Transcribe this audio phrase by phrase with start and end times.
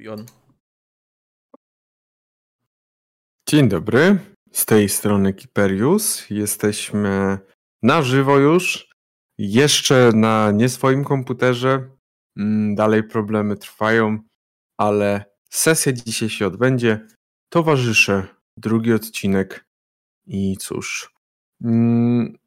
[0.00, 0.26] Jon.
[3.48, 4.18] Dzień dobry,
[4.52, 6.30] z tej strony Kiperius.
[6.30, 7.38] Jesteśmy
[7.82, 8.90] na żywo już,
[9.38, 11.90] jeszcze na nie swoim komputerze.
[12.36, 14.18] Mm, dalej problemy trwają,
[14.78, 17.06] ale sesja dzisiaj się odbędzie.
[17.52, 18.26] Towarzysze,
[18.56, 19.64] drugi odcinek
[20.26, 21.14] i cóż.
[21.64, 22.38] Mm,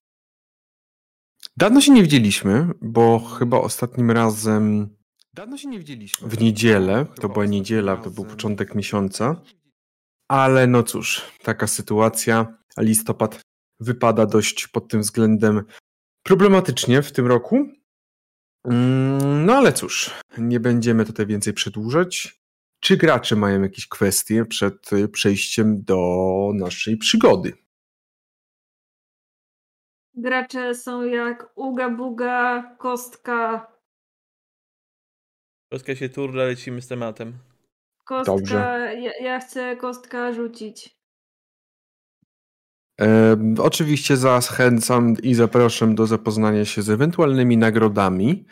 [1.57, 4.95] dawno się nie widzieliśmy, bo chyba ostatnim razem
[5.33, 6.27] Dawno się nie widzieliśmy.
[6.27, 9.41] w niedzielę, to była niedziela, to był początek miesiąca.
[10.27, 12.57] Ale no cóż, taka sytuacja.
[12.77, 13.41] Listopad
[13.79, 15.63] wypada dość pod tym względem
[16.23, 17.55] problematycznie w tym roku.
[18.65, 22.39] Mm, No ale cóż, nie będziemy tutaj więcej przedłużać.
[22.79, 25.97] Czy gracze mają jakieś kwestie przed przejściem do
[26.55, 27.53] naszej przygody?
[30.15, 33.72] Gracze są jak Uga Buga, Kostka,
[35.73, 37.33] Kostka się turla, lecimy z tematem.
[38.05, 38.31] Kostka.
[38.35, 38.55] Dobrze.
[39.01, 40.95] Ja, ja chcę kostka rzucić.
[42.97, 48.45] Em, oczywiście zachęcam i zapraszam do zapoznania się z ewentualnymi nagrodami,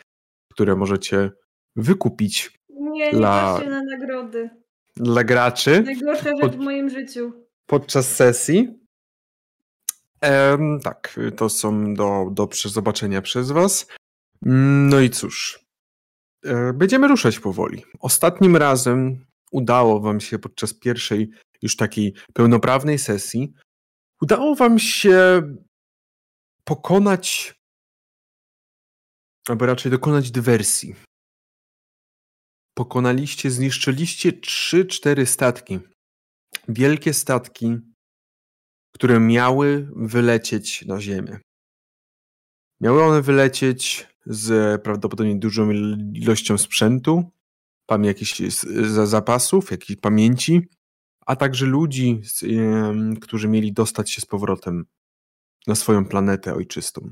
[0.52, 1.30] które możecie
[1.76, 4.50] wykupić Nie, nie La- patrzcie na nagrody.
[4.96, 5.82] dla graczy.
[5.82, 7.32] Najgorsza rzecz Pod- w moim życiu.
[7.66, 8.68] podczas sesji.
[10.20, 13.86] Em, tak, to są do, do zobaczenia przez Was.
[14.46, 15.61] Mm, No i cóż, e,
[16.74, 17.84] będziemy ruszać powoli.
[18.00, 21.30] Ostatnim razem udało Wam się podczas pierwszej
[21.62, 23.52] już takiej pełnoprawnej sesji,
[24.22, 25.42] udało Wam się
[26.64, 27.54] pokonać,
[29.48, 30.94] albo raczej dokonać dywersji.
[32.74, 35.78] Pokonaliście, zniszczyliście 3-4 statki
[36.68, 37.76] wielkie statki,
[38.94, 41.38] które miały wylecieć na Ziemię.
[42.80, 47.30] Miały one wylecieć z prawdopodobnie dużą il- ilością sprzętu,
[48.02, 48.40] jakichś
[49.04, 50.68] zapasów, jakiejś pamięci,
[51.26, 52.20] a także ludzi,
[53.20, 54.84] którzy mieli dostać się z powrotem
[55.66, 57.10] na swoją planetę ojczystą.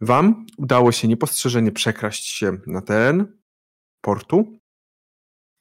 [0.00, 3.38] Wam udało się niepostrzeżenie przekraść się na teren
[4.00, 4.58] portu,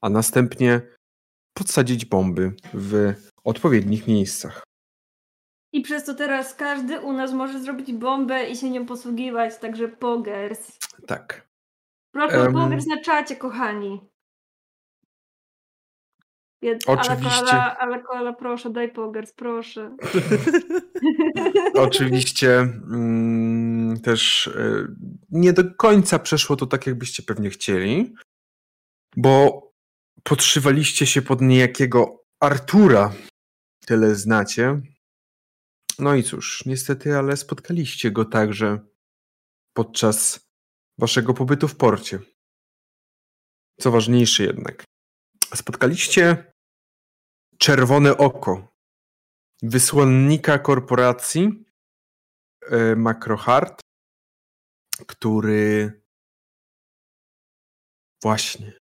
[0.02, 0.82] a następnie
[1.54, 3.14] podsadzić bomby w
[3.44, 4.67] odpowiednich miejscach.
[5.78, 9.88] I przez to teraz każdy u nas może zrobić bombę i się nią posługiwać, także
[9.88, 10.78] pogers.
[11.08, 11.48] Tak.
[12.12, 12.54] Proszę Em.
[12.54, 14.02] pogers na czacie, kochani.
[16.64, 17.56] Jed- Oczywiście.
[17.56, 19.98] Ale koala, proszę, daj pogers, proszę.
[21.88, 24.88] Oczywiście mm, też e,
[25.30, 28.16] nie do końca przeszło to tak, jakbyście pewnie chcieli,
[29.18, 29.62] bo
[30.24, 33.14] podszywaliście się pod niejakiego Artura.
[33.86, 34.82] Tyle znacie.
[36.00, 38.80] No i cóż, niestety, ale spotkaliście go także
[39.74, 40.40] podczas
[41.00, 42.20] waszego pobytu w porcie.
[43.80, 44.84] Co ważniejsze jednak,
[45.56, 46.54] spotkaliście
[47.58, 48.68] Czerwone Oko,
[49.64, 51.66] wysłannika korporacji
[52.62, 53.82] e, Macrohard,
[55.08, 55.92] który
[58.24, 58.78] właśnie.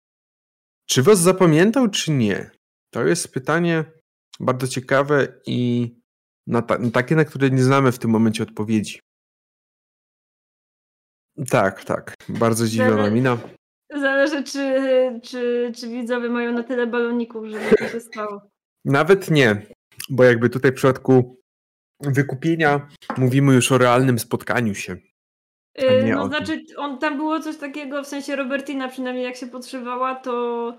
[0.89, 2.51] Czy was zapamiętał, czy nie?
[2.91, 3.85] To jest pytanie
[4.41, 5.91] bardzo ciekawe i
[6.47, 9.01] na ta, na takie, na które nie znamy w tym momencie odpowiedzi.
[11.51, 12.15] Tak, tak.
[12.29, 13.39] Bardzo zdziwiona mina.
[13.91, 14.81] Zależy, czy,
[15.23, 18.43] czy, czy widzowie mają na tyle baloników, żeby to się stało.
[18.85, 19.67] Nawet nie,
[20.11, 21.41] bo jakby tutaj w przypadku
[22.01, 24.97] wykupienia mówimy już o realnym spotkaniu się.
[25.79, 30.15] Yy, no znaczy, on, tam było coś takiego, w sensie Robertina przynajmniej jak się podszywała,
[30.15, 30.77] to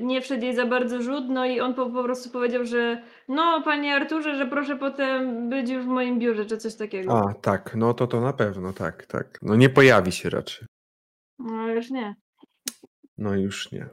[0.00, 3.62] nie wszedł jej za bardzo rzut, no i on po, po prostu powiedział, że no
[3.64, 7.18] panie Arturze, że proszę potem być już w moim biurze, czy coś takiego.
[7.18, 9.38] A, tak, no to to na pewno, tak, tak.
[9.42, 10.66] No nie pojawi się raczej.
[11.38, 12.14] No już nie.
[13.18, 13.88] No już nie.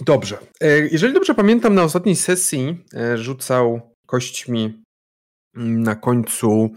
[0.00, 0.38] Dobrze.
[0.60, 4.82] E, Jeżeli dobrze pamiętam, na ostatniej sesji e, rzucał kośćmi
[5.56, 6.70] mm, na końcu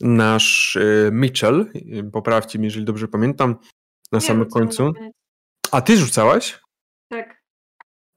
[0.00, 1.72] nasz e, Mitchell.
[2.12, 3.56] Poprawcie mnie, jeżeli dobrze pamiętam,
[4.12, 4.92] na Nie samym końcu.
[4.92, 5.12] koniec.
[5.72, 6.60] A ty rzucałaś?
[7.08, 7.42] Tak.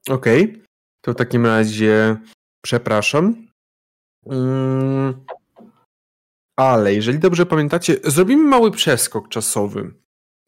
[0.08, 0.62] Okej.
[1.00, 2.16] To w takim razie
[2.64, 3.46] przepraszam.
[4.26, 5.24] Mm,
[6.58, 9.94] Ale jeżeli dobrze pamiętacie, zrobimy mały przeskok czasowy.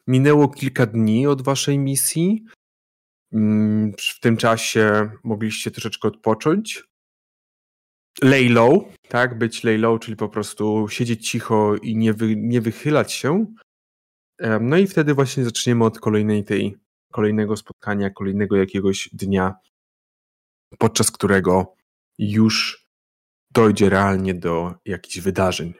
[0.07, 2.45] Minęło kilka dni od waszej misji.
[3.33, 6.83] Mm, W tym czasie mogliście troszeczkę odpocząć.
[8.23, 9.37] Lay low, tak?
[9.37, 13.45] Być lay low, czyli po prostu siedzieć cicho i nie, wy, nie wychylać się.
[14.61, 16.77] No i wtedy właśnie zaczniemy od kolejnej tej,
[17.11, 19.55] kolejnego spotkania, kolejnego jakiegoś dnia,
[20.77, 21.75] podczas którego
[22.17, 22.87] już
[23.51, 25.73] dojdzie realnie do jakichś wydarzeń.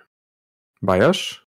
[0.81, 1.47] Bajasz?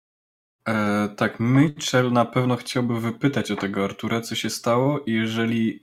[0.67, 5.81] E, tak, Mitchell na pewno chciałby wypytać o tego Artura, co się stało i jeżeli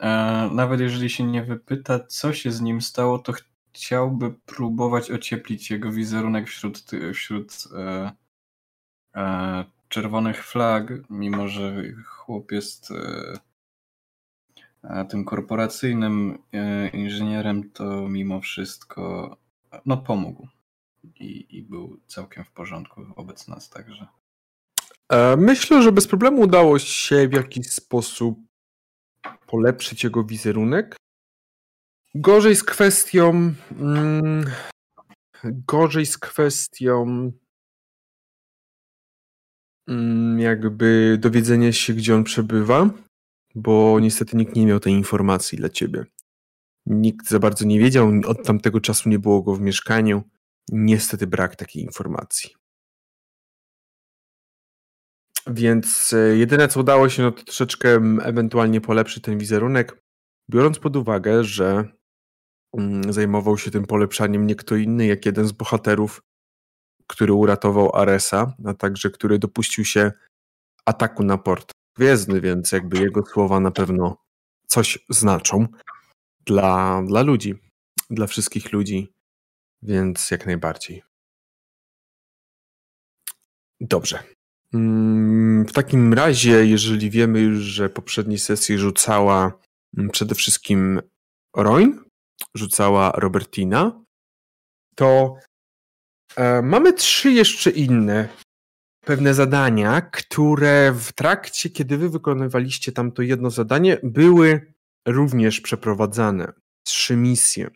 [0.00, 0.08] e,
[0.52, 3.32] nawet jeżeli się nie wypyta, co się z nim stało, to
[3.72, 6.82] chciałby próbować ocieplić jego wizerunek wśród,
[7.14, 8.12] wśród e,
[9.16, 13.38] e, czerwonych flag, mimo że chłop jest e,
[14.82, 19.36] e tym korporacyjnym e, inżynierem, to mimo wszystko
[19.86, 20.48] no pomógł
[21.04, 24.06] i, i był całkiem w porządku wobec nas także.
[25.36, 28.38] Myślę, że bez problemu udało się w jakiś sposób
[29.46, 30.96] polepszyć jego wizerunek.
[32.14, 33.54] Gorzej z kwestią.
[33.80, 34.44] Mm,
[35.44, 37.32] gorzej z kwestią.
[39.88, 42.90] Mm, jakby dowiedzenia się, gdzie on przebywa,
[43.54, 46.04] bo niestety nikt nie miał tej informacji dla ciebie.
[46.86, 50.22] Nikt za bardzo nie wiedział, od tamtego czasu nie było go w mieszkaniu.
[50.72, 52.50] Niestety brak takiej informacji.
[55.46, 57.88] Więc e, jedyne, co udało się, no to troszeczkę
[58.22, 60.02] ewentualnie polepszyć ten wizerunek,
[60.50, 61.88] biorąc pod uwagę, że
[62.78, 66.22] mm, zajmował się tym polepszaniem nie kto inny, jak jeden z bohaterów,
[67.06, 70.12] który uratował Aresa, a także który dopuścił się
[70.86, 74.16] ataku na port gwiezdny, więc jakby jego słowa na pewno
[74.66, 75.66] coś znaczą
[76.46, 77.54] dla, dla ludzi,
[78.10, 79.12] dla wszystkich ludzi,
[79.82, 81.02] więc jak najbardziej.
[83.80, 84.18] Dobrze.
[84.74, 89.58] Mm, w takim razie, jeżeli wiemy już, że poprzedniej sesji rzucała
[89.98, 91.00] mm, przede wszystkim
[91.56, 92.04] Roin,
[92.54, 94.04] rzucała Robertina,
[94.94, 95.36] to
[96.62, 98.28] mamy trzy jeszcze inne
[99.04, 104.74] pewne zadania, które w trakcie, kiedy wy wykonywaliście tamto jedno zadanie, były
[105.06, 106.52] również przeprowadzane.
[106.86, 107.70] Trzy misje.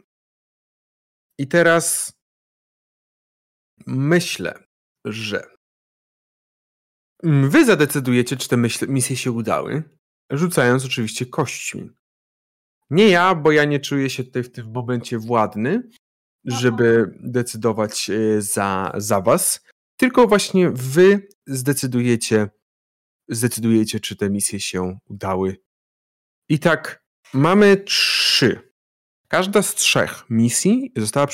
[1.38, 2.12] I teraz
[3.86, 4.64] myślę,
[5.04, 5.44] że
[7.22, 8.56] wy zadecydujecie, czy te
[8.88, 9.82] misje się udały,
[10.30, 11.90] rzucając oczywiście kośćmi.
[12.90, 15.82] Nie ja, bo ja nie czuję się tutaj w tym momencie władny,
[16.50, 19.60] żeby decydować e, za, za was,
[19.96, 22.48] tylko właśnie wy zdecydujecie,
[23.28, 25.56] zdecydujecie, czy te misje się udały.
[26.48, 27.02] I tak,
[27.34, 28.68] mamy trzy
[29.28, 31.26] Każda z trzech misji została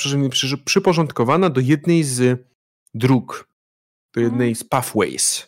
[0.65, 2.47] przyporządkowana do jednej z
[2.93, 3.49] dróg,
[4.15, 4.55] do jednej mhm.
[4.55, 5.47] z pathways.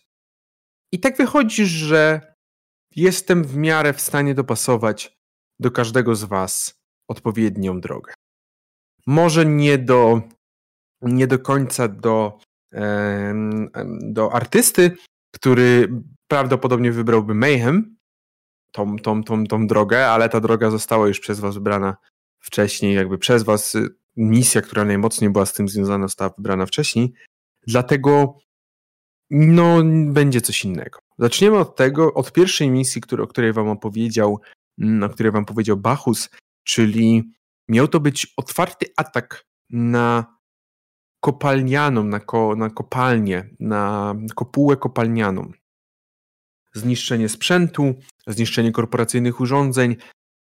[0.91, 2.33] I tak wychodzi, że
[2.95, 5.17] jestem w miarę w stanie dopasować
[5.59, 6.79] do każdego z Was
[7.09, 8.13] odpowiednią drogę.
[9.07, 10.21] Może nie do,
[11.01, 12.39] nie do końca do,
[14.01, 14.91] do artysty,
[15.31, 15.89] który
[16.27, 17.97] prawdopodobnie wybrałby Mayhem,
[18.71, 21.97] tą, tą, tą, tą drogę, ale ta droga została już przez Was wybrana
[22.39, 27.13] wcześniej, jakby przez Was y, misja, która najmocniej była z tym związana, została wybrana wcześniej.
[27.67, 28.37] Dlatego
[29.29, 30.99] no, będzie coś innego.
[31.19, 34.41] Zaczniemy od tego, od pierwszej misji, który, o której Wam opowiedział,
[34.79, 36.29] mm, o której Wam powiedział Bachus,
[36.63, 37.31] czyli
[37.67, 40.37] miał to być otwarty atak na
[41.19, 45.51] kopalnianą, na, ko, na kopalnię, na kopułę kopalnianą.
[46.73, 47.95] Zniszczenie sprzętu,
[48.27, 49.95] zniszczenie korporacyjnych urządzeń,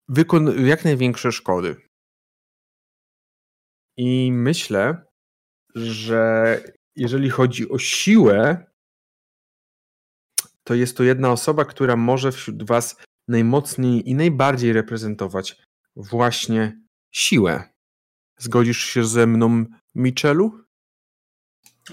[0.09, 1.77] wykon jak największe szkody.
[3.97, 5.05] I myślę,
[5.75, 6.61] że
[6.97, 8.67] jeżeli chodzi o siłę,
[10.65, 12.97] to jest to jedna osoba, która może wśród Was
[13.29, 15.63] najmocniej i najbardziej reprezentować
[15.97, 16.84] właśnie
[17.17, 17.75] siłę.
[18.39, 20.65] Zgodzisz się ze mną, Michelu?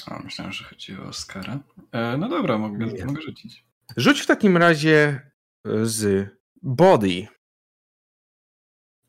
[0.08, 1.60] O, myślałem, że chodzi o Oscara.
[1.92, 3.66] E, no dobra, mogę, mogę rzucić.
[3.98, 5.32] Rzuć w takim razie
[5.84, 6.30] z
[6.62, 7.28] Body.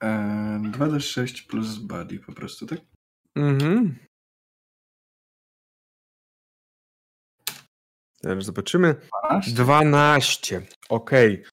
[0.03, 2.79] 2d6 plus body po prostu, tak?
[3.37, 3.99] Mhm.
[8.23, 8.95] Teraz zobaczymy.
[9.31, 9.53] 12.
[9.53, 10.63] 12.
[10.89, 11.43] Okej.
[11.43, 11.53] Okay.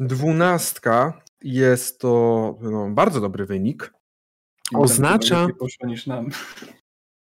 [0.00, 3.92] Dwunastka jest to no, bardzo dobry wynik.
[4.74, 5.40] Oznacza.
[5.40, 6.30] Lepiej poszło niż nam.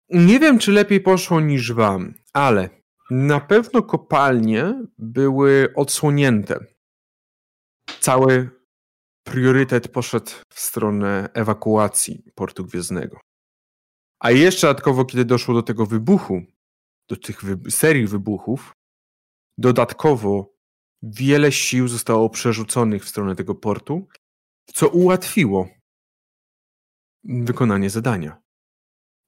[0.10, 2.70] Nie wiem, czy lepiej poszło niż wam, ale
[3.10, 6.60] na pewno kopalnie były odsłonięte.
[8.00, 8.50] Cały
[9.24, 13.20] priorytet poszedł w stronę ewakuacji portu gwiezdnego.
[14.20, 16.42] A jeszcze dodatkowo, kiedy doszło do tego wybuchu,
[17.10, 18.74] do tych wy serii wybuchów,
[19.58, 20.55] dodatkowo
[21.06, 24.08] wiele sił zostało przerzuconych w stronę tego portu,
[24.74, 25.70] co ułatwiło
[27.24, 28.42] wykonanie zadania.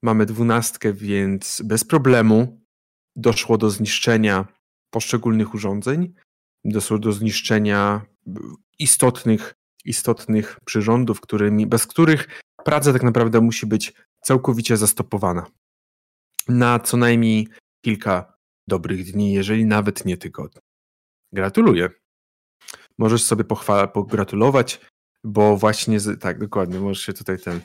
[0.04, 2.62] Mamy dwunastkę, więc bez problemu
[3.16, 4.48] doszło do zniszczenia
[4.90, 6.14] poszczególnych urządzeń,
[6.66, 8.06] doszło do zniszczenia
[8.80, 9.54] istotnych
[9.86, 15.46] istotnych przyrządów, którymi, bez których praca tak naprawdę musi być całkowicie zastopowana.
[16.48, 17.48] Na co najmniej
[17.86, 20.67] kilka dobrych dni, jeżeli nawet nie tygodni.
[21.34, 21.90] Gratuluję.
[22.98, 24.82] Możesz sobie pochwala, pogratulować,
[25.24, 27.60] bo właśnie, z, tak, dokładnie, możesz się tutaj ten...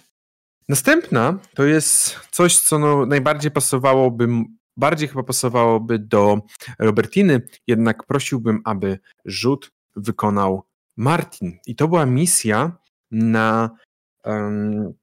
[0.69, 4.29] Następna to jest coś, co no najbardziej pasowałoby,
[4.77, 6.41] bardziej chyba pasowałoby do
[6.79, 10.63] Robertiny, jednak prosiłbym, aby rzut wykonał
[10.97, 11.59] Martin.
[11.67, 12.77] I to była misja
[13.11, 13.71] na
[14.25, 14.95] um,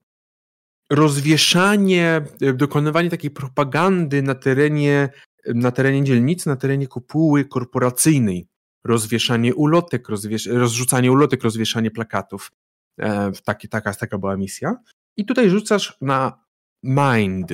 [0.89, 2.21] rozwieszanie,
[2.53, 5.09] dokonywanie takiej propagandy na terenie,
[5.55, 8.47] na terenie dzielnicy, na terenie kopuły korporacyjnej.
[8.83, 12.51] Rozwieszanie ulotek, rozwiesz rozrzucanie ulotek, rozwieszanie plakatów.
[12.99, 14.75] E, taki, taka, taka była misja.
[15.17, 16.45] I tutaj rzucasz na
[16.83, 17.53] mind.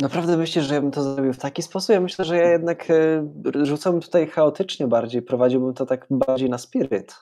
[0.00, 1.90] Naprawdę myślisz, że ja bym to zrobił w taki sposób?
[1.90, 6.58] Ja myślę, że ja jednak e, rzucałbym tutaj chaotycznie bardziej, prowadziłbym to tak bardziej na
[6.58, 7.14] spiryt.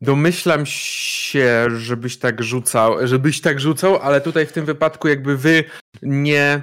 [0.00, 5.64] Domyślam się, żebyś tak rzucał, żebyś tak rzucał, ale tutaj w tym wypadku jakby wy
[6.02, 6.62] nie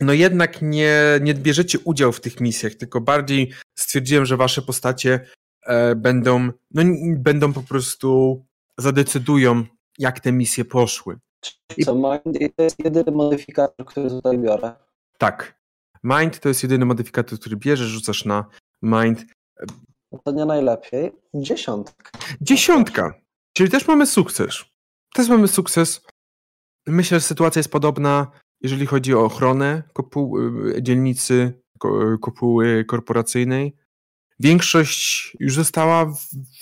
[0.00, 5.26] no jednak nie, nie bierzecie udział w tych misjach, tylko bardziej stwierdziłem, że wasze postacie
[5.66, 6.82] e, będą, no,
[7.16, 8.44] będą po prostu
[8.78, 9.64] zadecydują,
[9.98, 11.18] jak te misje poszły.
[11.40, 14.72] Czyli co, mind to jest jedyny modyfikator, który tutaj biorę?
[15.18, 15.58] Tak.
[16.04, 18.44] Mind to jest jedyny modyfikator, który bierzesz, rzucasz na
[18.82, 19.24] mind.
[20.12, 21.12] No to nie najlepiej.
[21.34, 22.10] Dziesiątka.
[22.40, 23.14] Dziesiątka.
[23.52, 24.64] Czyli też mamy sukces.
[25.14, 26.00] Też mamy sukces.
[26.86, 30.38] Myślę, że sytuacja jest podobna, jeżeli chodzi o ochronę kopuł,
[30.68, 31.62] y, dzielnicy
[32.20, 33.76] kopuły korporacyjnej.
[34.40, 36.12] Większość już została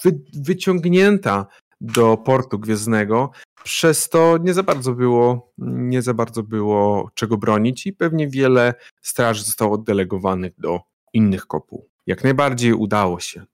[0.05, 1.47] wy, wyciągnięta
[1.81, 3.31] do portu gwiezdnego,
[3.65, 8.75] przez to nie za bardzo było, nie za bardzo było czego bronić i pewnie wiele
[9.03, 10.81] straży zostało oddelegowanych do
[11.13, 11.89] innych kopuł.
[12.07, 13.45] Jak najbardziej udało się.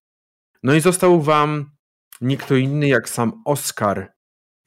[0.63, 1.71] No i został wam
[2.21, 4.13] nie kto inny jak sam Oscar.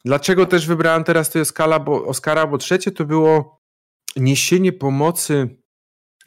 [0.05, 3.54] Dlaczego też wybrałem teraz to Oscara, bo, Oscara, bo trzecie to było
[4.15, 5.57] niesienie pomocy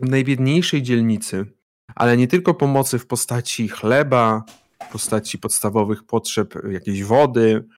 [0.01, 1.47] najbiedniejszej dzielnicy,
[1.95, 4.45] ale nie tylko pomocy w postaci chleba,
[4.89, 7.69] w postaci podstawowych potrzeb jakiejś wody,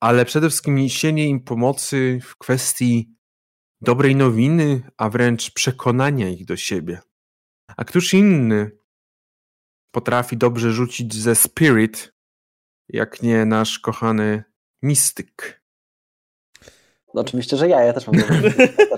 [0.00, 3.16] ale przede wszystkim niesienie im pomocy w kwestii
[3.80, 7.00] dobrej nowiny, a wręcz przekonania ich do siebie.
[7.76, 8.70] A któż inny
[9.90, 12.12] potrafi dobrze rzucić ze spirit,
[12.88, 14.44] jak nie nasz kochany
[14.82, 15.65] mistyk?
[17.16, 18.16] No oczywiście, że ja, ja też mam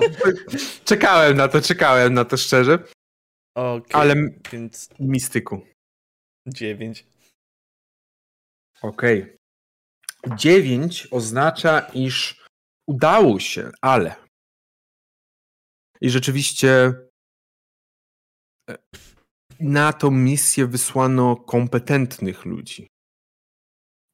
[0.85, 2.79] Czekałem na to, czekałem na to szczerze.
[3.55, 4.15] Okay, ale
[4.53, 5.61] więc mistyku.
[6.49, 7.07] Dziewięć.
[8.83, 9.23] Okej.
[9.23, 10.37] Okay.
[10.37, 12.47] 9 oznacza, iż
[12.89, 14.15] udało się, ale.
[16.01, 16.93] I rzeczywiście
[18.71, 18.79] e,
[19.61, 22.89] na tą misję wysłano kompetentnych ludzi.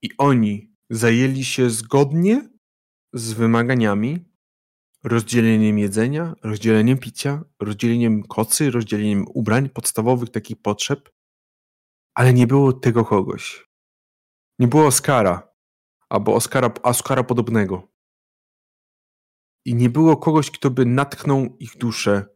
[0.03, 2.54] I oni zajęli się zgodnie
[3.15, 4.25] z wymaganiami
[5.05, 11.11] rozdzieleniem jedzenia, rozdzieleniem picia, rozdzieleniem kocy, rozdzieleniem ubrań, podstawowych takich potrzeb,
[12.15, 13.69] ale nie było tego kogoś.
[14.59, 15.55] Nie było Oskara,
[16.09, 17.89] albo Oscara, Oscara podobnego.
[19.65, 22.27] I nie było kogoś, kto by natknął ich duszę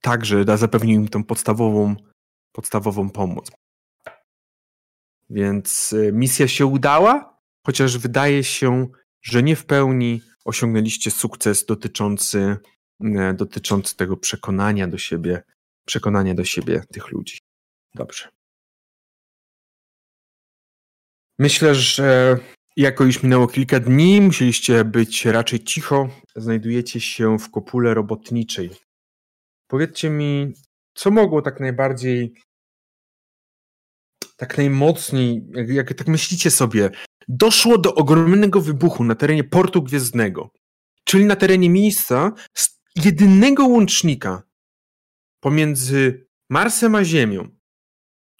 [0.00, 1.96] tak, że zapewnił im tą podstawową,
[2.52, 3.50] podstawową pomoc.
[5.30, 8.88] Więc y, misja się udała, chociaż wydaje się,
[9.30, 12.56] że nie w pełni osiągnęliście sukces dotyczący,
[13.34, 15.42] dotyczący tego przekonania do siebie,
[15.86, 17.38] przekonania do siebie tych ludzi.
[17.94, 18.28] Dobrze.
[21.38, 22.38] Myślę, że
[22.76, 26.08] jako już minęło kilka dni, musieliście być raczej cicho.
[26.36, 28.70] Znajdujecie się w kopule robotniczej.
[29.66, 30.52] Powiedzcie mi,
[30.94, 32.34] co mogło tak najbardziej,
[34.36, 36.90] tak najmocniej, jak, jak tak myślicie sobie,
[37.28, 40.50] doszło do ogromnego wybuchu na terenie portu gwiezdnego,
[41.04, 42.32] czyli na terenie miejsca
[42.96, 44.42] jedynego łącznika
[45.40, 47.48] pomiędzy Marsem a Ziemią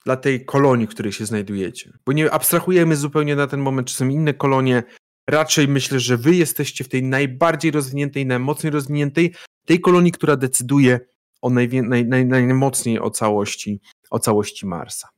[0.04, 1.92] dla tej kolonii, w której się znajdujecie.
[2.07, 4.83] Bo nie abstrahujemy zupełnie na ten moment, czy są inne kolonie.
[5.28, 9.35] Raczej myślę, że wy jesteście w tej najbardziej rozwiniętej, najmocniej rozwiniętej,
[9.66, 11.00] tej kolonii, która decyduje
[11.42, 13.80] o najwie, naj, naj, najmocniej o całości,
[14.11, 15.09] o całości Marsa.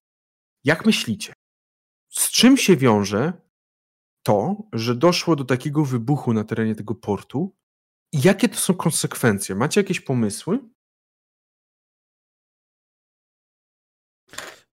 [0.65, 1.33] Jak myślicie?
[2.09, 3.33] Z czym się wiąże
[4.23, 7.57] to, że doszło do takiego wybuchu na terenie tego portu?
[8.13, 9.55] Jakie to są konsekwencje?
[9.55, 10.59] Macie jakieś pomysły?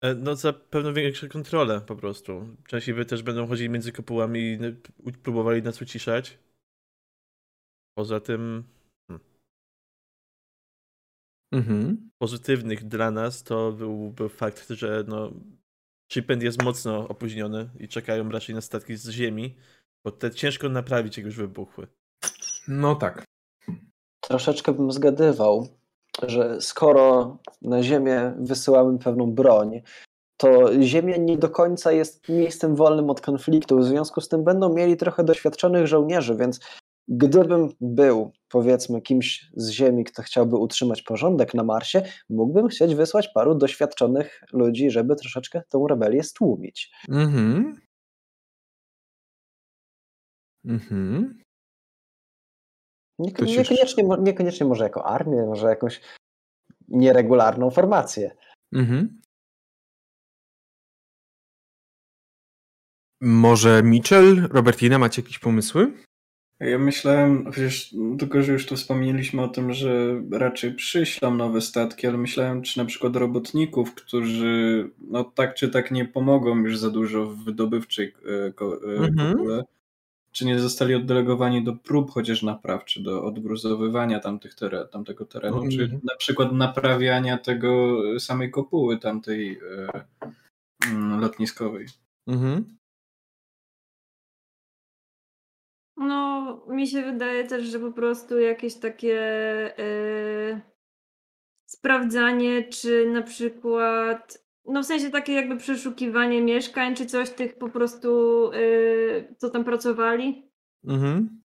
[0.04, 2.56] E, no zapewne większe kontrolę po prostu.
[2.66, 4.58] Częściej wy też będą chodzili między kopułami
[5.06, 6.38] i próbowali nas uciszać.
[7.98, 8.64] Poza tym
[9.08, 9.26] hmm.
[11.52, 12.10] mhm.
[12.18, 15.32] pozytywnych dla nas to byłby fakt, że no
[16.12, 19.56] shipment jest mocno opóźniony i czekają raczej na statki z ziemi,
[20.04, 21.86] bo te ciężko naprawić, jak już wybuchły.
[22.68, 23.24] No tak.
[24.20, 25.68] troszeczkę bym zgadywał,
[26.22, 29.82] że skoro na Ziemię wysyłamy pewną broń,
[30.36, 33.78] to Ziemia nie do końca jest miejscem wolnym od konfliktu.
[33.78, 36.60] W związku z tym będą mieli trochę doświadczonych żołnierzy, więc
[37.08, 43.28] gdybym był, powiedzmy, kimś z Ziemi, kto chciałby utrzymać porządek na Marsie, mógłbym chcieć wysłać
[43.28, 46.92] paru doświadczonych ludzi, żeby troszeczkę tą rebelię stłumić.
[47.08, 47.80] Mhm.
[50.64, 51.42] Mhm.
[53.18, 56.00] Niekoniecznie, niekoniecznie może jako armię, może jakąś
[56.88, 58.36] nieregularną formację.
[58.72, 59.20] Mhm.
[63.20, 66.03] Może Mitchell, Robertina, macie jakieś pomysły?
[66.60, 72.06] Ja myślałem, przecież tylko, że już tu wspomnieliśmy o tym, że raczej przyślą nowe statki,
[72.06, 76.90] ale myślałem, czy na przykład robotników, którzy no tak czy tak nie pomogą już za
[76.90, 79.32] dużo w wydobywczej e, e, Mhm.
[79.32, 79.64] kopule,
[80.32, 85.68] czy nie zostali oddelegowani do prób chociaż napraw, czy do odgruzowywania tamtych teren, tamtego terenu,
[85.68, 86.00] czy Mhm.
[86.04, 90.04] na przykład naprawiania tego samej kopuły tamtej e,
[90.90, 91.86] mm, lotniskowej.
[92.26, 92.76] Mhm.
[95.96, 99.18] No, mi się wydaje też, że po prostu jakieś takie
[99.78, 100.60] e,
[101.66, 107.68] sprawdzanie, czy na przykład, no w sensie takie jakby przeszukiwanie mieszkań, czy coś tych po
[107.68, 110.50] prostu, e, co tam pracowali.
[110.84, 111.42] Mhm.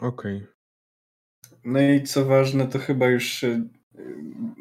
[0.00, 0.46] Okej.
[1.64, 3.68] No i co ważne, to chyba już e,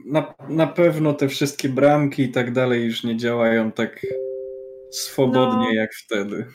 [0.05, 4.05] na, na pewno te wszystkie bramki i tak dalej już nie działają tak
[4.91, 5.73] swobodnie No.
[5.73, 6.47] jak wtedy.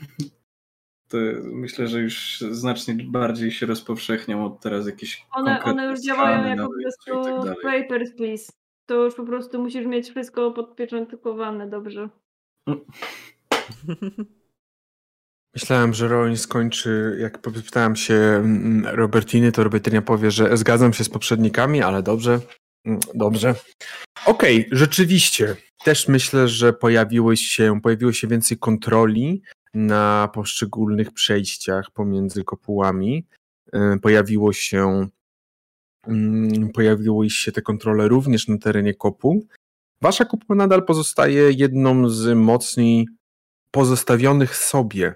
[1.09, 6.49] To myślę, że już znacznie bardziej się rozpowszechnią od teraz jakieś One, one już działają
[6.49, 8.53] jak po prostu tak papers, please.
[8.87, 12.09] To już po prostu musisz mieć wszystko podpieczętowane dobrze.
[15.55, 21.05] Myślałem, że Rowan skończy, jak pytałem się mm, Robertiny, to Robertina powie, że zgadzam się
[21.05, 22.41] z poprzednikami, ale dobrze,
[22.87, 23.55] Mm, dobrze.
[24.27, 29.43] Okej, rzeczywiście, też myślę, że pojawiło się, pojawiło się więcej kontroli
[29.76, 33.27] na poszczególnych przejściach pomiędzy kopułami.
[33.72, 35.09] E, Pojawiło się
[36.07, 39.46] mm, pojawiły się te kontrole również na terenie kopuł.
[40.01, 43.09] Wasza kopuła nadal pozostaje jedną z mocniej
[43.70, 45.14] pozostawionych sobie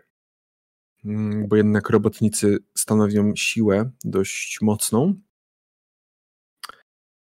[1.04, 5.14] Mm, bo jednak robotnicy stanowią siłę dość mocną.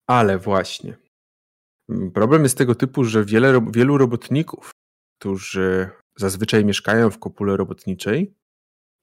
[0.08, 0.98] Ale właśnie.
[1.90, 4.72] mm, Problem jest tego typu, że wiele, wielu robotników,
[5.20, 8.36] którzy zazwyczaj mieszkają w kopule robotniczej,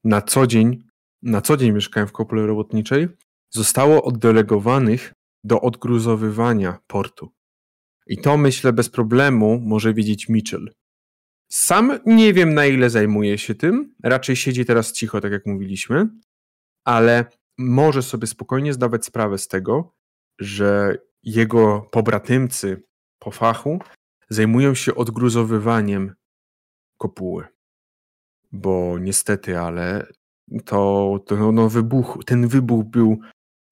[0.03, 0.83] na co dzień,
[1.21, 3.07] na co dzień mieszkają w kopule robotniczej,
[3.49, 7.31] zostało oddelegowanych do odgruzowywania portu.
[8.07, 10.71] I to myślę bez problemu może wiedzieć Mitchell.
[11.51, 13.95] Sam nie wiem, na ile zajmuje się tym.
[14.03, 16.09] Raczej siedzi teraz cicho, tak jak mówiliśmy,
[16.85, 17.25] ale
[17.57, 19.93] może sobie spokojnie zdawać sprawę z tego,
[20.39, 22.83] że jego pobratymcy
[23.19, 23.79] po fachu
[24.29, 26.15] zajmują się odgruzowywaniem
[27.01, 27.47] kopuły.
[28.51, 30.07] Bo niestety, ale
[30.65, 33.19] to, to no, wybuch, ten wybuch był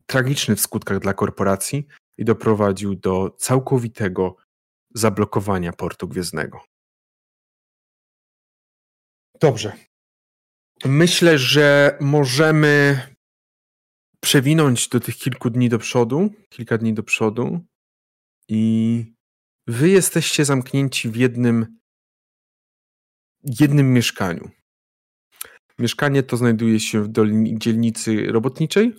[0.06, 1.88] tragiczny w skutkach dla korporacji
[2.18, 4.36] i doprowadził do całkowitego
[4.94, 6.60] zablokowania portu gwiezdnego.
[9.42, 9.74] Dobrze.
[10.86, 13.02] Myślę, że możemy
[14.20, 17.60] przewinąć do tych kilku dni do przodu, kilka dni do przodu
[18.48, 19.06] i
[19.68, 21.79] wy jesteście zamknięci w jednym
[23.44, 24.50] jednym mieszkaniu.
[25.80, 27.10] Mieszkanie to znajduje się w
[27.58, 28.94] dzielnicy robotniczej.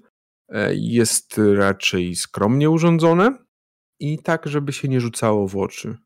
[0.48, 3.38] E, Jest raczej skromnie urządzone
[4.00, 5.98] i tak, żeby się nie rzucało w oczy.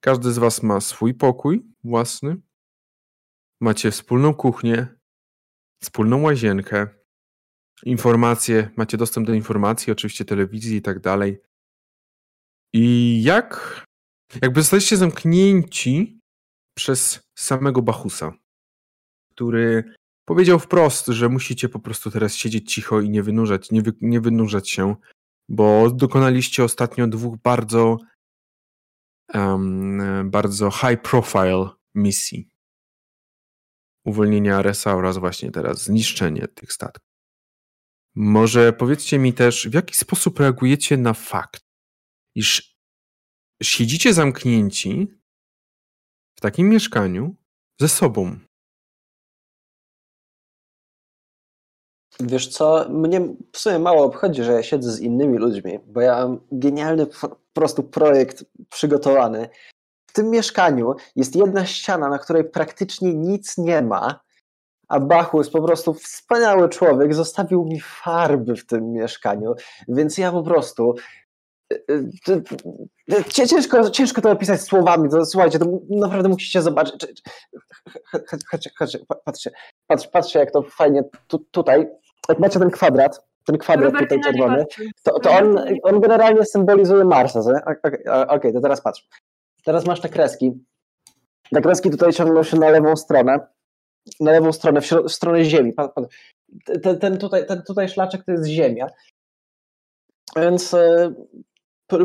[0.00, 2.36] Każdy z was ma swój pokój własny.
[3.60, 4.86] Macie wspólną kuchnię,
[5.82, 6.88] wspólną łazienkę,
[7.84, 11.40] informacje, macie dostęp do informacji, oczywiście telewizji i tak dalej.
[12.72, 13.84] I jak
[14.42, 16.21] jakby zostaliście zamknięci
[16.74, 18.32] przez samego Bachusa,
[19.30, 23.92] który powiedział wprost, że musicie po prostu teraz siedzieć cicho i nie wynurzać, nie, wy,
[24.00, 24.96] nie wynurzać się,
[25.48, 27.98] bo dokonaliście ostatnio dwóch bardzo
[29.34, 32.48] um, bardzo high profile misji.
[34.04, 37.12] Uwolnienia Aresa oraz właśnie teraz zniszczenie tych statków.
[38.14, 41.62] Może powiedzcie mi też, w jaki sposób reagujecie na fakt,
[42.34, 42.76] iż
[43.62, 45.21] siedzicie zamknięci
[46.36, 47.34] w takim mieszkaniu
[47.80, 48.36] ze sobą.
[52.20, 53.20] Wiesz co, mnie
[53.52, 57.36] w sumie mało obchodzi, że ja siedzę z innymi ludźmi, bo ja mam genialny po
[57.52, 59.48] prostu projekt przygotowany.
[60.06, 64.20] W tym mieszkaniu jest jedna ściana, na której praktycznie nic nie ma,
[64.88, 69.54] a Bachus, po prostu wspaniały człowiek, zostawił mi farby w tym mieszkaniu,
[69.88, 70.94] więc ja po prostu
[73.28, 77.06] Ciężko, ciężko to opisać słowami, to, słuchajcie, to naprawdę musicie zobaczyć.
[78.50, 79.50] Chodźcie, chodźcie, patrzcie,
[79.86, 81.88] patrzcie, patrzcie jak to fajnie tu, tutaj,
[82.28, 84.64] jak macie ten kwadrat, ten kwadrat tutaj czerwony,
[85.02, 87.40] to, to on, on generalnie symbolizuje Marsa.
[87.40, 89.08] Okej, okay, okay, to teraz patrz.
[89.64, 90.64] Teraz masz te kreski.
[91.52, 93.38] Te kreski tutaj ciągną się na lewą stronę,
[94.20, 95.72] na lewą stronę, w, w stronę Ziemi.
[96.82, 98.86] Ten, ten, tutaj, ten tutaj szlaczek to jest Ziemia.
[100.36, 101.14] Więc e,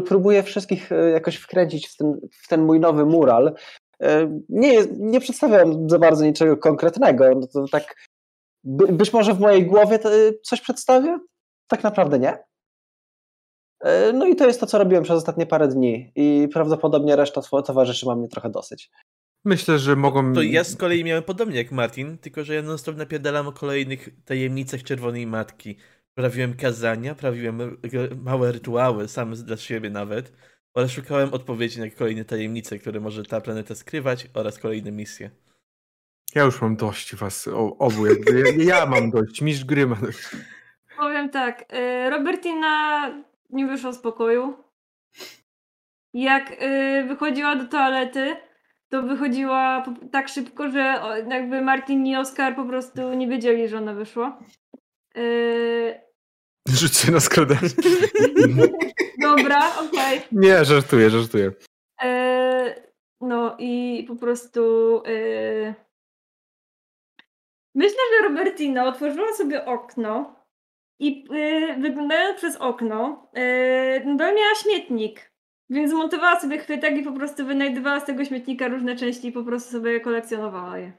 [0.06, 3.54] próbuję wszystkich e, jakoś wkręcić w ten, w ten mój nowy mural.
[4.02, 7.26] E, nie, nie przedstawiam za bardzo niczego konkretnego.
[7.36, 7.96] No to tak,
[8.64, 10.00] by, być może w mojej głowie
[10.44, 11.20] coś przedstawię?
[11.68, 12.38] Tak naprawdę nie.
[14.14, 18.06] No i to jest to, co robiłem przez ostatnie parę dni i prawdopodobnie reszta towarzyszy
[18.06, 18.92] ma mnie trochę dosyć.
[19.46, 20.34] Myślę, że mogą...
[20.34, 24.10] To ja z kolei miałem podobnie jak Martin, tylko że ja non-stop napierdalam o kolejnych
[24.26, 25.78] tajemnicach Czerwonej Matki.
[26.18, 27.78] Prawiłem kazania, prawiłem
[28.24, 30.34] małe rytuały, sam dla siebie nawet,
[30.74, 35.30] oraz szukałem odpowiedzi na kolejne tajemnice, które może ta planeta skrywać, oraz kolejne misje.
[36.36, 37.48] Ja już mam dość was
[37.80, 38.40] obu, jakby.
[38.40, 40.30] Ja, ja mam dość, mistrz gry ma dość.
[40.98, 43.12] Powiem tak, y, Robertina
[43.50, 44.58] nie wyszła z pokoju.
[46.14, 48.36] Jak y, wychodziła do toalety,
[48.90, 53.94] to wychodziła tak szybko, że jakby Martin i Oskar po prostu nie wiedzieli, że ona
[53.94, 54.40] wyszła.
[55.18, 56.07] Y,
[56.68, 57.70] Rzuć się na skradanie.
[59.22, 60.18] Dobra, okej.
[60.18, 60.28] Okay.
[60.32, 61.52] Nie, żartuję, żartuję.
[62.04, 62.82] E,
[63.22, 64.62] no i po prostu
[65.06, 65.74] e,
[67.76, 70.46] myślę, że Robertina otworzyła sobie okno
[71.00, 75.32] i e, wyglądając przez okno e, no miała śmietnik.
[75.70, 79.44] Więc zmontowała sobie chwytek i po prostu wynajdowała z tego śmietnika różne części i po
[79.44, 80.94] prostu sobie kolekcjonowała je.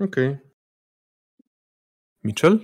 [0.00, 0.28] Okej.
[0.28, 0.38] Okay.
[2.24, 2.58] Mitchell?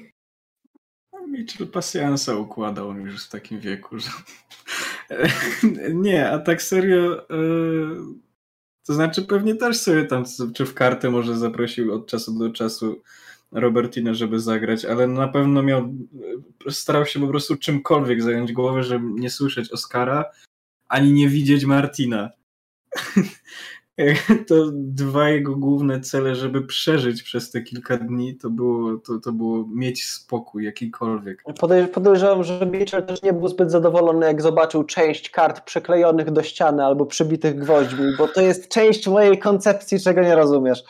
[1.26, 4.10] Mitchell pasjansa układał już w takim wieku, że...
[5.94, 7.26] nie, a tak serio...
[7.30, 7.96] Yy...
[8.86, 13.02] To znaczy pewnie też sobie tam, czy w kartę może zaprosił od czasu do czasu
[13.52, 15.94] Robertina, żeby zagrać, ale na pewno miał,
[16.70, 20.24] starał się po prostu czymkolwiek zająć głowę, żeby nie słyszeć Oscara,
[20.88, 22.30] ani nie widzieć Martina.
[24.48, 29.32] to dwa jego główne cele, żeby przeżyć przez te kilka dni, to było, to, to
[29.32, 31.44] było mieć spokój jakikolwiek.
[31.92, 36.84] Podejrzewam, że Mitchell też nie był zbyt zadowolony, jak zobaczył część kart przyklejonych do ściany
[36.84, 40.84] albo przybitych gwoźdźmi, bo to jest część mojej koncepcji, czego nie rozumiesz.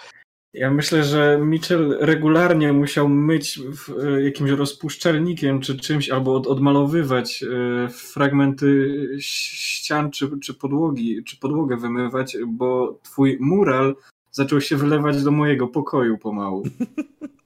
[0.55, 3.61] Ja myślę, że Mitchell regularnie musiał myć
[4.03, 11.41] e, jakimś rozpuszczalnikiem czy czymś, albo od, odmalowywać e, fragmenty ścian czy, czy podłogi, czy
[11.41, 13.97] podłogę wymywać, bo twój mural
[14.31, 16.63] zaczął się wylewać do mojego pokoju pomału.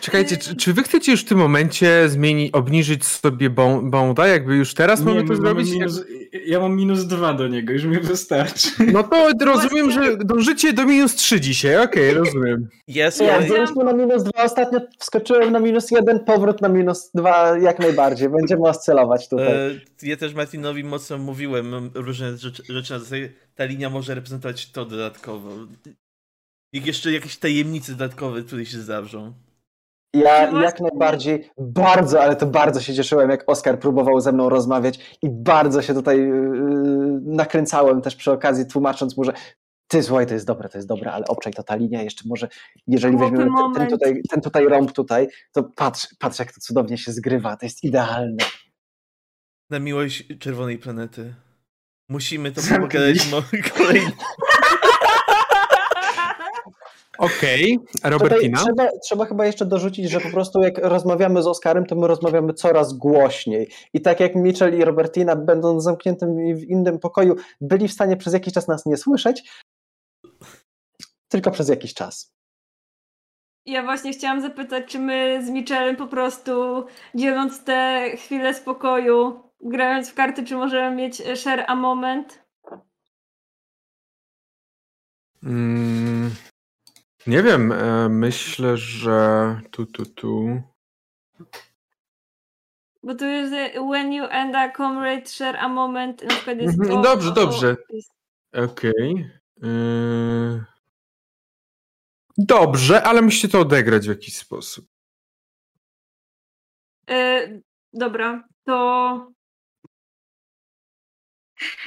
[0.00, 3.50] Czekajcie, czy, czy, wy chcecie już w tym momencie zmienić, obniżyć sobie
[3.82, 4.26] bonda?
[4.26, 5.70] Jakby już teraz nie, mamy to zrobić?
[5.70, 6.04] Minus,
[6.46, 8.68] ja mam minus dwa do niego, już mi wystarczy.
[8.92, 12.68] No to rozumiem, że dążycie do minus trzy dzisiaj, okej, okay, rozumiem.
[12.88, 17.58] Jest, ja zeszliśmy na minus dwa, ostatnio wskoczyłem na minus jeden, powrót na minus dwa
[17.58, 18.28] jak najbardziej.
[18.28, 19.52] Będziemy oscylować tutaj.
[19.52, 19.70] E,
[20.02, 24.84] ja też Martinowi mocno mówiłem różne rzeczy, rzeczy na zasadzie, ta linia może reprezentować to
[24.84, 25.50] dodatkowo.
[26.72, 29.32] I jeszcze jakieś tajemnice dodatkowe tutaj się zawrzą.
[30.14, 35.18] Ja jak najbardziej, bardzo, ale to bardzo się cieszyłem, jak Oskar próbował ze mną rozmawiać
[35.22, 39.32] i bardzo się tutaj yy, nakręcałem też przy okazji, tłumacząc mu, że
[39.88, 42.48] ty słuchaj, to jest dobre, to jest dobre, ale obczaj to ta linia, jeszcze może,
[42.86, 46.98] jeżeli weźmiemy ten, ten, tutaj, ten tutaj rąb tutaj, to patrz, patrz jak to cudownie
[46.98, 48.44] się zgrywa, to jest idealne.
[49.70, 51.34] Na miłość czerwonej planety.
[52.08, 53.28] Musimy to pogadać
[53.78, 54.12] kolejny.
[57.24, 58.10] Okej, okay.
[58.10, 58.58] Robertina?
[58.58, 62.54] Trzeba, trzeba, chyba jeszcze dorzucić, że po prostu jak rozmawiamy z Oskarem, to my rozmawiamy
[62.54, 63.70] coraz głośniej.
[63.92, 68.32] I tak jak Mitchell i Robertina, będąc zamkniętym w innym pokoju, byli w stanie przez
[68.32, 69.42] jakiś czas nas nie słyszeć,
[71.28, 72.34] tylko przez jakiś czas.
[73.66, 76.84] Ja właśnie chciałam zapytać, czy my z Mitchellem po prostu
[77.14, 82.44] dzieląc te chwile spokoju, grając w karty, czy możemy mieć share a moment?
[85.42, 86.30] Mm,
[87.26, 90.62] nie wiem, e, myślę, że tu, tu, tu.
[93.02, 93.54] Bo tu jest
[93.90, 97.76] when you and a comrade share a moment, na przykład jest mhm, Dobrze, o, dobrze.
[98.52, 98.92] Okej.
[98.92, 99.70] Okay.
[99.70, 100.64] E,
[102.38, 104.86] dobrze, ale musicie to odegrać w jakiś sposób.
[107.08, 109.32] Yy, dobra, to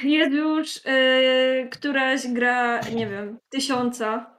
[0.02, 4.37] jest już yy, któraś gra, nie wiem, tysiąca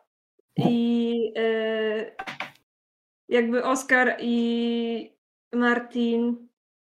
[0.70, 2.16] i e,
[3.30, 5.14] jakby Oskar i
[5.54, 6.48] Martin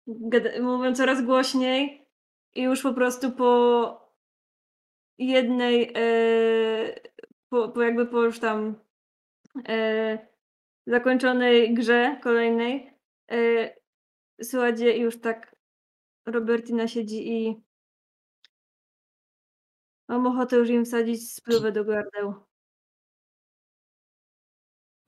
[0.08, 2.08] gada- mówią coraz głośniej
[2.56, 4.06] i już po prostu po
[5.18, 7.00] jednej, e,
[7.50, 8.76] po, po jakby po już tam
[9.68, 10.28] e,
[10.88, 12.94] zakończonej grze kolejnej,
[13.32, 13.76] e,
[14.42, 15.56] słuchajcie, już tak
[16.26, 17.64] Robertina siedzi i
[20.10, 22.34] mam ochotę już im wsadzić spluwę do gardeł.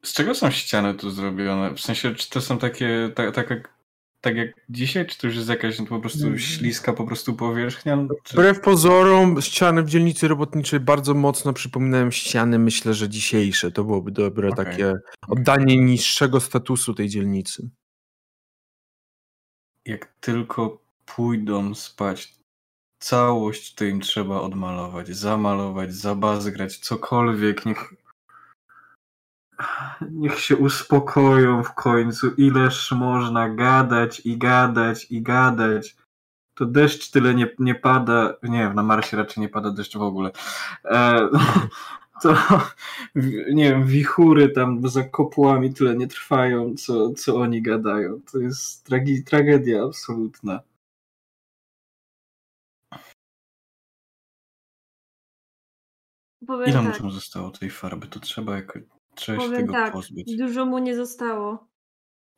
[0.07, 1.73] Z czego są ściany tu zrobione?
[1.73, 3.73] W sensie, czy to są takie, tak, tak, jak,
[4.21, 6.39] tak jak dzisiaj, czy to już jest jakaś po prostu Mm.
[6.39, 7.97] śliska po prostu powierzchnia?
[8.23, 8.33] Czy...
[8.33, 13.71] Wbrew pozorom, ściany w dzielnicy robotniczej bardzo mocno przypominają ściany, myślę, że dzisiejsze.
[13.71, 14.65] To byłoby dobre Okej.
[14.65, 14.93] takie
[15.27, 17.69] oddanie niższego statusu tej dzielnicy.
[19.85, 22.33] Jak tylko pójdą spać,
[22.99, 27.93] całość to im trzeba odmalować, zamalować, zabazgrać, cokolwiek, niech
[30.11, 35.95] niech się uspokoją w końcu, ileż można gadać i gadać i gadać.
[36.53, 40.31] To deszcz tyle nie, nie pada, nie na Marsie raczej nie pada deszcz w ogóle.
[40.85, 41.29] E,
[42.21, 42.35] to
[43.51, 48.21] nie wiem, wichury tam za kopłami tyle nie trwają, co, co oni gadają.
[48.31, 50.59] To jest tragi, tragedia absolutna.
[56.41, 58.07] Ile tak, mu tam zostało tej farby?
[58.07, 58.83] To trzeba jakoś
[59.17, 60.37] trzeba się powiem tego tak, pozbyć.
[60.37, 61.67] dużo mu nie zostało.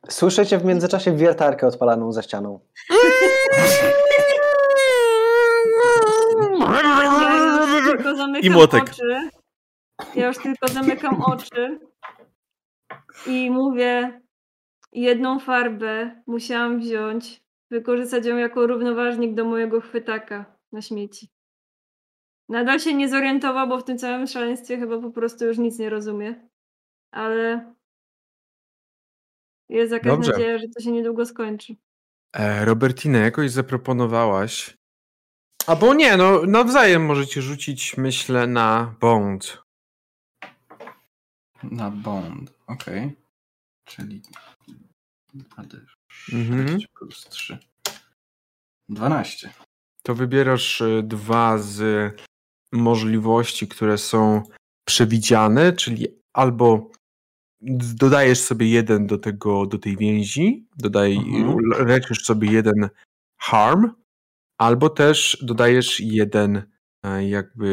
[0.09, 2.59] Słyszycie w międzyczasie wiertarkę odpalaną za ścianą.
[6.79, 8.83] Ja już tylko zamykam I młotek.
[8.83, 9.29] oczy.
[10.15, 11.79] Ja już tylko zamykam oczy
[13.27, 14.21] i mówię,
[14.93, 21.29] jedną farbę musiałam wziąć, wykorzystać ją jako równoważnik do mojego chwytaka na śmieci.
[22.49, 25.89] Nadal się nie zorientował, bo w tym całym szaleństwie chyba po prostu już nic nie
[25.89, 26.48] rozumie.
[27.11, 27.73] Ale
[29.69, 30.31] jest jakaś Dobrze.
[30.31, 31.75] nadzieja, że to się niedługo skończy.
[32.33, 34.77] E, Robertina, jakoś zaproponowałaś.
[35.67, 39.63] Albo nie, no nawzajem możecie rzucić, myślę, na Bond.
[41.63, 43.15] Na Bond, okej.
[43.85, 44.21] Czyli
[45.57, 46.79] AD6 Mhm.
[46.99, 47.57] plus 3.
[48.89, 49.53] 12.
[50.03, 51.81] To wybierasz e, dwa z
[52.71, 54.43] możliwości, które są
[54.87, 56.91] przewidziane, czyli albo
[57.61, 61.87] dodajesz sobie jeden do tego, do tej więzi, dodaj, Mhm.
[61.87, 62.89] leczysz sobie jeden
[63.41, 63.91] harm,
[64.57, 66.63] albo też dodajesz jeden
[67.05, 67.67] e, jakby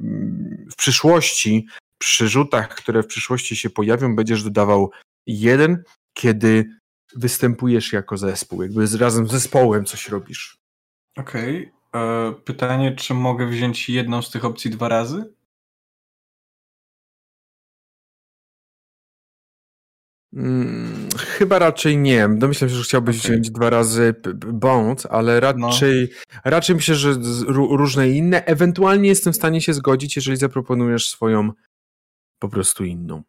[0.00, 1.66] mm, w przyszłości,
[1.98, 4.90] przy rzutach, które w przyszłości się pojawią, będziesz dodawał
[5.26, 5.82] jeden,
[6.14, 6.70] kiedy
[7.16, 10.56] występujesz jako zespół, jakby z, razem z zespołem coś robisz.
[11.16, 11.72] Okej.
[11.94, 15.32] E, Pytanie, czy mogę wziąć jedną z tych opcji dwa razy?
[20.34, 22.28] Mm, chyba raczej nie.
[22.28, 23.30] Domyślam się, że chciałbyś Okej.
[23.30, 24.14] wziąć dwa razy
[24.52, 26.10] Bond, ale raczej,
[26.44, 27.14] raczej myślę, że
[27.48, 28.44] różne inne.
[28.44, 31.50] Ewentualnie jestem w stanie się zgodzić, jeżeli zaproponujesz swoją
[32.38, 33.22] po prostu inną.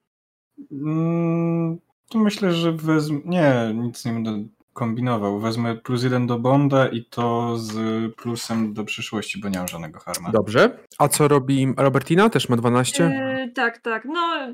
[0.71, 1.77] Mm,
[2.09, 3.19] To myślę, że wezmę.
[3.25, 5.39] Nie, nic nie będę kombinował.
[5.39, 7.75] Wezmę plus jeden do Bonda i to z
[8.15, 10.31] plusem do przyszłości, bo nie mam żadnego harma.
[10.31, 10.77] Dobrze.
[10.97, 12.29] A co robi Robertina?
[12.29, 13.03] Też ma 12?
[13.03, 14.05] Yy, tak, tak.
[14.05, 14.53] No,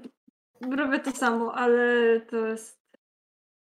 [0.77, 2.79] robię to samo, ale to jest.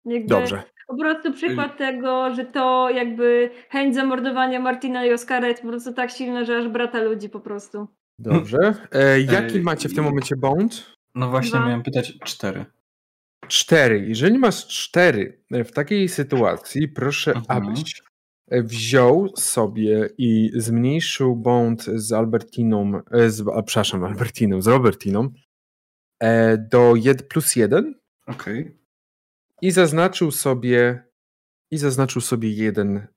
[0.06, 0.64] Jakby Dobrze.
[0.88, 5.94] Po prostu przykład tego, że to jakby chęć zamordowania Martina i Oskara jest po prostu
[5.94, 7.88] tak silna, że aż brata ludzi po prostu.
[8.20, 8.74] Dobrze.
[8.92, 10.94] E, jaki Ej, macie w tym momencie Bond?
[11.16, 11.66] No właśnie, Dwa.
[11.66, 12.66] miałem pytać cztery.
[13.48, 14.06] Cztery.
[14.08, 17.64] Jeżeli masz cztery e, w takiej sytuacji, proszę, Mhm.
[17.64, 18.02] abyś
[18.48, 25.24] e, wziął sobie i zmniejszył bond z Albertiną, e, z, a, przepraszam, Albertiną, z Robertiną
[25.24, 25.30] e,
[26.58, 28.78] do jed, plus jeden Okej.
[29.62, 31.04] i zaznaczył sobie
[31.72, 33.08] i zaznaczył sobie jeden e,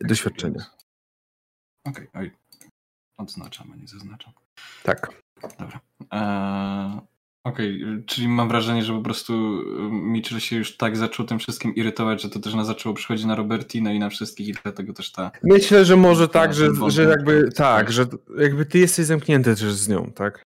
[0.00, 0.64] doświadczenia.
[1.84, 2.30] Okej, oj.
[3.16, 4.32] Odznaczam, a nie zaznaczam.
[4.82, 5.22] Tak.
[6.10, 7.00] Eee,
[7.44, 11.74] Okej, czyli mam wrażenie, że po prostu y, Mitchell się już tak zaczął tym wszystkim
[11.74, 15.12] irytować, że to też na zaczęło przychodzić na Robertinę i na wszystkich i dlatego też
[15.12, 15.30] ta...
[15.42, 18.06] Myślę, że może tak, że, że jakby tak, że
[18.38, 20.42] jakby ty jesteś zamknięty też z nią, tak?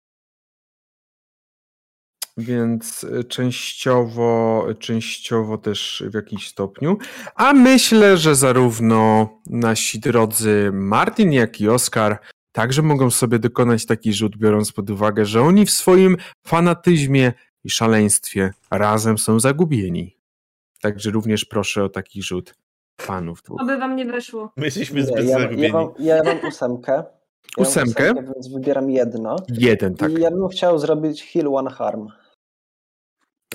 [2.38, 6.98] Więc e, częściowo, częściowo też w jakimś stopniu.
[7.34, 12.18] A myślę, że zarówno nasi drodzy Martin, jak i Oskar
[12.52, 17.32] także mogą sobie dokonać taki rzut, biorąc pod uwagę, że oni w swoim fanatyzmie
[17.64, 20.16] i szaleństwie razem są zagubieni.
[20.80, 22.54] Także również proszę o taki rzut
[23.06, 23.60] panów dwóch.
[23.62, 24.52] Oby wam nie weszło.
[24.56, 25.72] My jesteśmy zbyt ja, ja, zagubieni.
[25.72, 26.92] mam, ja mam ósemkę.
[26.92, 27.02] Ja
[27.58, 28.14] mam Ósemkę?
[28.14, 29.36] Więc wybieram jedno.
[29.48, 30.12] Jeden, tak.
[30.12, 32.08] I ja bym chciał zrobić heal one harm.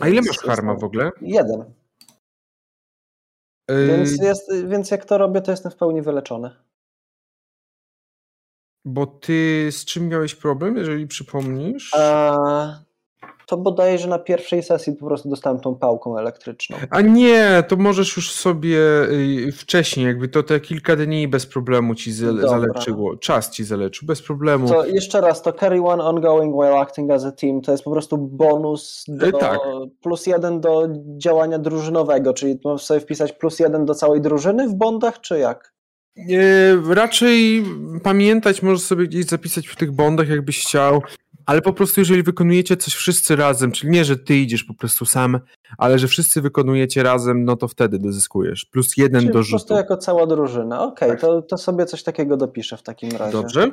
[0.01, 1.11] A ile masz harma w ogóle?
[1.21, 1.73] Jeden.
[3.69, 6.55] Yy, Więc, jest, więc jak to robię, to jestem w pełni wyleczony.
[8.85, 11.93] Bo ty z czym miałeś problem, jeżeli przypomnisz?
[11.93, 12.83] A,
[13.45, 16.77] to bodajże na pierwszej sesji po prostu dostałem tą pałką elektryczną.
[16.89, 18.77] A nie, to możesz już sobie
[19.09, 22.47] y, wcześniej, jakby to te kilka dni bez problemu ci Dobra.
[22.47, 23.17] zaleczyło.
[23.17, 24.67] Czas ci zaleczył, bez problemu.
[24.67, 27.91] To jeszcze raz, to carry one ongoing while acting as a team to jest po
[27.91, 29.59] prostu bonus do, E, tak.
[30.01, 34.73] plus jeden do działania drużynowego, czyli mam sobie wpisać plus jeden do całej drużyny w
[34.73, 35.73] bondach, czy jak?
[36.17, 37.63] E, raczej
[38.03, 41.01] pamiętać możesz sobie gdzieś zapisać w tych bondach, jakbyś chciał,
[41.45, 45.05] ale po prostu jeżeli wykonujecie coś wszyscy razem, czyli nie, że ty idziesz po prostu
[45.05, 45.39] sam,
[45.77, 48.65] ale że wszyscy wykonujecie razem, no to wtedy dozyskujesz.
[48.65, 49.73] Plus jeden Czyli do po prostu rzutu.
[49.73, 50.83] jako cała drużyna.
[50.83, 51.21] Okej, Tak.
[51.21, 53.31] to, to sobie coś takiego dopiszę w takim razie.
[53.31, 53.71] Dobrze.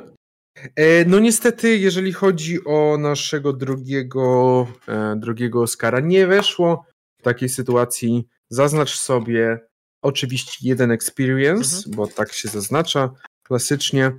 [0.75, 6.85] E, No niestety, jeżeli chodzi o naszego drugiego, e, drugiego Oscara, nie weszło
[7.19, 8.27] w takiej sytuacji.
[8.49, 9.59] Zaznacz sobie
[10.01, 13.09] oczywiście jeden experience, bo tak się zaznacza
[13.43, 14.11] klasycznie.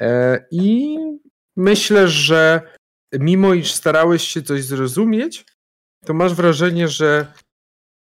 [0.00, 0.96] E, I
[1.56, 2.60] myślę, że
[3.12, 5.44] mimo iż starałeś się coś zrozumieć,
[6.04, 7.32] to masz wrażenie, że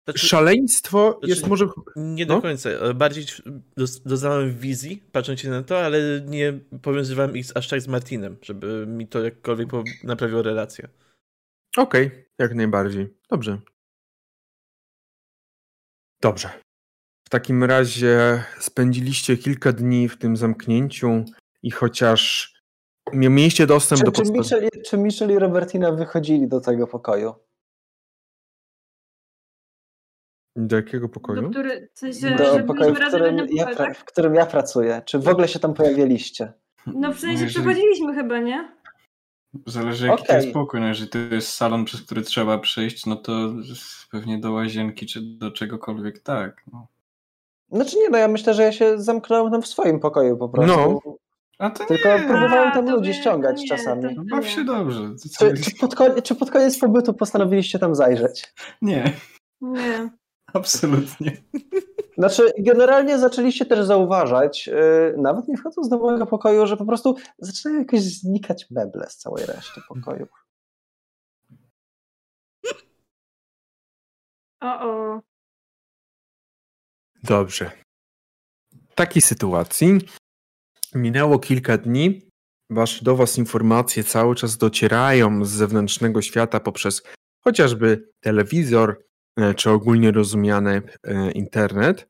[0.09, 1.66] Znaczy, szaleństwo znaczy- jest może...
[1.96, 2.42] Nie do No.
[2.42, 2.94] końca.
[2.94, 3.24] Bardziej
[4.05, 6.52] doznałem wizji, patrząc się na to, ale nie
[6.83, 9.68] powiązywałem ich aż tak z Martinem, żeby mi to jakkolwiek
[10.05, 10.88] naprawiło relację.
[11.76, 13.14] Okej, jak najbardziej.
[13.31, 13.59] Dobrze.
[16.20, 16.50] Dobrze.
[17.26, 21.24] W takim razie spędziliście kilka dni w tym zamknięciu
[21.62, 22.52] i chociaż
[23.12, 27.35] mieliście dostęp Czy, do czy, czy Michel i Robertina wychodzili do tego pokoju?
[30.57, 31.51] Do jakiego Do pokoju?
[31.51, 33.98] który, w sensie, Do pokoju, w którym, ja, tak?
[33.98, 35.03] w którym ja pracuję.
[35.05, 36.53] Czy w ogóle się tam pojawialiście?
[36.87, 38.72] No w sensie Jeżeli- przechodziliśmy chyba, nie?
[39.66, 40.42] Zależy jaki to Okej.
[40.42, 43.33] jest pokój, no jeżeli to jest salon, przez który trzeba przejść, no to
[44.11, 46.62] pewnie do łazienki czy do czegokolwiek tak.
[46.72, 46.87] No.
[47.72, 50.77] Znaczy nie, no ja myślę, że ja się zamknąłem tam w swoim pokoju po prostu.
[50.77, 51.16] No.
[51.62, 54.14] A to Tylko nie, próbowałem A, tam to ludzi nie, ściągać nie, czasami.
[54.14, 55.14] no baw się dobrze.
[55.38, 58.55] Czy, czy, pod koniec, czy pod koniec pobytu postanowiliście tam zajrzeć?
[58.83, 59.12] Nie,
[59.61, 60.11] Nie.
[60.53, 61.37] absolutnie.
[62.18, 67.16] Znaczy, generalnie zaczęliście też zauważać, yy, nawet nie wchodząc do mojego pokoju, że po prostu
[67.38, 70.27] zaczynają jakoś znikać meble z całej reszty pokoju.
[74.61, 75.20] O, o.
[77.22, 77.70] Dobrze.
[78.90, 79.98] W takiej sytuacji
[80.94, 82.28] minęło kilka dni.
[82.70, 87.02] Wasz, do Was informacje cały czas docierają z zewnętrznego świata poprzez
[87.44, 89.05] chociażby telewizor,
[89.38, 92.09] e, czy ogólnie rozumiany e, internet.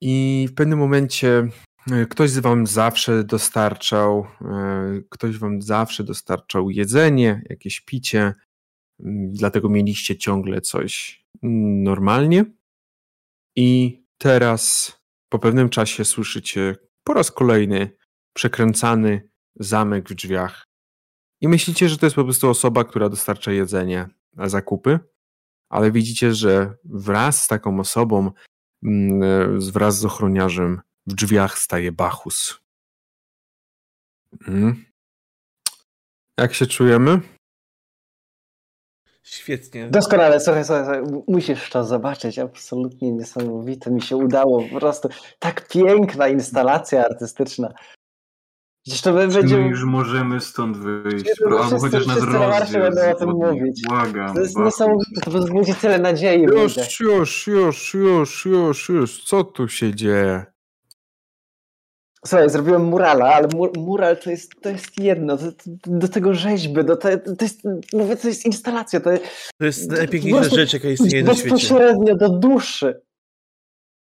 [0.00, 1.48] I w pewnym momencie
[1.90, 4.26] e, ktoś z Wam zawsze dostarczał,
[5.10, 8.34] ktoś Wam zawsze dostarczał jedzenie, jakieś picie,
[9.28, 11.22] dlatego mieliście ciągle coś
[11.82, 12.44] normalnie.
[13.56, 14.92] I teraz
[15.28, 17.96] po pewnym czasie słyszycie po raz kolejny
[18.32, 20.66] przekręcany zamek w drzwiach.
[21.40, 24.98] I myślicie, że to jest po prostu osoba, która dostarcza jedzenie zakupy,
[25.68, 28.30] ale widzicie, że wraz z taką osobą,
[28.82, 32.60] mm, wraz z ochroniarzem w drzwiach staje Bachus.
[34.48, 34.84] Mm.
[36.38, 37.20] Jak się czujemy?
[39.22, 39.88] Świetnie.
[39.90, 45.08] Doskonale, słuchaj, słuchaj, słuchaj, musisz to zobaczyć, absolutnie niesamowite, mi się udało, po prostu
[45.38, 47.72] tak piękna instalacja artystyczna.
[49.14, 49.56] Będzie...
[49.56, 51.24] my już możemy stąd wyjść?
[51.24, 52.32] Wszyscy- Pro- Albo wszyscy- chociaż nas wszyscy
[52.78, 53.82] na będą o tym mówić.
[53.88, 54.34] Błagam.
[54.34, 54.66] To jest Bachus.
[54.66, 56.80] niesamowite, to będzie tyle nadziei będzie.
[56.80, 59.24] Już, już, już, już, już, już.
[59.24, 60.51] Co tu się dzieje?
[62.26, 66.34] Słuchaj, zrobiłem murala, ale mur, mural to jest, to jest jedno, to, to, do tego
[66.34, 67.60] rzeźby, do te, to jest,
[67.92, 69.24] mówię, to jest instalacja, to jest
[69.58, 71.50] To jest najpiękniejsza rzecz, jaka istnieje na świecie.
[71.50, 73.00] bezpośrednio do duszy.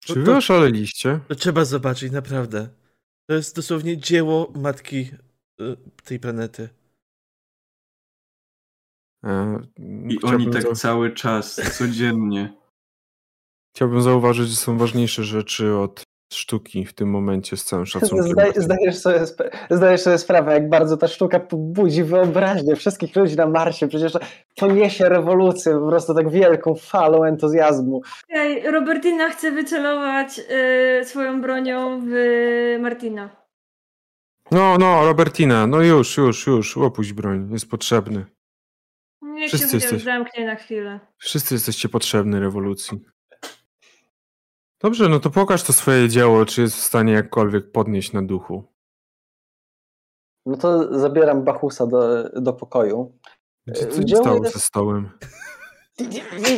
[0.05, 1.21] Czy wy to- oszaleliście?
[1.29, 2.69] To trzeba zobaczyć, naprawdę.
[3.29, 5.11] To jest dosłownie dzieło matki
[5.61, 6.69] y, tej planety.
[9.25, 9.61] E,
[10.09, 12.53] I chciałbym oni tak cały czas, codziennie.
[13.77, 16.03] Chciałbym zauważyć, że są ważniejsze rzeczy od
[16.35, 18.33] sztuki w tym momencie z całym szacunkiem.
[18.33, 19.21] Zdaj, zdajesz, sobie,
[19.71, 23.89] zdajesz sobie sprawę, jak bardzo ta sztuka pobudzi wyobraźnię wszystkich ludzi na Marsie.
[23.89, 24.13] Przecież
[24.57, 28.03] poniesie rewolucję, po prostu tak wielką falą entuzjazmu.
[28.29, 30.39] Ej, Robertina chce wycelować
[31.01, 32.11] y, swoją bronią w
[32.81, 33.31] Martina.
[34.51, 38.25] No, no, Robertina, no już, już, już, opuść broń, jest potrzebny.
[39.23, 41.01] Niech Wszyscy się jesteś- zamknie na chwilę.
[41.19, 43.01] Wszyscy jesteście potrzebni rewolucji.
[44.83, 48.65] Dobrze, no to pokaż to swoje dzieło, czy jest w stanie jakkolwiek podnieść na duchu.
[50.47, 53.19] No to zabieram Bachusa do, do pokoju.
[53.75, 54.55] Co E, gdzie stało jest?
[54.55, 55.11] ze stołem?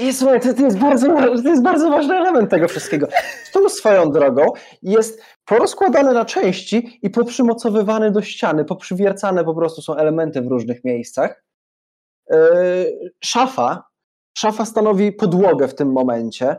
[0.02, 1.06] Nie, słuchaj, to, to, jest bardzo,
[1.42, 3.06] to jest bardzo ważny element tego wszystkiego.
[3.44, 4.46] Stół swoją drogą
[4.82, 10.84] jest porozkładany na części i poprzymocowywany do ściany, poprzywiercane po prostu są elementy w różnych
[10.84, 11.44] miejscach.
[12.30, 13.84] Yy, Szafa,
[14.38, 16.56] szafa stanowi podłogę w tym momencie,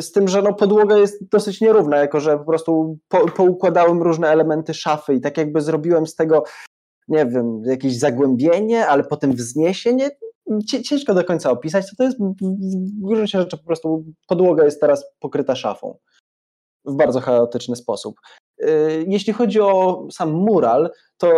[0.00, 4.28] z tym, że no podłoga jest dosyć nierówna, jako że po prostu po, poukładałem różne
[4.28, 6.44] elementy szafy i tak jakby zrobiłem z tego,
[7.08, 10.10] nie wiem, jakieś zagłębienie, ale potem wzniesienie,
[10.84, 12.18] ciężko do końca opisać, to, to jest.
[12.18, 15.98] W gruncie rzeczy po prostu podłoga jest teraz pokryta szafą.
[16.84, 18.14] W bardzo chaotyczny sposób.
[18.58, 21.28] Yy, Jeśli chodzi o sam mural, to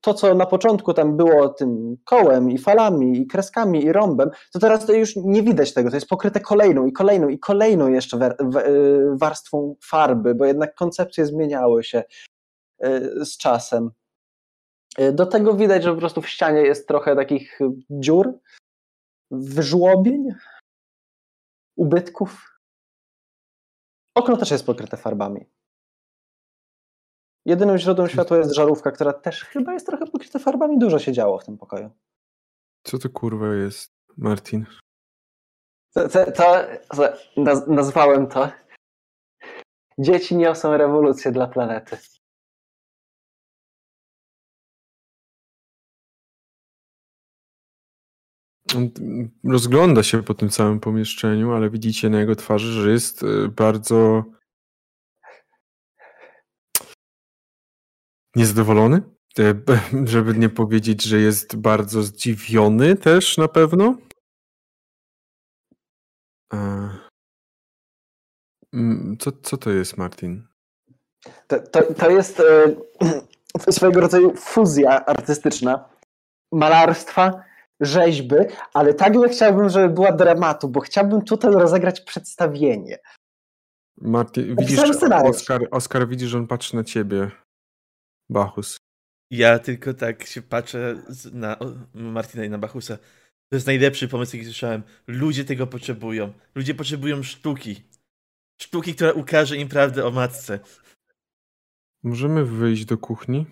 [0.00, 4.58] to, co na początku tam było tym kołem i falami i kreskami i rąbem, to
[4.58, 8.16] teraz to już nie widać tego, to jest pokryte kolejną i kolejną i kolejną jeszcze
[8.16, 12.04] yy, warstwą farby, bo jednak koncepcje zmieniały się
[12.80, 13.90] yy, z czasem.
[15.12, 17.58] Do tego widać, że po prostu w ścianie jest trochę takich
[17.90, 18.38] dziur,
[19.30, 20.28] wyżłobień,
[21.76, 22.58] ubytków.
[24.14, 25.46] Okno też jest pokryte farbami.
[27.46, 30.78] Jedynym źródłem światła jest żarówka, która też chyba jest trochę pokryta farbami.
[30.78, 31.90] Dużo się działo w tym pokoju.
[32.82, 34.66] Co to kurwa jest, Martin?
[35.94, 36.66] To, to, to
[37.36, 38.48] naz- nazwałem to
[39.98, 41.96] Dzieci niosą rewolucję dla planety.
[48.76, 48.90] On
[49.44, 54.24] rozgląda się po tym całym pomieszczeniu, ale widzicie na jego twarzy, że jest y, bardzo
[58.36, 59.02] niezadowolony.
[59.38, 59.54] E,
[60.04, 63.96] Żeby nie powiedzieć, że jest bardzo zdziwiony też na pewno.
[66.52, 66.88] E,
[68.74, 70.46] mm, Co, co to jest, Martin?
[71.46, 72.76] To, to, to jest e,
[73.72, 75.88] swojego rodzaju fuzja artystyczna
[76.52, 77.44] malarstwa,
[77.80, 78.36] rzeźby,
[78.74, 82.98] ale tak bym chciałbym, żeby była dramatu, bo chciałbym tutaj rozegrać przedstawienie.
[84.00, 84.78] Martin, widzisz.
[85.24, 87.30] Oskar, Oskar widzi, że on patrzy na ciebie.
[88.30, 88.78] Bachus.
[89.30, 91.02] Ja tylko tak się patrzę
[91.32, 91.56] na
[91.94, 92.96] Martina i na Bachusa.
[93.48, 94.82] To jest najlepszy pomysł, jaki słyszałem.
[95.06, 96.32] Ludzie tego potrzebują.
[96.54, 97.82] Ludzie potrzebują sztuki.
[98.60, 100.60] Sztuki, która ukaże im prawdę o matce.
[102.02, 103.46] Możemy wyjść do kuchni?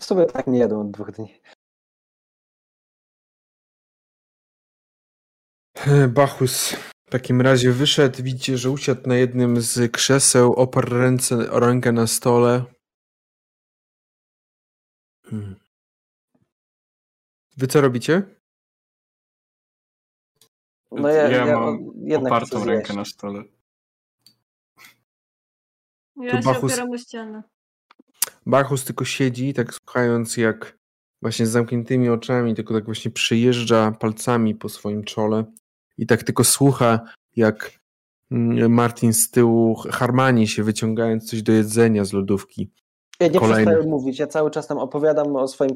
[0.00, 1.40] W sumie tak nie jadą od dwóch dni.
[6.08, 6.72] Bachus
[7.08, 12.06] w takim razie wyszedł, widzicie, że usiadł na jednym z krzeseł, oparł ręce, rękę na
[12.06, 12.64] stole.
[15.30, 15.56] Hmm.
[17.56, 18.22] Wy co robicie?
[20.92, 22.66] No ja, ja, ja mam jednak opartą zjeść.
[22.66, 23.44] rękę na stole.
[26.16, 27.42] Ja To się Bachus- opieram o ścianę.
[28.46, 30.78] Bachus tylko siedzi, tak słuchając jak
[31.22, 35.44] właśnie z zamkniętymi oczami, tylko tak właśnie przejeżdża palcami po swoim czole
[35.98, 37.00] i tak tylko słucha
[37.36, 37.78] jak
[38.30, 42.70] mm, Martin z tyłu harmani się wyciągając coś do jedzenia z lodówki.
[43.20, 43.64] Ja nie Kolejny.
[43.64, 45.70] przestaję mówić, ja cały czas tam opowiadam o swoim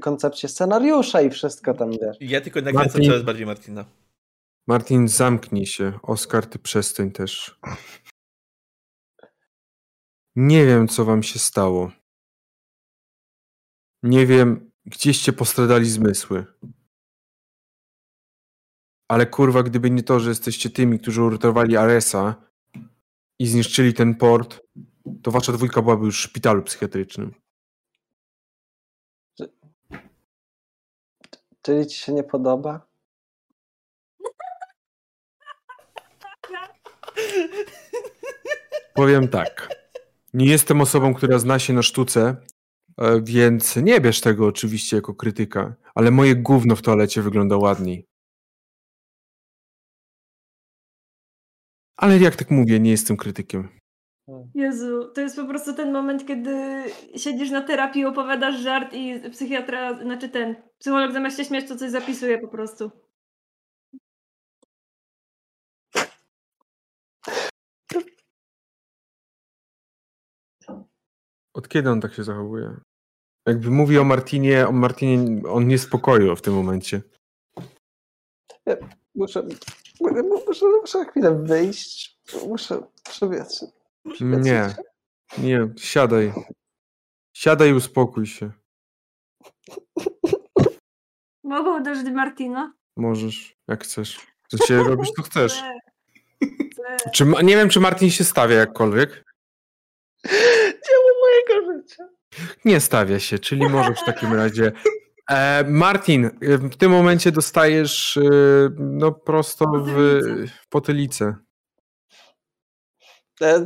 [0.00, 2.16] koncepcie scenariusza i wszystko tam, wiesz.
[2.20, 3.84] Ja tylko nakręcam Martin- coraz bardziej Martina.
[4.66, 5.98] Martin, zamknij się.
[6.02, 7.60] Oskar, ty przestań też.
[10.36, 11.90] Nie wiem, co wam się stało.
[14.02, 16.44] Nie wiem, gdzieście postradali zmysły.
[19.08, 22.34] Ale kurwa, gdyby nie to, że jesteście tymi, którzy uratowali Aresa
[23.38, 24.60] i zniszczyli ten port,
[25.22, 27.34] to wasza dwójka byłaby już w szpitalu psychiatrycznym.
[31.62, 32.86] Czyli ci się nie podoba?
[38.94, 39.68] Powiem tak.
[40.34, 42.36] Nie jestem osobą, która zna się na sztuce,
[42.98, 48.06] e, więc nie bierz tego oczywiście jako krytyka, ale moje gówno w toalecie wygląda ładniej.
[51.96, 53.75] Ale jak tak mówię, nie jestem krytykiem.
[54.54, 56.84] Jezu, to jest po prostu ten moment, kiedy
[57.16, 61.90] siedzisz na terapii, opowiadasz żart i psychiatra, znaczy ten, psycholog zamiast się śmiać, to coś
[61.90, 62.90] zapisuje po prostu.
[71.54, 72.80] Od kiedy on tak się zachowuje?
[73.46, 77.02] Jakby mówi o Martinie, o Martinie, on niespokoju w tym momencie.
[79.14, 79.42] Muszę,
[80.00, 82.18] muszę, muszę, muszę chwilę wyjść.
[82.48, 83.75] Muszę, muszę wiesz.
[84.20, 84.74] Nie,
[85.38, 86.32] nie, siadaj.
[87.36, 88.50] Siadaj i uspokój się.
[91.44, 92.72] Mogę uderzyć Martina?
[92.96, 94.26] Możesz, jak chcesz.
[94.50, 95.62] To się robisz, to chcesz.
[97.12, 99.24] Czy, nie wiem, czy Martin się stawia jakkolwiek.
[100.86, 102.04] Dzieło mojego życia.
[102.64, 104.72] Nie stawia się, czyli możesz w takim razie.
[105.30, 108.20] E, Martin, w tym momencie dostajesz e,
[108.78, 110.20] no prosto w,
[110.62, 111.36] w potylicę.
[113.40, 113.64] E,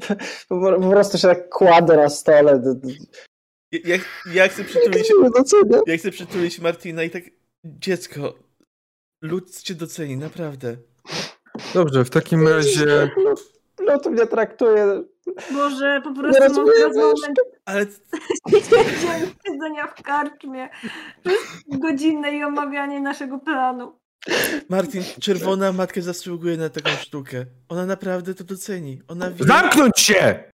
[0.48, 2.62] Po prostu się tak kładę na stole.
[3.72, 3.96] Ja,
[4.32, 5.12] ja, chcę przytulić,
[5.86, 7.22] ja chcę przytulić Martina i tak,
[7.64, 8.34] dziecko,
[9.22, 10.76] lud cię doceni, naprawdę.
[11.74, 13.10] Dobrze, w takim razie
[13.86, 15.02] No to mnie traktuje.
[15.52, 17.02] Boże, po prostu mam teraz wiesz.
[17.02, 17.86] moment Ale
[18.50, 20.68] Siedziałem siedzenia w karczmie
[21.24, 23.98] przez godzinne i omawianie naszego planu.
[24.68, 27.46] Martin, czerwona matka zasługuje na taką sztukę.
[27.68, 29.02] Ona naprawdę to doceni.
[29.08, 29.44] Ona wie...
[29.44, 30.52] zamknąć się!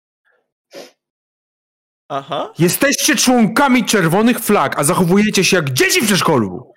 [2.09, 2.53] Aha.
[2.59, 6.73] Jesteście członkami czerwonych flag, a zachowujecie się jak dzieci w przedszkolu.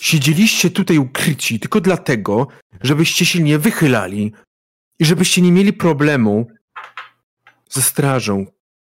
[0.00, 2.46] Siedzieliście tutaj ukryci tylko dlatego,
[2.82, 4.32] żebyście się nie wychylali
[4.98, 6.46] i żebyście nie mieli problemu
[7.70, 8.46] ze strażą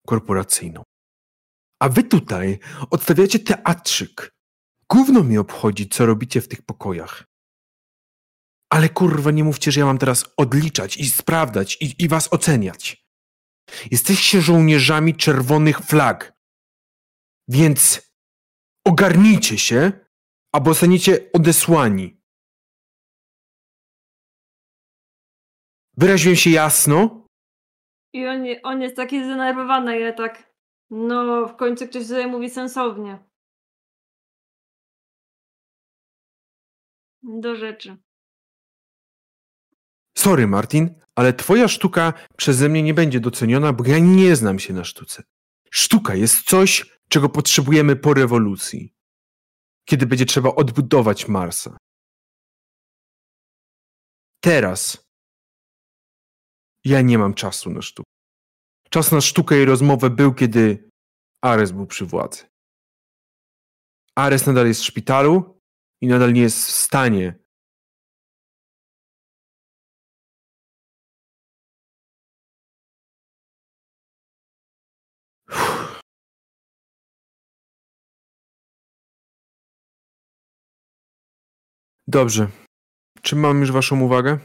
[0.07, 0.83] korporacyjną.
[1.83, 2.59] A wy tutaj
[2.89, 4.35] odstawiacie teatrzyk.
[4.89, 7.23] Gówno mi obchodzi, co robicie w tych pokojach.
[8.69, 13.05] Ale kurwa, nie mówcie, że ja mam teraz odliczać i sprawdzać i, i was oceniać.
[13.91, 16.33] Jesteście żołnierzami czerwonych flag.
[17.47, 18.11] Więc
[18.87, 19.91] ogarnijcie się,
[20.55, 22.21] albo zostaniecie odesłani.
[25.97, 27.27] Wyraziłem się jasno?
[28.13, 30.52] I on, on jest taki zdenerwowany, ja tak.
[30.95, 33.23] No, w końcu ktoś tutaj mówi sensownie.
[37.23, 37.97] Do rzeczy.
[40.17, 44.73] Sorry, Martin, ale twoja sztuka przeze mnie nie będzie doceniona, bo ja nie znam się
[44.73, 45.23] na sztuce.
[45.71, 48.93] Sztuka jest coś, czego potrzebujemy po rewolucji.
[49.85, 51.77] Kiedy będzie trzeba odbudować Marsa.
[54.39, 55.07] Teraz
[56.85, 58.12] ja nie mam czasu na sztukę.
[58.93, 60.89] Czas na sztukę i rozmowę był, kiedy
[61.41, 62.45] Ares był przy władzy.
[64.15, 65.59] Ares nadal jest w szpitalu
[66.01, 67.35] i nadal nie jest w stanie
[82.07, 82.47] Dobrze.
[83.21, 84.39] Czy mam już Waszą uwagę?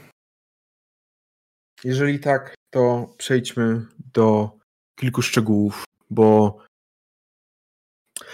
[1.83, 4.57] Jeżeli tak, to przejdźmy do
[4.99, 6.57] kilku szczegółów, bo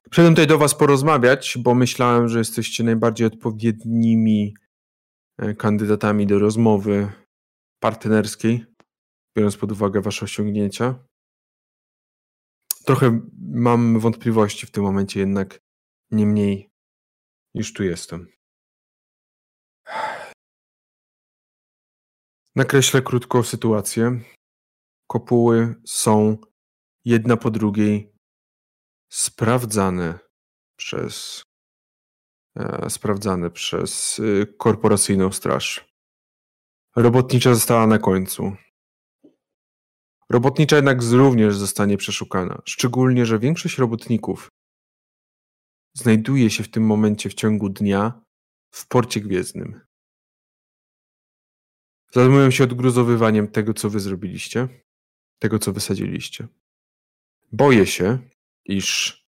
[0.09, 4.53] przyszedłem tutaj do Was porozmawiać, bo myślałem, że jesteście najbardziej odpowiednimi
[5.37, 7.11] e, kandydatami do rozmowy
[7.79, 8.65] partnerskiej,
[9.37, 10.95] biorąc pod uwagę Wasze osiągnięcia.
[12.85, 15.59] Trochę mam wątpliwości w tym momencie, jednak
[16.11, 16.69] niemniej
[17.53, 18.27] już tu jestem.
[22.55, 24.19] Nakreślę krótko sytuację.
[25.07, 26.37] Kopuły są
[27.05, 28.15] jedna po drugiej
[29.09, 30.19] sprawdzane
[30.77, 31.43] przez
[32.55, 35.85] e, sprawdzane przez y, korporacyjną straż.
[36.95, 38.55] Robotnicza została na końcu.
[40.29, 44.49] Robotnicza jednak również zostanie przeszukana, szczególnie, że większość robotników
[45.93, 48.21] znajduje się w tym momencie w ciągu dnia
[48.71, 49.81] w porcie gwiezdnym.
[52.11, 54.67] Zajmują się odgruzowywaniem tego, co wy zrobiliście,
[55.39, 56.47] tego, co wysadziliście.
[57.51, 58.19] Boję się,
[58.65, 59.21] iż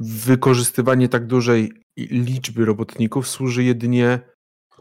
[0.00, 4.20] wykorzystywanie tak dużej liczby robotników służy jedynie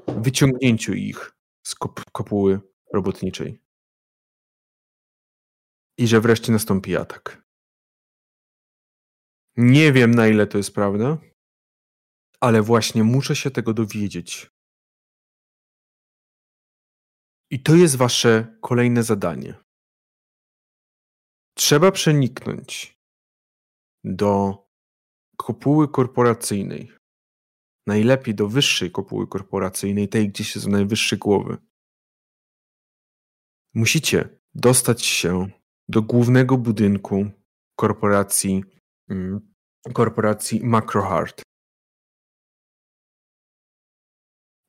[0.08, 1.32] wyciągnięciu ich
[1.64, 2.60] z kop- kopuły
[2.94, 3.62] robotniczej.
[5.98, 7.44] I że wreszcie nastąpi atak.
[9.58, 11.18] Nie wiem, na ile to jest prawda,
[12.40, 14.52] ale właśnie muszę się tego dowiedzieć.
[17.50, 19.54] I to jest wasze kolejne zadanie.
[21.62, 22.98] Trzeba przeniknąć
[24.04, 24.58] do
[25.38, 26.92] kopuły korporacyjnej.
[27.88, 31.58] Najlepiej do wyższej kopuły korporacyjnej, tej, gdzie się są najwyższe głowy.
[33.74, 35.50] Musicie dostać się
[35.90, 37.32] do głównego budynku
[37.76, 38.64] korporacji,
[39.10, 39.54] mm,
[39.94, 41.42] korporacji Macrohard.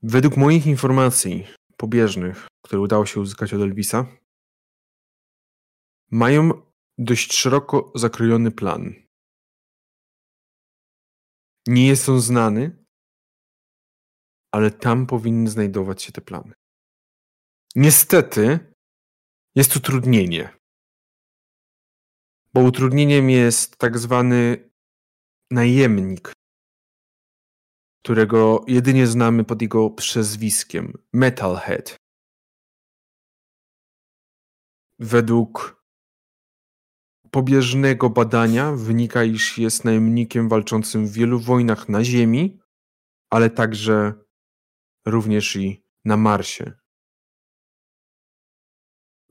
[0.03, 4.07] Według moich informacji pobieżnych, które udało się uzyskać od Elvisa,
[6.11, 8.95] mają dość szeroko zakrojony plan.
[11.67, 12.85] Nie jest on znany,
[14.55, 16.53] ale tam powinny znajdować się te plany.
[17.75, 18.75] Niestety
[19.55, 20.57] jest utrudnienie.
[22.55, 24.71] Bo utrudnieniem jest tak zwany
[25.51, 26.33] najemnik,
[28.05, 32.03] którego jedynie znamy pod jego przezwiskiem Metalhead.
[35.03, 35.82] według
[37.35, 42.61] pobieżnego badania wynika, iż jest najemnikiem walczącym w wielu wojnach na Ziemi,
[43.31, 44.15] ale także
[45.07, 46.73] również i na Marsie.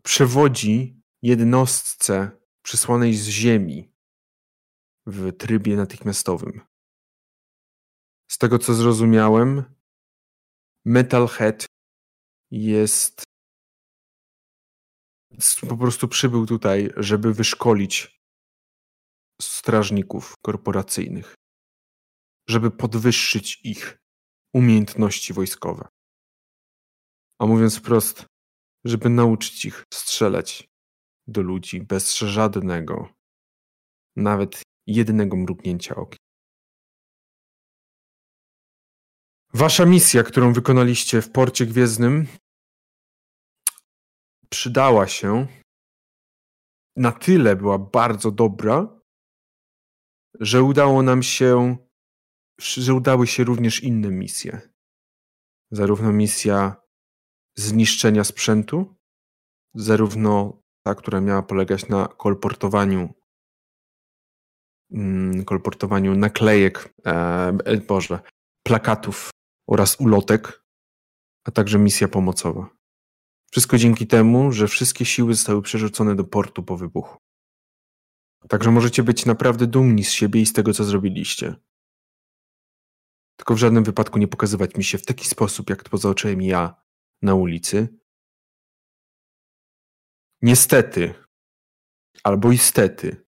[0.04, 2.32] Przewodzi jednostce
[2.62, 3.94] przysłanej z Ziemi
[5.06, 6.62] w trybie natychmiastowym.
[8.32, 9.64] Z tego co zrozumiałem,
[10.86, 11.66] Metalhead
[12.52, 13.24] jest
[15.70, 18.22] po prostu przybył tutaj, żeby wyszkolić
[19.42, 21.36] strażników korporacyjnych,
[22.50, 23.98] żeby podwyższyć ich
[24.54, 25.88] umiejętności wojskowe.
[27.40, 28.26] A mówiąc wprost,
[28.86, 30.70] żeby nauczyć ich strzelać
[31.28, 33.14] do ludzi bez żadnego,
[34.16, 36.18] nawet jednego mrugnięcia okiem.
[39.54, 42.28] Wasza misja, którą wykonaliście w porcie gwiezdnym,
[44.52, 45.48] przydała się.
[46.96, 49.02] Na tyle była bardzo dobra,
[50.40, 51.78] że udało nam się,
[52.60, 54.62] że udały się również inne misje.
[55.72, 56.76] Zarówno misja
[57.58, 58.96] zniszczenia sprzętu,
[59.76, 63.14] zarówno ta, która miała polegać na kolportowaniu
[64.92, 68.20] mm, kolportowaniu naklejek, e, Boże,
[68.64, 69.30] plakatów
[69.70, 70.64] oraz ulotek,
[71.46, 72.81] a także misja pomocowa.
[73.52, 77.18] Wszystko dzięki temu, że wszystkie siły zostały przerzucone do portu po wybuchu.
[78.50, 81.56] Także możecie być naprawdę dumni z siebie i z tego, co zrobiliście.
[83.38, 86.84] Tylko w żadnym wypadku nie pokazywać mi się w taki sposób, jak to zobaczyłem ja
[87.22, 88.00] na ulicy.
[90.42, 91.14] Niestety,
[92.24, 93.26] albo istety,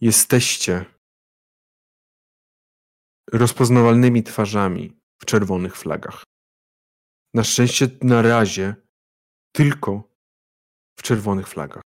[0.00, 0.84] jesteście
[3.32, 6.27] rozpoznawalnymi twarzami w czerwonych flagach.
[7.34, 8.74] Na szczęście na razie
[9.52, 10.14] tylko
[10.98, 11.82] w czerwonych flagach.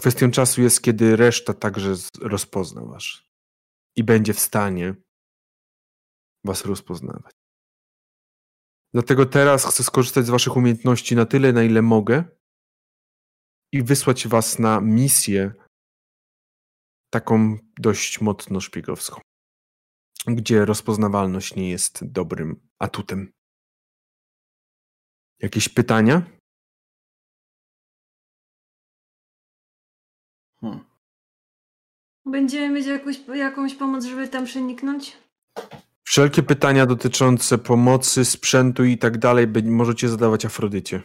[0.00, 3.04] Kwestią czasu jest, kiedy reszta także rozpozna was
[3.96, 4.94] i będzie w stanie
[6.44, 7.32] was rozpoznawać.
[8.94, 12.24] Dlatego teraz chcę skorzystać z waszych umiejętności na tyle, na ile mogę
[13.72, 15.54] i wysłać was na misję
[17.12, 19.20] taką dość mocno szpiegowską
[20.26, 23.32] gdzie rozpoznawalność nie jest dobrym atutem.
[25.38, 26.22] Jakieś pytania?
[30.60, 30.84] Hmm.
[32.26, 35.16] Będziemy mieć jakąś, jakąś pomoc, żeby tam przeniknąć?
[36.02, 41.02] Wszelkie pytania dotyczące pomocy, sprzętu i tak dalej możecie zadawać Afrodycie.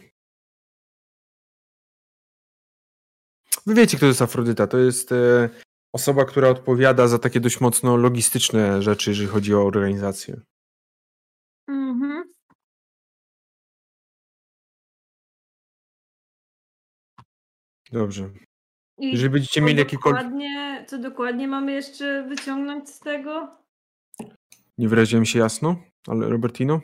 [3.66, 4.66] Wy wiecie, kto to jest Afrodyta.
[4.66, 5.48] To jest e,
[5.96, 10.40] osoba, która odpowiada za takie dość mocno logistyczne rzeczy, jeżeli chodzi o organizację.
[11.68, 12.32] Mhm.
[17.92, 18.30] Dobrze.
[18.98, 20.22] I jeżeli będziecie mieli jakiekolwiek.
[20.22, 23.56] Dokładnie, co dokładnie mamy jeszcze wyciągnąć z tego?
[24.78, 25.76] Nie wyraziłem się jasno,
[26.08, 26.80] ale Robertino?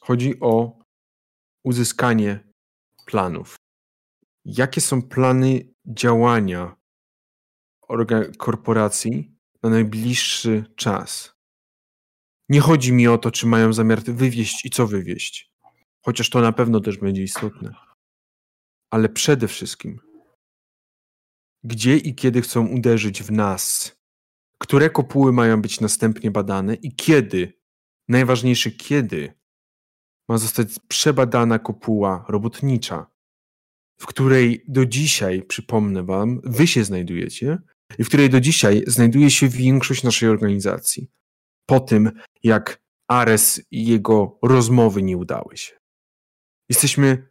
[0.00, 0.78] Chodzi o
[1.64, 2.40] uzyskanie
[3.06, 3.56] planów.
[4.44, 6.81] Jakie są plany działania
[8.38, 11.34] korporacji na najbliższy czas.
[12.48, 15.52] Nie chodzi mi o to, czy mają zamiar wywieźć i co wywieźć,
[16.04, 17.74] chociaż to na pewno też będzie istotne.
[18.90, 20.00] Ale przede wszystkim,
[21.64, 23.96] gdzie i kiedy chcą uderzyć w nas,
[24.58, 27.52] które kopuły mają być następnie badane i kiedy,
[28.08, 29.34] najważniejsze kiedy,
[30.28, 33.06] ma zostać przebadana kopuła robotnicza,
[34.00, 37.58] w której do dzisiaj, przypomnę Wam, Wy się znajdujecie
[37.98, 41.10] i w której do dzisiaj znajduje się większość naszej organizacji.
[41.66, 42.10] Po tym,
[42.42, 45.76] jak Ares i jego rozmowy nie udały się.
[46.68, 47.28] Jesteśmy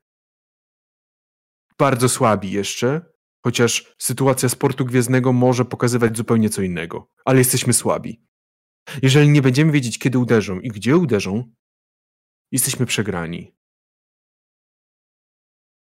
[1.78, 3.02] bardzo słabi jeszcze,
[3.46, 8.24] chociaż sytuacja sportu gwiezdnego może pokazywać zupełnie co innego, ale jesteśmy słabi.
[9.02, 11.54] Jeżeli nie będziemy wiedzieć, kiedy uderzą i gdzie uderzą,
[12.52, 13.56] jesteśmy przegrani.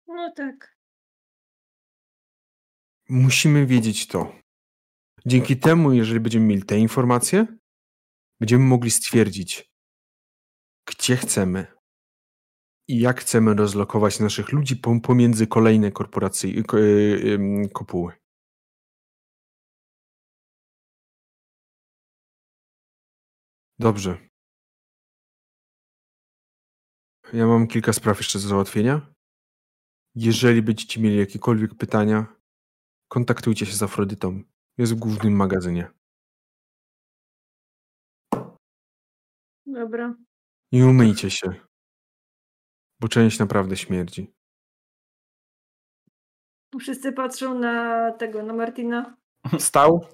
[0.07, 0.77] No tak.
[3.09, 4.40] Musimy wiedzieć to.
[5.25, 7.47] Dzięki temu, jeżeli będziemy mieli te informacje,
[8.39, 9.71] będziemy mogli stwierdzić,
[10.85, 11.67] gdzie chcemy
[12.87, 18.13] i jak chcemy rozlokować naszych ludzi pomiędzy kolejne korporacje, y, kopuły.
[23.79, 24.17] Dobrze.
[27.33, 29.13] Ja mam kilka spraw jeszcze do załatwienia.
[30.15, 32.35] Jeżeli będziecie mieli jakiekolwiek pytania,
[33.07, 34.50] kontaktujcie się z Afrodytą.
[34.77, 35.91] Jest w głównym magazynie.
[39.65, 40.15] Dobra.
[40.71, 41.53] I umyjcie się.
[43.01, 44.33] bo część naprawdę śmierdzi.
[46.79, 49.15] Wszyscy patrzą na tego, na Martina.
[49.59, 50.05] Stał?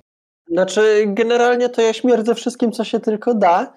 [0.48, 3.74] Znaczy, generalnie to ja śmierdzę wszystkim, co się tylko da.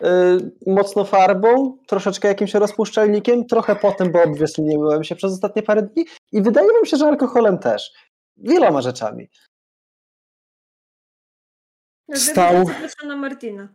[0.00, 5.62] Yy, mocno farbą, troszeczkę jakimś rozpuszczalnikiem, trochę potem, bo obviously nie myłem się przez ostatnie
[5.62, 7.92] parę dni i wydaje mi się, że alkoholem też.
[8.36, 9.28] Wieloma rzeczami.
[12.14, 12.64] Wstał.
[13.06, 13.68] Na Martina.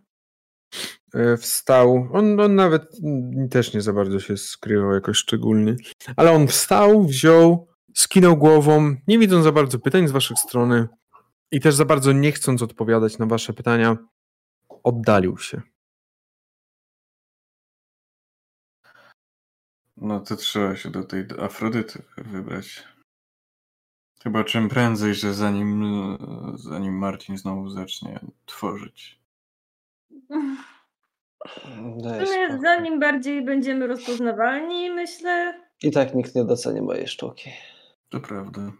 [1.13, 2.07] E, Wstał.
[2.13, 2.97] On, on nawet
[3.51, 5.75] też nie za bardzo się skrywał jakoś szczególnie.
[6.15, 10.87] Ale on wstał, wziął, skinął głową, nie widząc za bardzo pytań z waszej strony
[11.51, 13.97] i też za bardzo nie chcąc odpowiadać na wasze pytania,
[14.83, 15.61] oddalił się.
[19.97, 22.83] No to trzeba się do tej Afrodyty wybrać.
[24.23, 26.17] Chyba czym prędzej, że zanim,
[26.55, 29.19] zanim Marcin znowu zacznie tworzyć.
[31.97, 32.61] Daj spokój.
[32.61, 37.49] zanim bardziej będziemy rozpoznawalni, myślę, I tak nikt nie doceni mojej sztuki.
[38.09, 38.71] To prawda.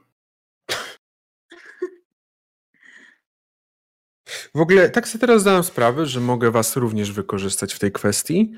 [4.56, 8.54] W ogóle tak sobie teraz zdałem sprawę, że mogę was również wykorzystać w tej kwestii.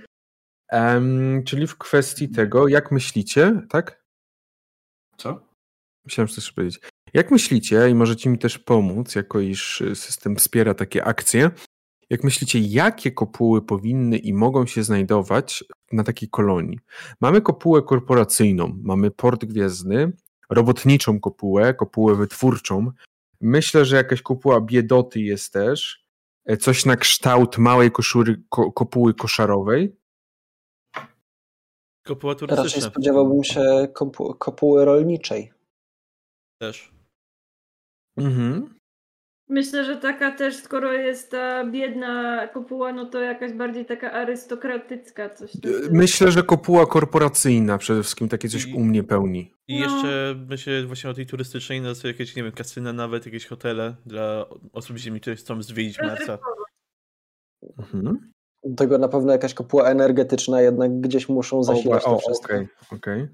[0.70, 4.04] Em, czyli w kwestii tego, jak myślicie, tak?
[5.18, 5.53] Co?
[6.06, 6.80] Myślałem, że chcesz powiedzieć.
[7.14, 11.52] Jak myślicie, i możecie mi też pomóc, jako iż y, system wspiera takie akcje,
[12.10, 16.80] jak myślicie, jakie kopuły powinny i mogą się znajdować na takiej kolonii?
[17.22, 20.12] Mamy kopułę korporacyjną, mamy port gwiezdny,
[20.50, 22.92] robotniczą kopułę, kopułę wytwórczą.
[23.42, 26.06] Myślę, że jakaś kopuła biedoty jest też,
[26.46, 29.96] e, coś na kształt małej koszury, ko, kopuły koszarowej.
[32.04, 35.52] Kopuła Raczej turystyczna spodziewałbym się kopu kopuły rolniczej.
[36.68, 36.92] Też.
[38.18, 38.74] Mhm.
[39.50, 45.30] myślę, że taka też, skoro jest ta biedna kopuła, no to jakaś bardziej taka arystokratycka
[45.30, 45.52] coś.
[45.52, 45.88] stylu.
[45.92, 49.54] Myślę, że kopuła korporacyjna przede wszystkim takie coś I- u mnie pełni.
[49.68, 49.86] I No.
[49.86, 53.96] jeszcze myślę właśnie o tej turystycznej, no to jakieś, nie wiem, kasyna nawet, jakieś hotele
[54.06, 56.38] dla osób ziemi, które chcą zwiedzić Marsa.
[57.78, 58.32] Mhm.
[58.64, 62.54] Do tego na pewno jakaś kopuła energetyczna, jednak gdzieś muszą zasilać o, to o, wszystko.
[62.54, 63.28] okej, okej.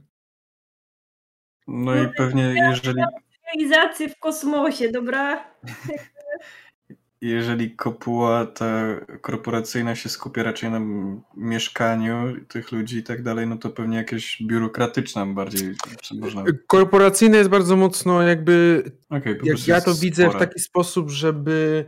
[1.69, 3.03] No i pewnie jeżeli,
[3.51, 5.43] Cywilizację w kosmosie, dobra?
[7.21, 8.81] jeżeli kopuła ta
[9.21, 10.81] korporacyjna się skupia raczej na
[11.37, 16.43] mieszkaniu tych ludzi i tak dalej, no to pewnie jakieś biurokratyczna bardziej czy można...
[16.67, 21.85] Korporacyjne jest bardzo mocno jakby po jak ja to widzę w taki sposób, żeby,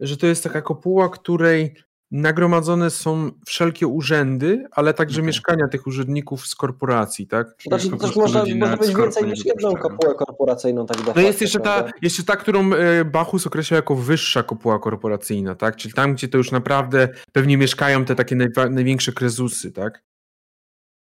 [0.00, 1.74] że to jest taka kopuła, której
[2.10, 5.26] nagromadzone są wszelkie urzędy, ale także Okej.
[5.26, 7.56] mieszkania tych urzędników z korporacji, tak?
[7.56, 11.22] Czyli Znaczy, też można, ludzi może na być więcej niż jedną kopułę korporacyjną, tak No
[11.22, 15.76] jest jeszcze ta, jeszcze ta, którą e, Bachus określa jako wyższa kopuła korporacyjna, tak?
[15.76, 20.04] Czyli tam, gdzie to już naprawdę pewnie mieszkają te takie najwa- największe krezusy, tak?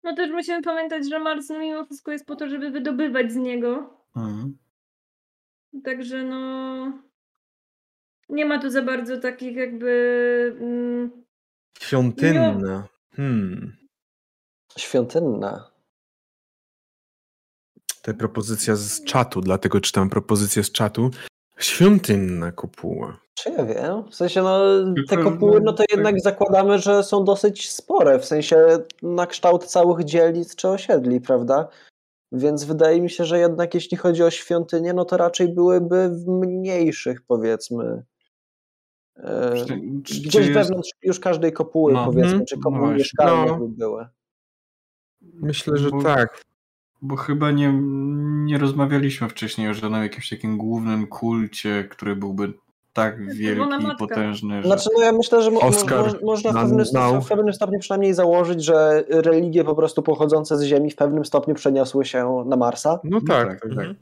[0.05, 3.37] No też musimy pamiętać, że Mars no, mimo wszystko jest po to, żeby wydobywać z
[3.37, 3.91] niego.
[4.17, 4.59] Mhm.
[5.85, 7.06] Także no.
[8.29, 10.57] Nie ma tu za bardzo takich jakby.
[10.61, 11.25] Mm,
[11.79, 12.89] Świątynna.
[13.13, 13.77] Hmm.
[14.79, 15.71] Świątynna.
[18.03, 21.11] To propozycja z czatu, dlatego czytam propozycję z czatu.
[21.59, 23.21] Świątynna kopuła.
[23.35, 24.11] Czy ja wiem?
[24.11, 24.61] W sensie, no,
[25.09, 25.93] te kopuły, no to tak.
[25.93, 28.67] jednak zakładamy, że są dosyć spore, w sensie
[29.03, 31.69] na kształt całych dzielnic czy osiedli, prawda?
[32.33, 36.27] Więc wydaje mi się, że jednak jeśli chodzi o świątynie, no to raczej byłyby w
[36.29, 38.03] mniejszych, powiedzmy.
[39.19, 42.05] E, Czy- czy- czy Gdzieś jest- wewnątrz już każdej kopuły, No.
[42.05, 42.47] powiedzmy, Mhm.
[42.47, 42.97] czy No kopuł właśnie.
[42.97, 43.59] mieszkalnych No.
[43.59, 44.07] by były.
[45.23, 46.43] Myślę, że Bo- tak.
[47.03, 47.73] Bo chyba nie,
[48.45, 52.53] nie rozmawialiśmy wcześniej o żadnym jakimś takim głównym kulcie, który byłby
[52.93, 54.69] tak wielki i potężny, że...
[54.69, 55.71] Znaczy, no ja myślę, że mo- mo-
[56.23, 57.25] można w pewnym, now.
[57.25, 61.55] w pewnym stopniu przynajmniej założyć, że religie po prostu pochodzące z Ziemi w pewnym stopniu
[61.55, 63.01] przeniosły się na Marsa.
[63.05, 63.71] No No tak, tak, tak.
[63.71, 63.95] Mhm.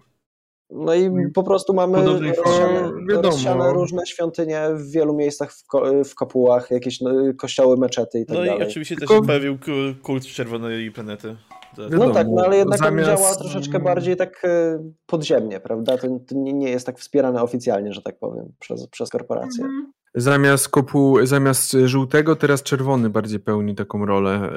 [0.77, 2.91] No i po prostu mamy rozsiane.
[3.09, 3.23] Wiadomo.
[3.23, 8.27] rozsiane różne świątynie w wielu miejscach w, ko- w kopułach, jakieś no, kościoły, meczety i
[8.27, 8.69] tak No i dalej.
[8.69, 11.37] oczywiście Tylko- też się pojawił ku- kult czerwonej planety.
[11.79, 15.99] Wiadomo, No tak, no ale jednak zamiast- on działa troszeczkę bardziej tak e, podziemnie, prawda?
[15.99, 19.65] To, to nie, nie jest tak wspierane oficjalnie, że tak powiem, przez, przez korporacje.
[19.65, 19.93] mhm.
[20.15, 24.51] Zamiast kopuł, zamiast żółtego, teraz czerwony bardziej pełni taką rolę e,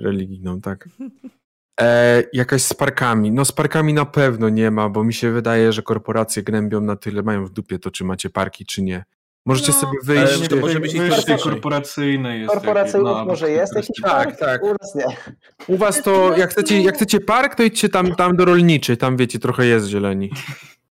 [0.00, 0.88] religijną, tak.
[1.80, 3.32] E, jakaś z parkami.
[3.32, 6.96] No z parkami na pewno nie ma, bo mi się wydaje, że korporacje gnębią na
[6.96, 9.04] tyle, mają w dupie to, czy macie parki, czy nie.
[9.46, 9.78] Możecie No.
[9.78, 10.48] sobie Ale wyjść.
[10.48, 12.54] to może być Wyższy korporacyjny jest.
[12.54, 14.00] Korporacyjnych jakiś, no, może jest jakiś.
[14.02, 14.62] Tak, park, tak.
[14.62, 15.04] u nas nie.
[15.66, 19.16] U was to, jak chcecie, jak chcecie park, to idźcie tam, tam do rolniczy, tam
[19.16, 20.30] wiecie, trochę jest zieleni.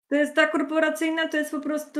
[0.09, 1.99] To jest ta korporacyjna, to jest po prostu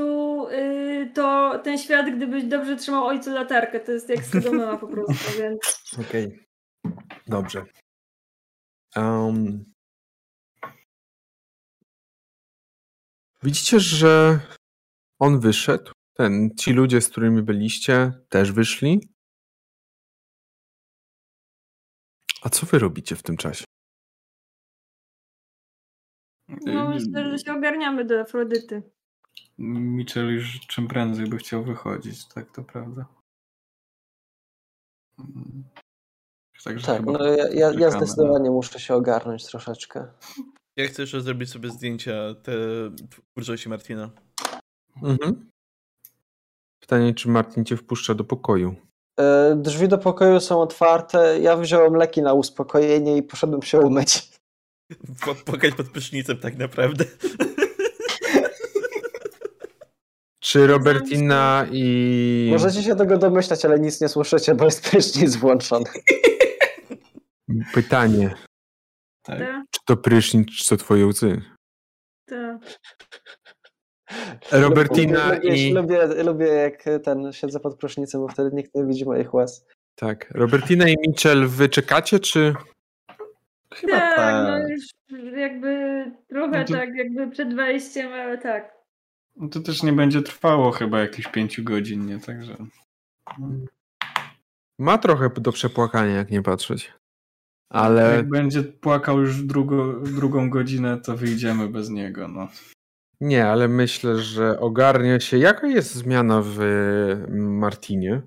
[0.52, 3.80] y, to ten świat, gdybyś dobrze trzymał ojcu latarkę.
[3.80, 5.60] To jest jak Sodomema po prostu, więc.
[6.10, 6.40] Okej.
[7.28, 7.64] Dobrze.
[8.96, 9.74] Um,
[13.44, 14.40] widzicie, że
[15.20, 15.92] on wyszedł.
[16.14, 19.10] Ten, ci ludzie, z którymi byliście, też wyszli.
[22.42, 23.66] A co wy robicie w tym czasie?
[26.48, 28.84] No myślę, że się ogarniamy do Afrodyty.
[29.58, 33.06] Mitchell już czym prędzej by chciał wychodzić, tak to prawda.
[36.64, 40.08] Także Tak, no ja, ja, ja czekamy zdecydowanie muszę się ogarnąć troszeczkę.
[40.76, 42.52] Ja chcę jeszcze zrobić sobie zdjęcia te
[43.32, 44.10] twórczości Martina.
[45.04, 45.50] Mhm.
[46.80, 48.76] Pytanie, czy Martin cię wpuszcza do pokoju?
[49.20, 51.40] E, Drzwi do pokoju są otwarte.
[51.40, 54.30] Ja wziąłem leki na uspokojenie i poszedłem się umyć.
[55.46, 57.06] Płakać pod prysznicem tak naprawdę.
[60.40, 62.50] Czy Robertina i...
[62.52, 65.86] Możecie się tego domyślać, ale nic nie słyszycie, bo jest prysznic włączony.
[67.74, 68.30] Pytanie,
[69.24, 69.40] Tak.
[69.40, 71.42] Tak, czy to prysznic, czy to twoje łzy?
[72.30, 72.58] tak.
[74.52, 75.74] Robertina lubię, i...
[75.74, 79.66] Lubię, lubię jak ten siedzę pod prysznicem, bo wtedy nikt nie widzi moich łez.
[79.96, 80.32] Tak.
[80.32, 82.54] Robertina i Mitchell, wy czekacie, czy...
[83.74, 84.48] Chyba Tak, tak.
[84.48, 84.86] no już
[85.38, 88.78] jakby trochę No to- tak jakby przed wejściem, ale tak.
[89.36, 92.20] No to też nie będzie trwało chyba jakieś pięciu godzin, nie?
[92.20, 92.56] Także.
[94.80, 96.94] Ma trochę do przepłakania, jak nie patrzeć.
[97.70, 102.48] Ale Jak będzie płakał już drugo, drugą godzinę, to wyjdziemy bez niego, no.
[103.22, 105.38] nie, ale myślę, że ogarnia się.
[105.38, 106.60] Jaka jest zmiana w
[107.38, 108.22] Martinie?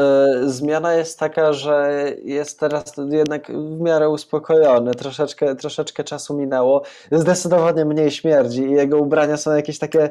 [0.00, 4.94] E, Zmiana jest taka, że jest teraz jednak w miarę uspokojony.
[4.94, 6.82] Troszeczkę, troszeczkę czasu minęło.
[7.12, 10.10] Zdecydowanie mniej śmierdzi i jego ubrania są jakieś takie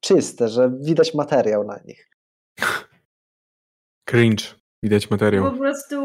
[0.00, 2.10] czyste, że widać materiał na nich.
[4.08, 4.44] Cringe.
[4.82, 5.50] Widać materiał.
[5.50, 5.96] Po prostu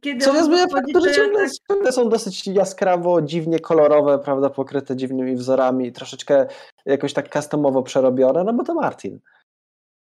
[0.00, 0.66] kiedy Co zmienia
[1.04, 6.46] że ciągle, tak, są dosyć jaskrawo, dziwnie kolorowe, prawda, pokryte dziwnymi wzorami, troszeczkę
[6.86, 9.20] jakoś tak customowo przerobione, no bo to Martin.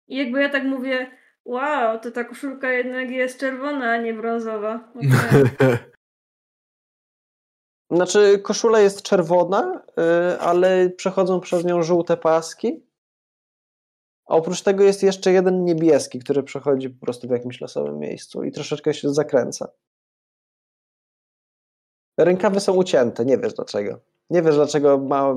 [0.08, 1.10] i jakby ja tak mówię,
[1.44, 4.88] wow, to ta koszulka jednak jest czerwona, a nie brązowa.
[4.94, 5.78] Okej.
[7.92, 9.82] Znaczy, koszula jest czerwona,
[10.34, 12.91] y, ale przechodzą przez nią żółte paski.
[14.32, 18.42] A oprócz tego jest jeszcze jeden niebieski, który przechodzi po prostu w jakimś losowym miejscu
[18.44, 19.68] i troszeczkę się zakręca.
[22.18, 24.00] Rękawy są ucięte, nie wiesz dlaczego.
[24.30, 25.34] Nie wiesz dlaczego ma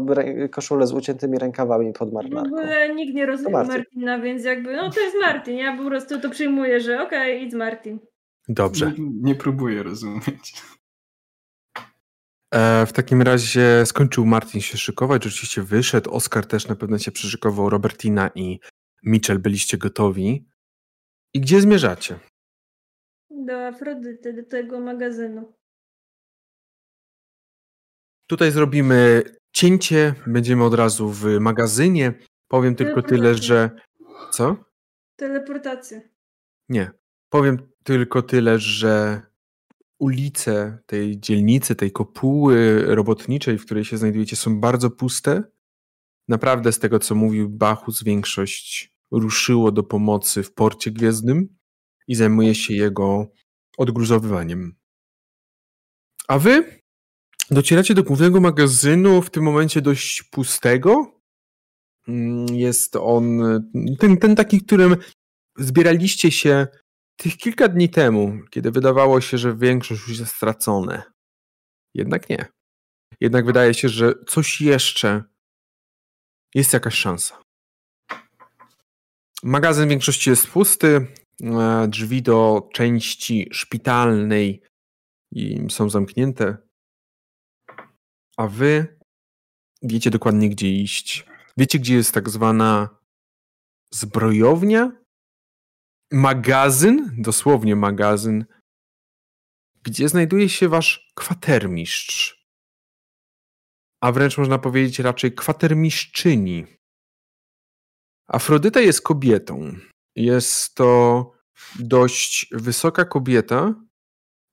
[0.51, 2.47] koszulę z uciętymi rękawami pod W marynarką.
[2.49, 3.77] ogóle nikt nie rozumie Martin.
[3.77, 5.57] Martina, więc jakby, no to jest Martin.
[5.57, 7.99] Ja po prostu to przyjmuję, że okej, it's Martin.
[8.47, 8.93] Dobrze.
[8.97, 10.61] Nie, nie próbuję rozumieć.
[12.53, 17.11] E, w takim razie skończył Martin się szykować, oczywiście wyszedł, Oskar też na pewno się
[17.11, 18.59] przyszykował, Robertina i
[19.05, 20.45] Mitchell byliście gotowi.
[21.33, 22.19] I gdzie zmierzacie?
[23.29, 25.53] Do Afrodyty, do tego magazynu.
[28.27, 32.13] Tutaj zrobimy cięcie, będziemy od razu w magazynie.
[32.47, 33.69] Powiem tylko tyle, że...
[34.31, 34.55] Co?
[35.15, 36.01] Teleportacja.
[36.69, 36.91] Nie.
[37.29, 39.21] Powiem tylko tyle, że
[39.99, 45.43] ulice tej dzielnicy, tej kopuły robotniczej, w której się znajdujecie, są bardzo puste.
[46.27, 51.57] Naprawdę z tego, co mówił Bachus, większość ruszyło do pomocy w porcie gwiezdnym
[52.07, 53.27] i zajmuje się jego
[53.77, 54.75] odgruzowywaniem.
[56.27, 56.81] A wy
[57.51, 61.21] docieracie do głównego magazynu, w tym momencie dość pustego.
[62.07, 63.39] Mm, Jest on
[63.99, 64.95] ten, ten taki, którym
[65.57, 66.67] zbieraliście się
[67.15, 71.03] tych kilka dni temu, kiedy wydawało się, że większość już jest stracone.
[71.93, 72.45] Jednak nie.
[73.21, 75.23] Jednak wydaje się, że coś jeszcze
[76.55, 77.44] jest jakaś szansa.
[79.43, 81.07] Magazyn w większości jest pusty.
[81.43, 84.61] e, Drzwi do części szpitalnej
[85.69, 86.57] są zamknięte.
[88.37, 88.99] A wy
[89.81, 91.25] wiecie dokładnie, gdzie iść.
[91.57, 92.89] Wiecie, gdzie jest tak zwana
[93.91, 95.05] zbrojownia?
[96.11, 98.45] magazyn, dosłownie magazyn,
[99.83, 102.45] gdzie znajduje się wasz kwatermistrz.
[104.03, 106.65] A wręcz można powiedzieć raczej kwatermistrzyni.
[108.27, 109.71] Afrodyta jest kobietą.
[110.15, 111.31] Jest to
[111.79, 113.73] dość wysoka kobieta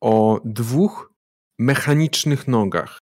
[0.01, 1.13] o dwóch
[1.59, 2.99] mechanicznych nogach.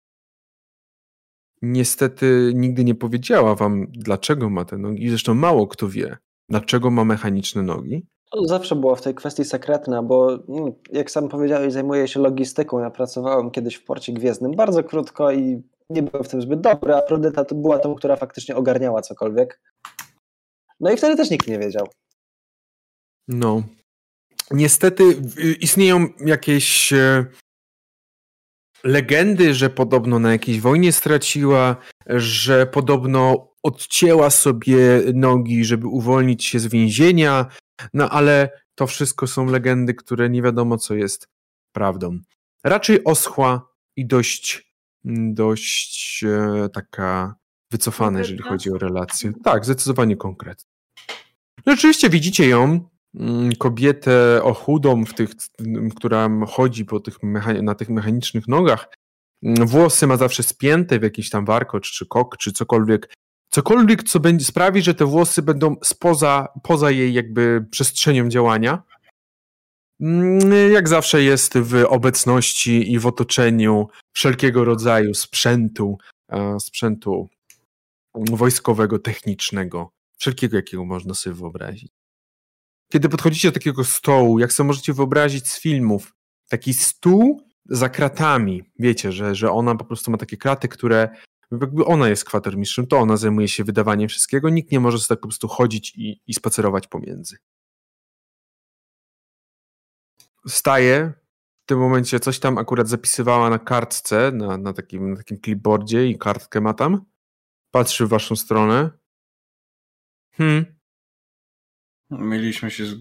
[1.61, 5.09] Niestety nigdy nie powiedziała wam, dlaczego ma te nogi.
[5.09, 6.17] Zresztą mało kto wie,
[6.49, 8.05] dlaczego ma mechaniczne nogi.
[8.45, 12.79] Zawsze było w tej kwestii sekretna, bo mm, jak sam powiedziałeś, zajmuję się logistyką.
[12.79, 16.95] Ja pracowałem kiedyś w porcie gwiezdnym bardzo krótko i nie byłem w tym zbyt dobry,
[16.95, 19.61] Afrodyta była tą, która faktycznie ogarniała cokolwiek.
[20.79, 21.87] No i wtedy też nikt nie wiedział.
[23.27, 23.63] No.
[24.51, 25.03] Niestety
[25.59, 27.25] istnieją jakieś e,
[28.83, 31.75] legendy, że podobno na jakiejś wojnie straciła,
[32.05, 34.77] że podobno odcięła sobie
[35.13, 37.45] nogi, żeby uwolnić się z więzienia,
[37.93, 41.27] no ale to wszystko są legendy, które nie wiadomo co jest
[41.75, 42.19] prawdą.
[42.63, 44.73] Raczej oschła i dość,
[45.33, 47.35] dość e, taka
[47.71, 49.31] wycofana, jeżeli chodzi o relacje.
[49.43, 50.69] Tak, zdecydowanie konkretna.
[51.65, 55.29] No, oczywiście widzicie ją, mm, kobietę o chudą, w tych,
[55.95, 57.17] która chodzi po tych
[57.61, 58.89] na tych mechanicznych nogach.
[59.43, 63.13] Mm, Włosy ma zawsze spięte w jakiś tam warkocz, czy kok, czy cokolwiek.
[63.49, 68.83] Cokolwiek, co będzie, sprawi, że te włosy będą spoza, poza jej jakby przestrzenią działania.
[70.01, 75.97] Mm, Jak zawsze jest w obecności i w otoczeniu wszelkiego rodzaju sprzętu,
[76.31, 77.29] e, sprzętu
[78.31, 81.91] wojskowego, technicznego, wszelkiego, jakiego można sobie wyobrazić.
[82.91, 86.15] Kiedy podchodzicie do takiego stołu, jak sobie możecie wyobrazić z filmów,
[86.49, 91.09] taki stół za kratami, wiecie, że, że ona po prostu ma takie kraty, które
[91.51, 95.19] jakby ona jest kwatermistrzem, to ona zajmuje się wydawaniem wszystkiego, nikt nie może sobie tak
[95.19, 97.37] po prostu chodzić i, i spacerować pomiędzy.
[100.47, 101.13] Staje,
[101.63, 106.07] w tym momencie coś tam akurat zapisywała na kartce, na, na, takim, na takim clipboardzie
[106.07, 107.05] i kartkę ma tam.
[107.71, 108.89] Patrzy w waszą stronę.
[110.33, 110.65] Hmm,
[112.09, 112.85] Mieliśmy się.
[112.85, 112.93] Z...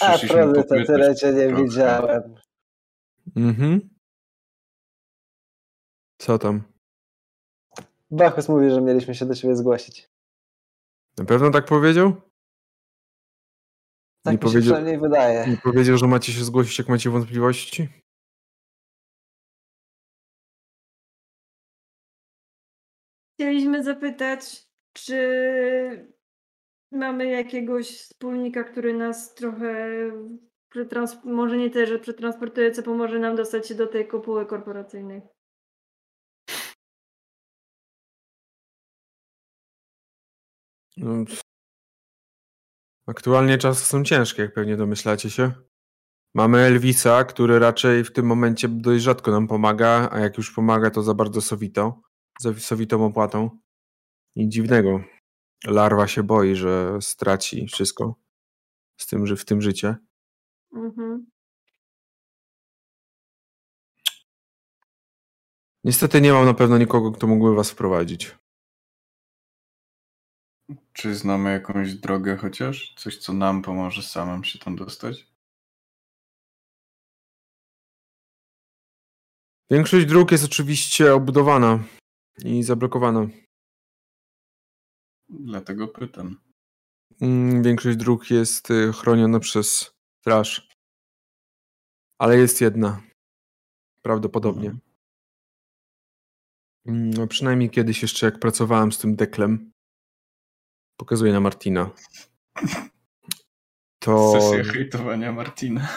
[0.00, 1.64] A, Przyszliśmy prawda, tyle cię nie trochę.
[1.64, 2.34] widziałem.
[3.36, 3.88] mhm.
[6.18, 6.62] Co tam?
[8.10, 10.10] Bachus mówi, że mieliśmy się do siebie zgłosić.
[11.18, 12.12] Na pewno tak powiedział?
[12.12, 12.16] Tak
[14.24, 15.46] Nie mi się powiedział- przynajmniej wydaje.
[15.50, 17.88] Nie powiedział, że macie się zgłosić, jak macie wątpliwości?
[23.38, 26.12] Chcieliśmy zapytać, czy
[26.92, 29.88] mamy jakiegoś wspólnika, który nas trochę
[31.24, 35.22] może nie tyle, że przetransportuje, co pomoże nam dostać się do tej kopuły korporacyjnej.
[40.96, 41.24] No.
[43.06, 45.52] Aktualnie czasy są ciężkie, jak pewnie domyślacie się.
[46.34, 50.90] Mamy Elvisa, który raczej w tym momencie dość rzadko nam pomaga, a jak już pomaga,
[50.90, 52.07] to za bardzo sowito,
[52.40, 53.58] za sowitą opłatą.
[54.36, 55.04] Nic dziwnego.
[55.64, 58.14] Larwa się boi, że straci wszystko
[58.96, 59.96] z tym, że w tym życie.
[60.74, 61.26] Mhm.
[65.84, 68.38] Niestety nie mam na pewno nikogo, kto mógłby was wprowadzić.
[70.92, 72.94] Czy znamy jakąś drogę chociaż?
[72.96, 75.28] Coś, co nam pomoże samym się tam dostać?
[79.70, 81.84] Większość dróg jest oczywiście obudowana
[82.44, 83.26] i zablokowana.
[85.28, 86.40] Dlatego pytam.
[87.20, 90.68] Mm, Większość dróg jest y, chroniona przez straż.
[92.20, 93.02] Ale jest jedna.
[94.02, 94.68] Prawdopodobnie.
[94.70, 94.80] Mhm.
[96.86, 99.72] Mm, No, przynajmniej kiedyś jeszcze jak pracowałem z tym deklem.
[101.00, 101.90] Pokazuję na Martina.
[104.00, 105.88] To, Sesja hejtowania Martina.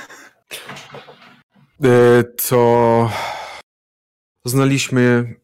[1.86, 3.10] y, to
[4.46, 5.36] znaliśmy.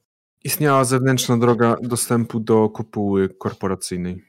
[0.44, 4.26] Istniała zewnętrzna droga dostępu do kopuły korporacyjnej.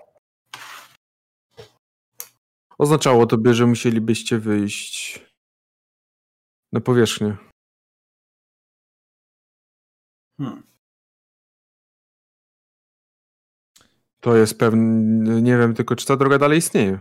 [2.79, 5.21] Oznaczało to by, że musielibyście wyjść
[6.73, 7.37] na powierzchnię.
[10.39, 10.63] Hmm.
[14.21, 14.83] To jest pewne.
[15.43, 16.99] Nie wiem tylko, czy ta droga dalej istnieje.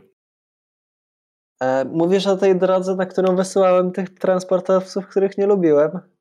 [1.61, 6.16] E, mówisz o tej drodze, na którą wysyłałem tych transportowców, których nie lubiłem?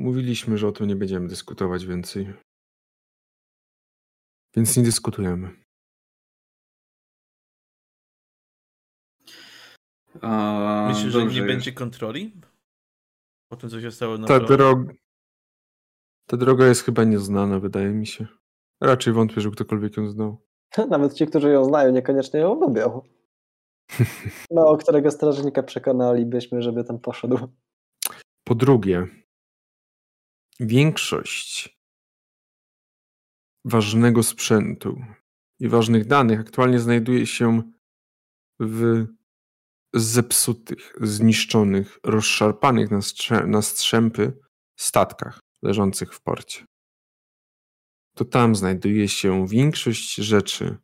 [0.00, 2.32] Mówiliśmy, że o tym nie będziemy dyskutować więcej.
[4.56, 5.50] Więc nie dyskutujemy.
[10.20, 12.40] A, Myślisz, że nie będzie kontroli?
[13.48, 14.56] Po tym, co się stało na Ta, drodze?
[14.56, 14.78] drog...
[16.26, 18.26] Ta droga jest chyba nieznana, wydaje mi się.
[18.80, 20.46] Raczej wątpię, że ktokolwiek ją znał.
[20.90, 23.02] Nawet ci, którzy ją znają, niekoniecznie ją lubią.
[24.54, 27.38] Mało którego strażnika przekonalibyśmy, żeby tam poszedł.
[28.44, 29.19] Po drugie,
[30.60, 31.78] większość
[33.64, 35.04] ważnego sprzętu
[35.60, 37.62] i ważnych danych aktualnie znajduje się
[38.60, 39.06] w
[39.94, 42.88] zepsutych, zniszczonych, rozszarpanych
[43.46, 44.38] na, strzępy
[44.78, 46.64] statkach leżących w porcie.
[48.16, 50.76] To tam znajduje się większość rzeczy,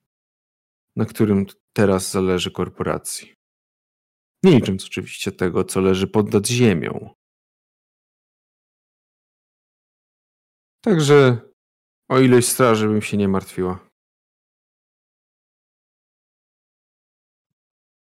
[0.96, 3.34] na którym teraz zależy korporacji.
[4.44, 7.14] Nie licząc oczywiście tego, co leży pod ziemią.
[10.86, 11.40] Także
[12.08, 13.88] o ilość straży bym się nie martwiła.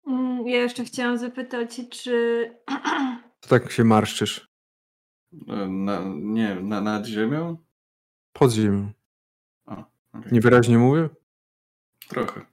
[0.07, 2.51] Mm, ja jeszcze chciałam zapytać, czy
[3.41, 4.49] To tak się marszczysz.
[5.49, 7.57] E, Na, nie, na, nad ziemią?
[8.33, 8.93] Pod ziemią.
[9.67, 10.33] okej.
[10.33, 11.09] Niewyraźnie mówię?
[12.09, 12.47] Trochę.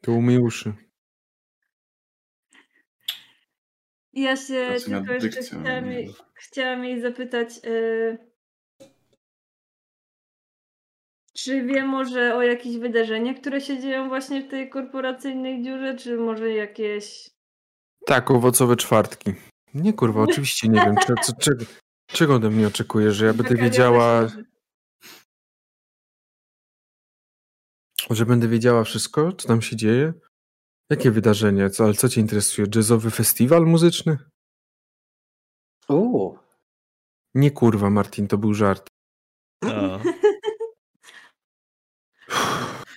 [0.00, 0.72] To umyj uszy.
[4.12, 8.31] ja się tylko jeszcze chciałam, jej- chciałam jej zapytać, y,
[11.44, 16.16] czy wie może o jakichś wydarzeniach, które się dzieją właśnie w tej korporacyjnej dziurze, czy
[16.16, 17.30] może jakieś...
[18.06, 19.34] Tak, owocowe czwartki.
[19.74, 20.94] Nie kurwa, oczywiście nie wiem.
[21.06, 21.64] Cze, co, czego,
[22.06, 24.28] czego ode mnie oczekujesz, że ja będę wiedziała,
[28.10, 30.12] że będę wiedziała wszystko, co tam się dzieje?
[30.90, 31.70] Jakie wydarzenie?
[31.70, 32.68] Co, ale co cię interesuje?
[32.74, 34.18] Jazzowy festiwal muzyczny?
[35.88, 36.38] Uuu,
[37.34, 38.88] Nie kurwa, Martin, to był żart.
[39.64, 40.00] O,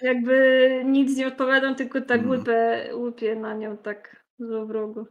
[0.09, 2.29] Jakby nic nie odpowiadam, tylko tak Mm.
[2.29, 5.05] łypę, łypię na nią tak złowrogo.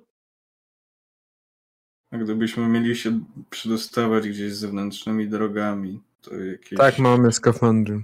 [2.12, 3.20] A gdybyśmy mieli się
[3.50, 6.78] przedostawać gdzieś zewnętrznymi drogami, to jakieś...
[6.78, 8.02] Tak, mamy skafandry.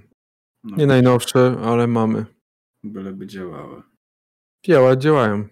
[0.65, 2.27] no, Nie najnowsze, ale mamy.
[2.85, 3.83] Byleby działały.
[4.67, 5.49] Działa, działają.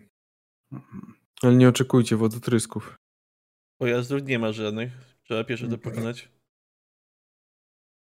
[0.72, 1.14] Mhm.
[1.42, 2.96] Ale nie oczekujcie wodotrysków.
[3.80, 4.92] pojazdów nie ma żadnych.
[5.22, 6.28] Trzeba pieszo to pokonać.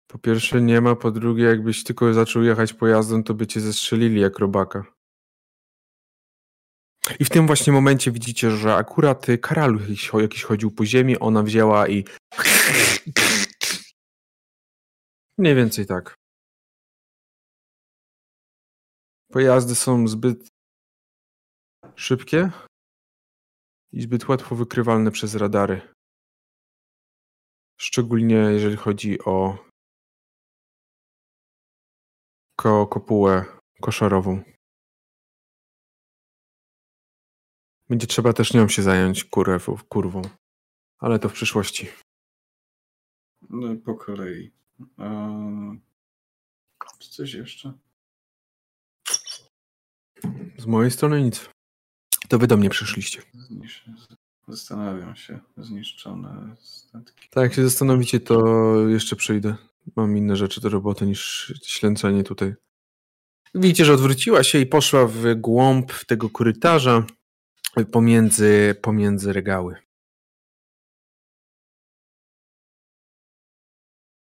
[0.06, 4.20] Po pierwsze nie ma, po drugie jakbyś tylko zaczął jechać pojazdem, to by cię zestrzelili
[4.20, 4.84] jak robaka.
[7.20, 9.80] I w tym właśnie momencie widzicie, że akurat y, Karalu
[10.20, 12.04] jakiś, chodził po ziemi, ona wzięła i...
[15.38, 16.14] Mniej więcej tak.
[19.32, 20.48] Pojazdy są zbyt
[21.96, 22.50] szybkie
[23.92, 25.80] i zbyt łatwo wykrywalne przez radary.
[27.80, 29.66] Szczególnie jeżeli chodzi o
[32.56, 33.44] ko kopułę
[33.82, 34.42] koszarową.
[37.88, 40.22] Będzie trzeba też nią się zająć kurewą, kurwą.
[40.98, 41.88] Ale to w przyszłości.
[43.50, 44.52] No, po kolei.
[46.98, 47.72] Czy coś jeszcze?
[50.58, 51.48] Z mojej strony nic.
[52.28, 53.22] To wy do mnie przyszliście.
[54.48, 55.40] Zastanawiam się.
[55.56, 57.28] Zniszczone statki.
[57.30, 58.42] Tak, jak się zastanowicie, to
[58.88, 59.56] jeszcze przyjdę.
[59.96, 62.54] Mam inne rzeczy do roboty niż ślęcenie tutaj.
[63.54, 67.06] Widzicie, że odwróciła się i poszła w głąb tego korytarza
[67.92, 69.76] pomiędzy, pomiędzy regały.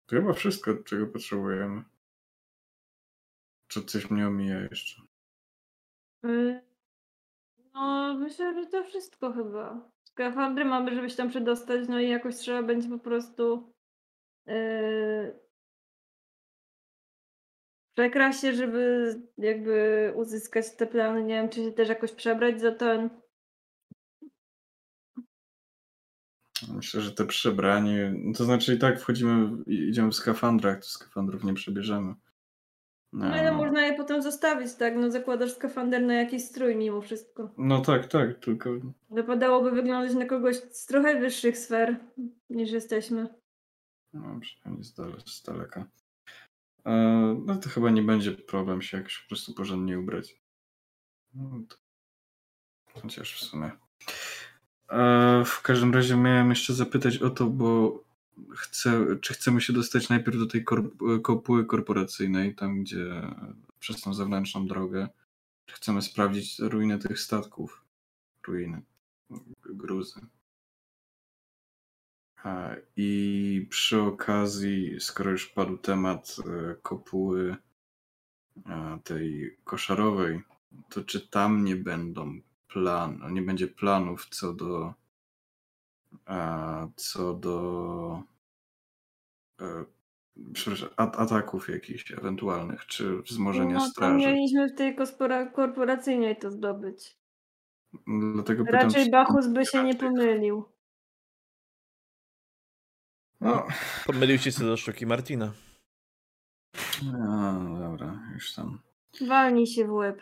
[0.06, 1.84] To chyba wszystko, czego potrzebujemy.
[3.68, 5.02] Czy coś mnie omija jeszcze?
[6.26, 6.62] Y,
[7.74, 9.89] No, myślę, że to wszystko chyba.
[10.04, 13.74] Skafandry mamy, żeby się tam przedostać, no i jakoś trzeba będzie po prostu
[14.46, 15.39] yy,
[17.94, 21.24] przekraść się, żeby jakby uzyskać te plany.
[21.24, 23.10] Nie wiem, czy się też jakoś przebrać za ten.
[26.74, 28.14] Myślę, że to przebranie.
[28.38, 32.14] To znaczy i tak wchodzimy, idziemy w skafandrach, to skafandrów nie przebierzemy.
[33.14, 34.96] No ale można je potem zostawić, tak?
[34.96, 37.54] No zakładasz skafander na jakiś strój mimo wszystko.
[37.58, 38.70] No tak, tak, tylko
[39.10, 42.00] Wypadałoby wyglądać na kogoś z trochę wyższych sfer
[42.50, 43.41] niż jesteśmy.
[44.14, 44.95] No, przynajmniej z,
[45.26, 45.86] z daleka.
[46.86, 46.93] E,
[47.45, 50.41] no to chyba nie będzie problem się jakoś po prostu porządnie ubrać.
[51.34, 51.76] No, to...
[53.01, 53.72] Chociaż w sumie.
[54.89, 58.04] E, w każdym razie miałem jeszcze zapytać o to, bo
[58.55, 60.66] chcę, czy chcemy się dostać najpierw do tej
[61.21, 63.21] kopuły korporacyjnej, tam gdzie
[63.79, 65.09] przez tą zewnętrzną drogę.
[65.66, 67.86] Czy chcemy sprawdzić ruiny tych statków?
[68.47, 68.82] Ruiny,
[69.66, 70.21] gruzy.
[72.97, 77.55] I przy okazji, skoro już padł temat e, kopuły
[78.70, 80.42] e, tej koszarowej,
[80.89, 84.93] to czy tam nie będą plan, nie będzie planów co do
[86.96, 88.24] co do
[89.62, 89.86] e,
[90.97, 94.18] ataków jakichś ewentualnych, czy wzmożenia No, straży.
[94.18, 94.96] mieliśmy w tej
[95.55, 97.18] korporacyjnej to zdobyć.
[98.34, 100.66] Dlatego pytam, Raczej czy- Bachus by się nie pomylił.
[103.42, 103.68] No,
[104.05, 105.51] Pomylił się co do sztuki Martina.
[107.04, 108.80] no, dobra, już tam.
[109.28, 110.22] Walnij się w łeb.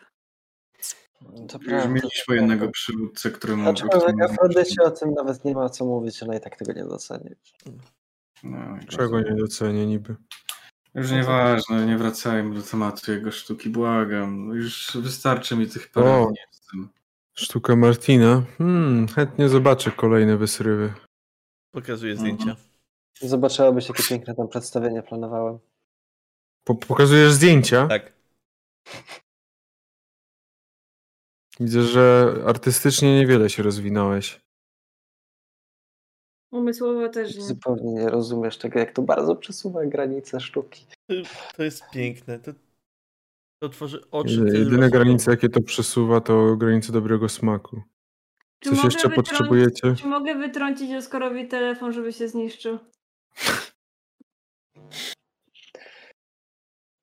[1.50, 6.24] To Już mieliśmy jednego przywódcę, któremu Aczkolwiek Afrodycie o tym nawet nie ma co mówić,
[6.24, 7.30] ona i tak tego nie doceni.
[8.44, 10.16] No, i Czego nie docenię niby?
[10.96, 14.50] Już nieważne, nie wracajmy do tematu jego sztuki, błagam.
[14.50, 16.26] Już wystarczy mi tych parę.
[17.34, 18.44] Sztuka Martina.
[18.58, 20.94] Hmm, chętnie zobaczę kolejne wysrywy.
[21.72, 22.56] Pokazuje Mhm.
[23.22, 25.60] Zobaczyłabyś, jakie piękne tam przedstawienie planowałem.
[26.64, 27.88] Po pokazujesz zdjęcia?
[27.88, 28.14] Tak.
[31.60, 34.42] Widzę, że artystycznie niewiele się rozwinąłeś.
[36.52, 37.42] Umysłowo też nie.
[37.42, 40.86] Zupełnie nie rozumiesz tego, jak to bardzo przesuwa granice sztuki.
[41.58, 42.40] To jest piękne.
[42.40, 42.52] To,
[43.62, 44.46] to tworzy oczy.
[44.54, 47.82] Jedyne granice, jakie to przesuwa, to granice dobrego smaku.
[48.60, 49.96] Czy Coś jeszcze potrzebujecie?
[49.96, 52.80] Czy mogę wytrącić Oskarowi telefon, żeby się zniszczył?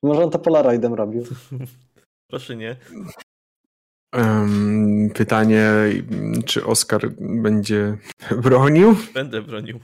[0.02, 1.24] Może on to Polaroidem robił.
[2.30, 2.76] Proszę nie.
[4.14, 5.70] Em, pytanie,
[6.46, 7.98] czy Oskar będzie
[8.42, 8.96] bronił?
[9.14, 9.80] Będę bronił.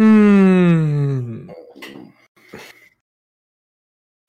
[0.00, 1.50] Hmm.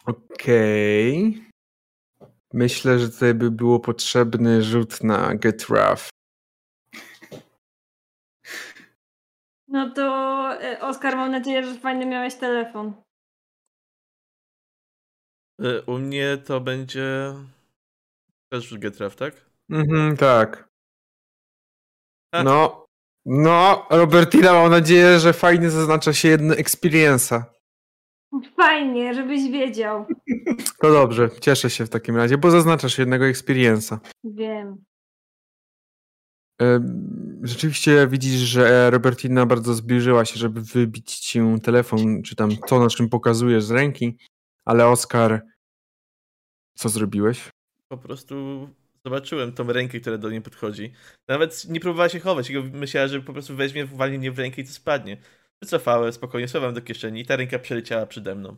[0.05, 1.41] Okej.
[2.53, 6.14] Myślę, że tutaj by było potrzebny rzut na Get Rough.
[9.75, 10.03] No to
[10.61, 12.93] e, Oskar, mam nadzieję, że fajny miałeś telefon.
[15.61, 17.33] Y, U mnie to będzie.
[18.51, 19.49] Też Getraf, tak?
[19.69, 20.69] Mhm, tak.
[22.33, 22.43] A.
[22.43, 22.85] No,
[23.25, 27.43] no, Robertina, mam nadzieję, że fajnie zaznacza się jedno experience'a.
[28.55, 30.05] Fajnie, żebyś wiedział.
[30.81, 33.97] To dobrze, cieszę się w takim razie, bo zaznaczasz jednego experience'a.
[34.23, 34.83] Wiem.
[37.43, 42.89] Rzeczywiście widzisz, że Robertina bardzo zbliżyła się, żeby wybić ci telefon, czy tam to, na
[42.89, 44.17] czym pokazujesz z ręki,
[44.65, 45.41] ale Oskar,
[46.75, 47.49] co zrobiłeś?
[47.87, 48.69] Po prostu
[49.05, 50.93] zobaczyłem tą rękę, która do niej podchodzi.
[51.27, 54.65] Nawet nie próbowała się chować, myślała, że po prostu weźmie, walnie mnie w rękę i
[54.65, 55.17] to spadnie.
[55.61, 58.55] Wycofałem, spokojnie, schowałem do kieszeni i ta ręka przeleciała przede mną.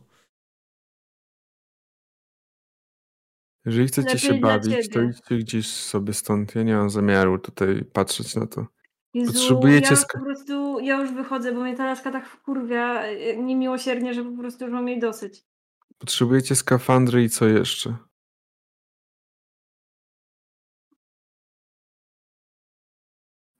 [3.68, 6.54] Jeżeli chcecie Lepiej się bawić, to idźcie gdzieś sobie stąd.
[6.54, 8.66] Ja nie mam zamiaru tutaj patrzeć na to.
[9.14, 13.02] Jezu, Potrzebujecie ja już po prostu, ja już wychodzę, bo mnie ta laska tak wkurwia
[13.02, 15.44] e, niemiłosiernie, że po prostu już mam jej dosyć.
[15.98, 17.96] Potrzebujecie skafandry i co jeszcze?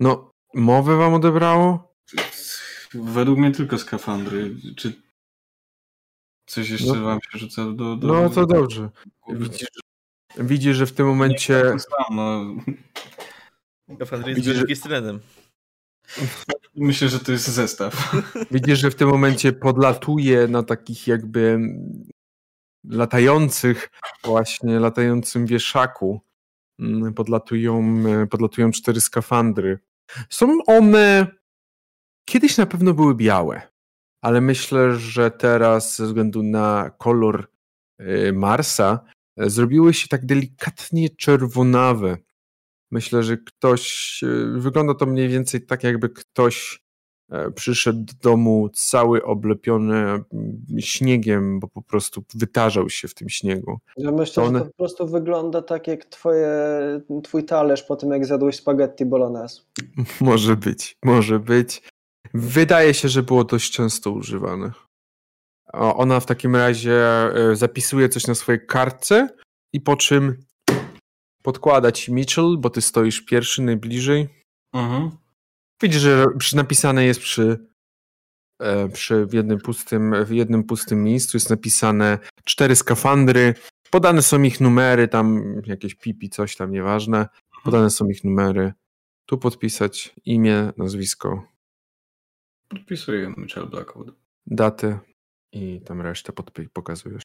[0.00, 1.94] No, mowę wam odebrało?
[2.94, 4.56] Według mnie tylko skafandry.
[4.76, 5.02] Czy
[6.46, 7.04] coś jeszcze No.
[7.04, 7.96] wam się rzuca do...
[7.96, 8.90] do No to dobrze.
[9.28, 9.68] Widzisz,
[10.36, 12.44] widzisz że w tym momencie sam, no.
[13.94, 15.20] Skafandry jest Widzisz, że- stylenem.
[16.74, 18.12] Myślę, że to jest zestaw.
[18.50, 21.58] Widzisz, że w tym momencie podlatuje na takich jakby
[22.84, 23.90] latających,
[24.24, 26.20] właśnie latającym wieszaku.
[26.78, 29.78] mm, Podlatują, e, podlatują cztery skafandry.
[30.30, 31.26] Są one
[32.28, 33.62] kiedyś na pewno były białe,
[34.22, 37.48] ale myślę, że teraz ze względu na kolor
[37.98, 39.04] e, Marsa
[39.46, 42.16] zrobiły się tak delikatnie czerwonawe.
[42.90, 46.82] Myślę, że ktoś, e, wygląda to mniej więcej tak, jakby ktoś
[47.32, 50.04] e, przyszedł do domu cały oblepiony
[50.78, 53.78] śniegiem, bo po prostu wytarzał się w tym śniegu.
[53.96, 56.48] Ja myślę, To one- że to po prostu wygląda tak jak twoje,
[57.24, 59.60] twój talerz po tym, jak zjadłeś spaghetti bolognese.
[60.20, 61.82] Może być, może być.
[62.34, 64.72] Wydaje się, że było dość często używane.
[65.72, 69.28] Ona w takim razie e, zapisuje coś na swojej kartce
[69.72, 70.44] i po czym
[71.42, 74.28] podkłada ci Mitchell, bo ty stoisz pierwszy, najbliżej.
[74.74, 75.10] Mhm.
[75.82, 77.66] Widzisz, że napisane jest przy,
[78.60, 83.54] e, przy jednym pustym, w jednym pustym miejscu jest napisane cztery skafandry,
[83.90, 87.28] podane są ich numery, tam jakieś pipi, coś tam, nieważne.
[87.64, 88.72] Podane są ich numery.
[89.26, 91.42] Tu podpisać imię, nazwisko,
[92.68, 94.08] Podpisuję Mitchell Blackwood.
[94.46, 94.98] datę
[95.52, 96.32] i tam resztę
[96.72, 97.22] pokazujesz.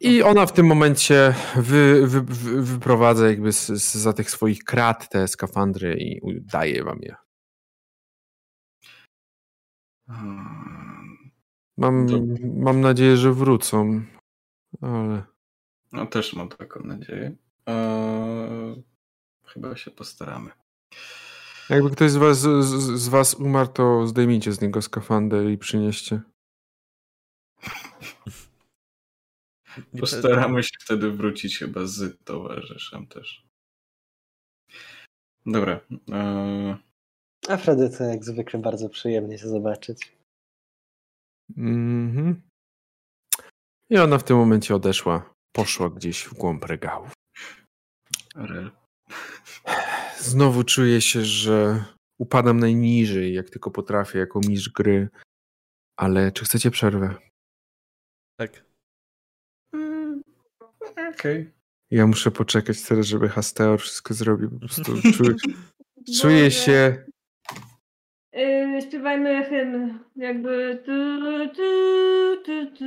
[0.00, 4.64] I ona w tym momencie wy, wy, wy, wyprowadza jakby z, z, za tych swoich
[4.64, 7.16] krat te skafandry i daje wam je.
[10.08, 11.30] Hmm.
[11.78, 12.20] Mam, To-
[12.54, 14.02] mam nadzieję, że wrócą,
[14.80, 15.22] ale
[15.92, 17.36] No też mam taką nadzieję.
[17.66, 18.82] Eee,
[19.46, 20.50] chyba się postaramy.
[21.70, 26.20] jakby ktoś z was, z, z was umarł, to zdejmijcie z niego skafander i przynieście.
[30.00, 33.46] Postaramy się wtedy wrócić chyba z towarzyszem też.
[35.46, 35.80] Dobra.
[36.12, 36.76] Eee,
[37.48, 40.16] A Fredyce jak zwykle bardzo przyjemnie się zobaczyć.
[41.56, 42.42] Mhm.
[43.90, 47.12] I ona w tym momencie odeszła, poszła gdzieś w głąb regałów.
[48.34, 48.70] Rel.
[50.18, 51.84] Znowu czuję się, że
[52.18, 55.08] upadam najniżej, jak tylko potrafię, jako mistrz gry.
[55.96, 57.14] Ale czy chcecie przerwę?
[58.36, 58.64] Tak.
[59.74, 60.22] Mm,
[61.14, 61.50] Okej.
[61.90, 64.50] Ja muszę poczekać teraz, żeby Hasteo wszystko zrobił.
[64.50, 64.82] Po prostu
[65.12, 65.34] czuję,
[66.20, 67.04] czuję się.
[68.32, 70.92] Yy, śpiewajmy hymn, jakby tu,
[71.54, 71.62] tu,
[72.44, 72.84] tu, tu,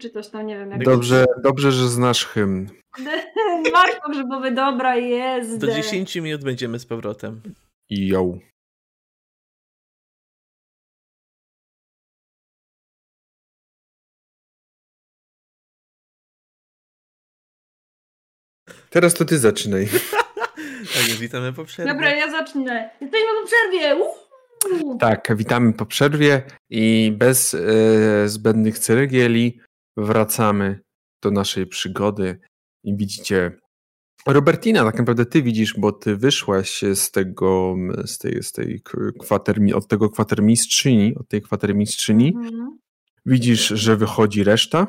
[0.00, 0.70] czy coś tam, nie wiem.
[0.70, 2.66] Jak Dobrze, dobrze, że znasz hymn.
[3.72, 5.58] Marsz pogrzebowy, dobra, jest.
[5.58, 7.40] Do 10 minut będziemy z powrotem.
[7.90, 8.08] I
[18.94, 19.88] Teraz to ty zaczynaj.
[20.94, 21.92] Tak witamy po przerwie.
[21.92, 22.90] Dobra, ja zacznę.
[23.00, 23.96] Jesteśmy po przerwie!
[24.72, 24.98] Uuu!
[24.98, 29.60] Tak, witamy po przerwie i bez e, zbędnych ceregieli
[29.96, 30.80] wracamy
[31.22, 32.40] do naszej przygody
[32.84, 33.52] i widzicie
[34.26, 38.82] Robertina, tak naprawdę ty widzisz, bo ty wyszłaś z tego, z tej, z tej
[39.20, 42.34] kwatermi, od tego kwatermistrzyni, od tej kwatermistrzyni.
[42.36, 42.78] Mhm.
[43.26, 44.86] Widzisz, że wychodzi reszta.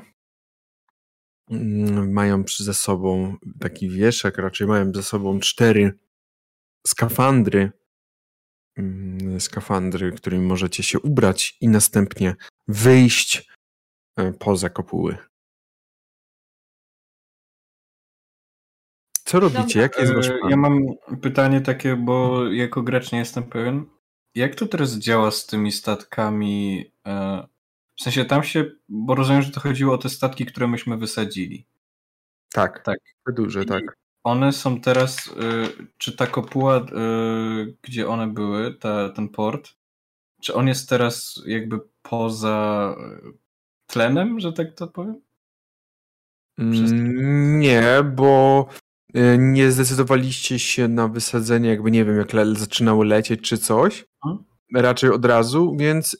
[1.49, 5.99] Mm, Mają przy- ze sobą taki wieszak, raczej mają ze sobą cztery
[6.87, 7.71] skafandry.
[8.77, 12.35] Mm, Skafandry, którymi możecie się ubrać i następnie
[12.67, 13.49] wyjść
[14.17, 15.17] e, poza kopuły.
[19.25, 19.59] Co robicie?
[19.63, 19.81] Dobra.
[19.81, 20.49] Jaki jest wasz E, plan?
[20.51, 20.85] Ja mam
[21.21, 23.85] pytanie takie, bo jako gracz nie jestem pewien.
[24.35, 26.85] Jak to teraz działa z tymi statkami?
[27.95, 31.65] W sensie tam się, bo rozumiem, że to chodziło o te statki, które myśmy wysadzili.
[32.53, 32.99] Tak, tak.
[33.27, 33.97] Duże, I tak.
[34.23, 35.31] One są teraz, e,
[35.97, 36.85] czy ta kopuła, e,
[37.81, 39.69] gdzie one były, ta, ten port,
[40.41, 43.31] czy on jest teraz jakby poza e,
[43.87, 45.21] tlenem, że tak to powiem?
[46.59, 47.83] Mm, Nie,
[48.15, 48.67] bo
[49.15, 54.05] y, nie zdecydowaliście się na wysadzenie, jakby nie wiem, jak le- zaczynały lecieć czy coś.
[54.25, 54.43] Mhm.
[54.75, 56.17] Raczej od razu, więc y,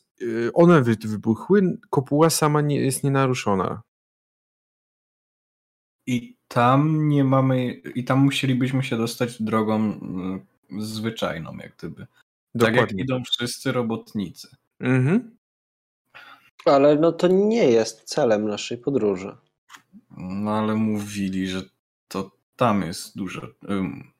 [0.53, 1.77] one wy- wybuchły.
[1.89, 3.81] Kopuła sama nie jest nienaruszona.
[6.07, 10.45] I tam nie mamy, i tam musielibyśmy się dostać drogą mm,
[10.79, 12.01] zwyczajną, jak gdyby.
[12.01, 12.07] Tak
[12.53, 13.03] jak Dokładnie.
[13.03, 14.47] idą wszyscy robotnicy.
[14.79, 15.37] Mhm.
[16.65, 19.35] Ale no to nie jest celem naszej podróży.
[20.17, 21.61] No ale mówili, że
[22.07, 23.47] to tam jest dużo.
[23.69, 24.11] Um,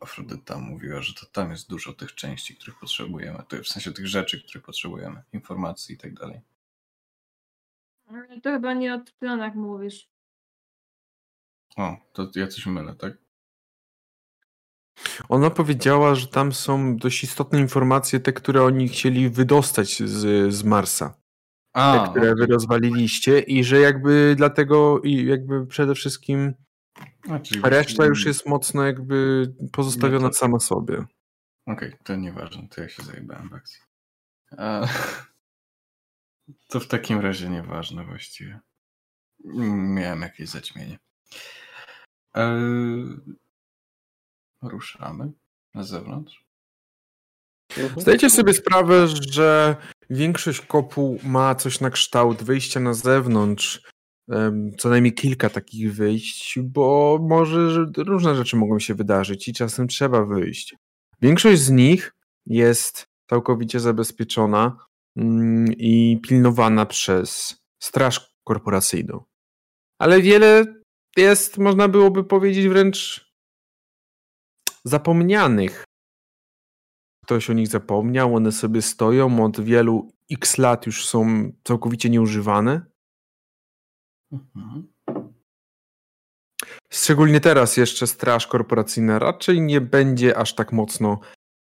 [0.00, 3.42] Afrodyta mówiła, że to tam jest dużo tych części, których potrzebujemy.
[3.48, 6.40] To w sensie tych rzeczy, których potrzebujemy, informacji i tak dalej.
[8.06, 10.08] Ale To chyba nie o planach mówisz.
[11.76, 13.12] O, to ja coś mylę, tak?
[15.28, 20.64] Ona powiedziała, że tam są dość istotne informacje, te, które oni chcieli wydostać z, z
[20.64, 21.14] Marsa.
[21.72, 26.54] A, te, które wy rozwaliliście i że jakby dlatego i jakby przede wszystkim
[27.30, 31.04] a, czyli reszta już jest mocno jakby pozostawiona to- sama sobie.
[31.66, 33.80] Okej, to nieważne, to ja się zajebałem w akcji.
[34.58, 34.86] A,
[36.70, 38.60] to w takim razie nieważne właściwie.
[39.94, 40.98] Miałem jakieś zaćmienie.
[42.36, 42.60] E,
[44.62, 45.32] ruszamy
[45.74, 46.44] na zewnątrz.
[47.78, 48.00] Mhm.
[48.00, 49.76] Zdajcie sobie sprawę, że
[50.10, 53.91] większość kopuł ma coś na kształt wyjścia na zewnątrz,
[54.78, 59.88] co najmniej kilka takich wyjść, bo może że różne rzeczy mogą się wydarzyć i czasem
[59.88, 60.76] trzeba wyjść.
[61.22, 62.14] Większość z nich
[62.46, 64.76] jest całkowicie zabezpieczona
[65.16, 69.24] mm, i pilnowana przez straż korporacyjną.
[69.98, 70.64] Ale wiele
[71.16, 73.26] jest, można byłoby powiedzieć, wręcz
[74.84, 75.84] zapomnianych
[77.24, 82.91] ktoś o nich zapomniał, one sobie stoją od wielu x lat już są całkowicie nieużywane.
[84.32, 84.92] Mhm.
[86.90, 91.20] Szczególnie teraz jeszcze straż korporacyjna raczej nie będzie aż tak mocno,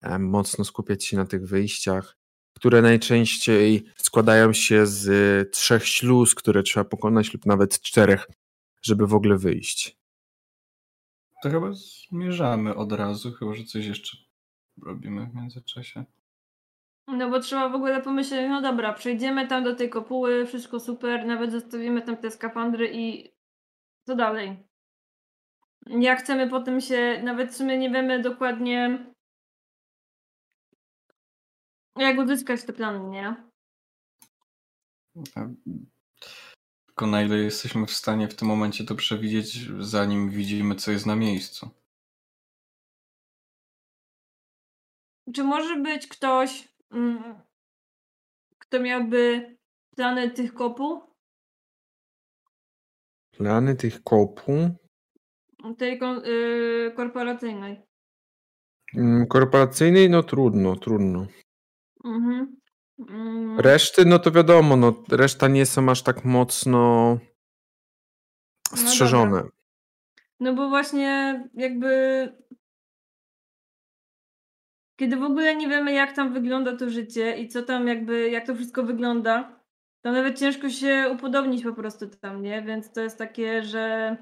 [0.02, 2.18] e, mocno skupiać się na tych wyjściach,
[2.56, 5.08] które najczęściej składają się z
[5.52, 8.28] trzech śluz, które trzeba pokonać lub nawet czterech,
[8.82, 9.98] żeby w ogóle wyjść.
[11.44, 14.18] To chyba zmierzamy od razu, chyba że coś jeszcze
[14.86, 16.06] robimy w międzyczasie.
[17.08, 21.26] No bo trzeba w ogóle pomyśleć, no dobra, przejdziemy tam do tej kopuły, wszystko super,
[21.26, 23.34] nawet zostawimy tam te skafandry i
[24.08, 24.68] co dalej?
[25.86, 29.06] Jak chcemy potem się, nawet w sumie nie wiemy dokładnie
[31.96, 33.36] jak uzyskać te plany, nie?
[36.86, 41.06] Tylko na ile jesteśmy w stanie w tym momencie to przewidzieć, zanim widzimy, co jest
[41.06, 41.70] na miejscu.
[45.36, 46.77] Czy może być ktoś,
[48.60, 49.56] kto miałby
[49.96, 51.02] plany tych kopuł?
[53.38, 54.70] Plany tych kopuł
[55.78, 57.82] Tej y, korporacyjnej.
[58.96, 61.28] mm, korporacyjnej, no trudno, trudno.
[62.06, 62.58] Mhm.
[63.10, 67.18] Mm, Reszty, no to wiadomo, no, reszta nie są aż tak mocno
[68.76, 69.44] strzeżone.
[70.40, 71.88] No bo właśnie jakby
[75.00, 78.46] kiedy w ogóle nie wiemy, jak tam wygląda to życie i co tam jakby, jak
[78.46, 79.62] to wszystko wygląda,
[80.02, 82.62] to nawet ciężko się upodobnić po prostu tam, nie?
[82.62, 84.18] Więc to jest takie, że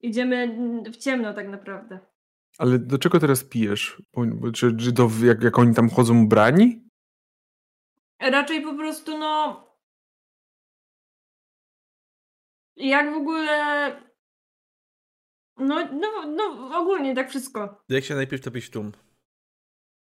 [0.00, 0.56] idziemy
[0.92, 2.00] w ciemno tak naprawdę.
[2.58, 4.02] Ale do czego teraz pijesz?
[4.54, 6.88] Czy, czy do, jak, jak oni tam chodzą ubrani?
[8.20, 9.64] Raczej po prostu, no.
[12.76, 13.96] Jak w ogóle.
[15.56, 17.84] No, no, no ogólnie tak wszystko.
[17.88, 18.92] Jak się najpierw topić tłum?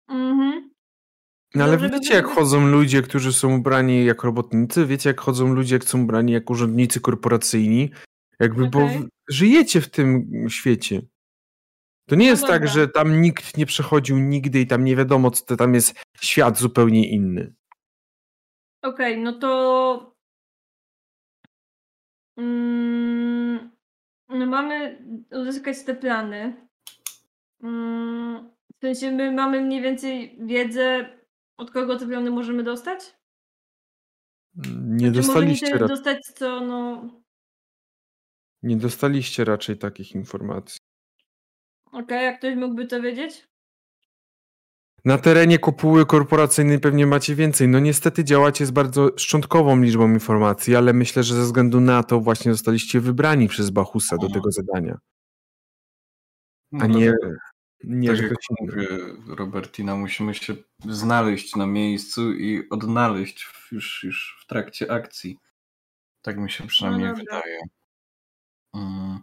[0.09, 0.69] Mhm.
[1.55, 4.85] No ale Dobrze by wiecie, jak było- chodzą ludzie, którzy są ubrani jak robotnicy?
[4.85, 7.91] Wiecie, jak chodzą ludzie, jak są ubrani jak urzędnicy korporacyjni?
[8.39, 8.99] Jakby, bo Okej.
[8.99, 11.01] w- żyjecie w tym świecie.
[12.09, 15.31] To nie No jest tak, że tam nikt nie przechodził nigdy i tam nie wiadomo,
[15.31, 17.53] co to tam jest świat zupełnie inny.
[18.83, 20.15] Okej, no to.
[22.37, 23.71] Mm,
[24.29, 26.67] no mamy uzyskać te plany.
[27.63, 28.49] Mm,
[28.79, 31.09] w sensie my mamy mniej więcej wiedzę,
[31.57, 33.15] od kogo te plany możemy dostać?
[34.55, 37.09] Nie może nie dostaliście, tyle ra- dostać, co no.
[38.63, 40.79] nie dostaliście raczej takich informacji.
[41.91, 43.47] Okej, jak ktoś mógłby to wiedzieć?
[45.05, 47.67] Na terenie kopuły korporacyjnej pewnie macie więcej.
[47.67, 52.19] No niestety działacie z bardzo szczątkową liczbą informacji, ale myślę, że ze względu na to
[52.19, 54.33] właśnie zostaliście wybrani przez Bachusa do Aha.
[54.33, 54.97] tego zadania,
[56.71, 57.35] No a nie, dlatego,
[57.83, 58.87] nie tak jak mówię,
[59.27, 65.37] Robertina, musimy się znaleźć na miejscu i odnaleźć w, już, już w trakcie akcji.
[66.21, 67.59] Tak mi się przynajmniej No wydaje.
[68.75, 69.19] Mm.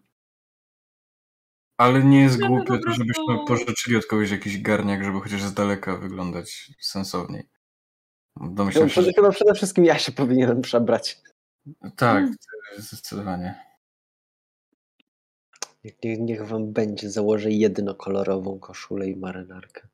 [1.79, 5.43] Ale nie jest No, no głupie to, żebyśmy pożyczyli od kogoś jakiś garniak, żeby chociaż
[5.43, 7.49] z daleka wyglądać sensowniej.
[8.37, 9.13] No, Domyślam się, przede- że...
[9.13, 11.19] chyba przede wszystkim ja się powinienem przebrać.
[11.97, 12.35] Tak, Mm.
[12.79, 13.76] zdecydowanie.
[16.05, 19.89] Niech, niech, wam będzie, założę jednokolorową koszulę i marynarkę.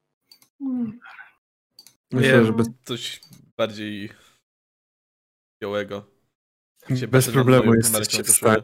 [0.61, 1.01] Mm.
[2.13, 3.21] Myślę, Nie, że bez, coś
[3.57, 4.11] bardziej
[5.63, 6.07] białego.
[7.09, 8.63] Bez problemu jesteście w, stanie,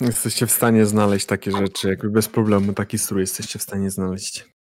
[0.00, 1.88] jesteście w stanie znaleźć takie rzeczy.
[1.88, 4.52] Jakby bez problemu taki strój jesteście w stanie znaleźć.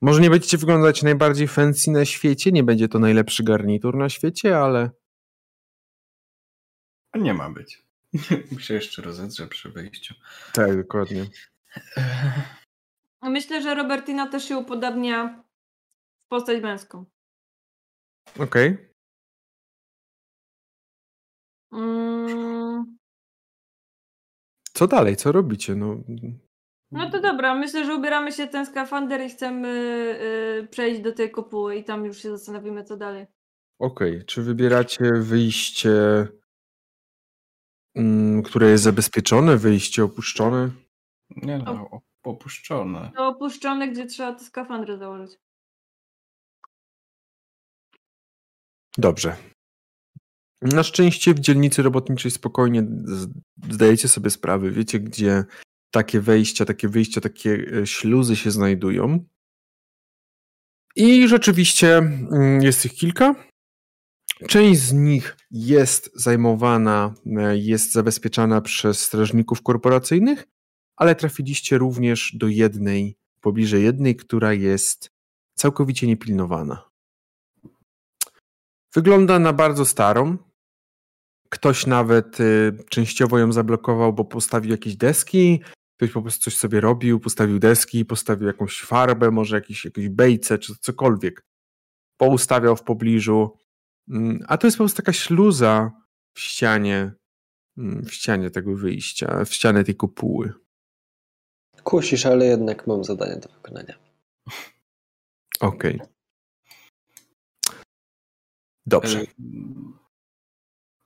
[0.00, 4.58] Może nie będziecie wyglądać najbardziej fancy na świecie, nie będzie to najlepszy garnitur na świecie,
[4.58, 4.90] ale
[7.12, 7.85] A nie ma być.
[8.52, 10.14] Muszę jeszcze rozedrzeć przy wejściu.
[10.52, 11.26] tak, dokładnie.
[13.22, 15.44] Myślę, że Robertina też się upodabnia
[16.24, 17.04] w postać męską.
[18.38, 18.78] Okej.
[21.72, 22.96] Mm,
[24.72, 25.16] Co dalej?
[25.16, 25.74] Co robicie?
[25.74, 25.96] No,
[26.90, 29.68] no to dobra, myślę, że ubieramy się w ten skafander i chcemy
[30.62, 33.26] y, przejść do tej kopuły i tam już się zastanowimy, co dalej.
[33.78, 35.90] Okej, czy wybieracie wyjście,
[38.44, 40.70] które jest zabezpieczone, wyjście opuszczone?
[41.30, 43.10] Nie no, op- opuszczone.
[43.16, 45.38] To opuszczone, gdzie trzeba te skafandry założyć.
[48.98, 49.36] Dobrze.
[50.62, 52.86] Na szczęście w dzielnicy robotniczej spokojnie
[53.70, 55.44] zdajecie sobie sprawę, wiecie gdzie
[55.90, 59.24] takie wejścia, takie wyjścia, takie e, śluzy się znajdują.
[60.96, 63.45] I rzeczywiście mm, jest ich kilka.
[64.48, 70.48] Część z nich jest zajmowana, e, jest zabezpieczana przez strażników korporacyjnych,
[70.96, 75.10] ale trafiliście również do jednej, pobliżej jednej, która jest
[75.54, 76.90] całkowicie niepilnowana.
[78.94, 80.36] Wygląda na bardzo starą.
[81.48, 85.60] Ktoś nawet y, częściowo ją zablokował, bo postawił jakieś deski.
[85.96, 90.58] Ktoś po prostu coś sobie robił, postawił deski, postawił jakąś farbę, może jakieś, jakieś bejce
[90.58, 91.44] czy cokolwiek.
[92.16, 93.58] Poustawiał w pobliżu.
[94.08, 95.92] Mm, A to jest po prostu taka śluza
[96.34, 97.12] w ścianie,
[97.78, 100.52] mm, w ścianie tego wyjścia, w ścianie tej kopuły.
[101.84, 103.94] Kusisz, ale jednak mam zadanie do wykonania.
[105.60, 106.00] Okej.
[108.86, 109.20] Dobrze.
[109.20, 109.24] E,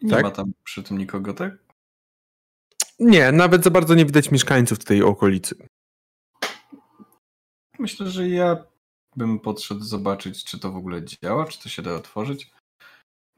[0.03, 0.23] Nie Tak?
[0.23, 1.53] ma tam przy tym nikogo, tak?
[2.99, 5.69] Nie, nawet za bardzo nie widać mieszkańców tej okolicy.
[7.79, 8.65] Myślę, że ja
[9.17, 12.51] bym podszedł zobaczyć, czy to w ogóle działa, czy to się da otworzyć,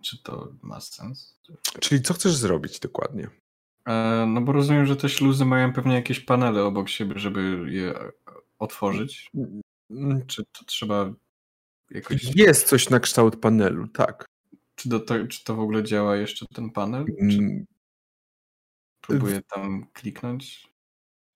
[0.02, 1.38] czy to ma sens.
[1.80, 3.30] Czyli co chcesz zrobić dokładnie?
[3.88, 7.94] E, no bo rozumiem, że te śluzy mają pewnie jakieś panele obok siebie, żeby je
[8.58, 9.30] otworzyć.
[9.90, 11.12] Mm, Czy to trzeba
[11.90, 12.36] jakoś...
[12.36, 14.24] Jest coś na kształt panelu, tak.
[14.74, 17.04] Czy, do to, czy to w ogóle działa jeszcze ten panel?
[17.04, 17.64] Czy Mm,
[19.00, 20.72] próbuję tam kliknąć?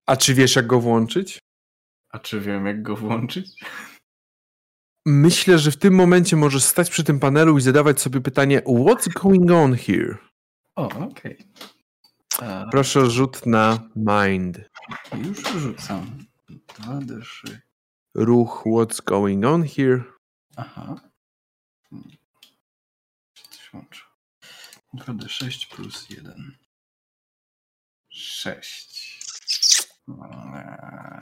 [0.07, 1.39] A czy wiesz, jak go włączyć?
[2.11, 3.65] A czy wiem, jak go włączyć?
[5.09, 9.13] Myślę, że w tym momencie możesz stać przy tym panelu i zadawać sobie pytanie What's
[9.13, 10.17] going on here?
[10.77, 11.39] O, okej.
[12.43, 14.61] A, Proszę o rzut na mind.
[15.25, 16.25] Już rzucam.
[16.69, 17.59] 2D3.
[18.15, 20.05] Ruch What's going on here?
[20.57, 21.01] Aha.
[23.35, 24.03] Co się łączy?
[24.95, 26.57] 2d6 plus 1.
[28.11, 29.21] 6.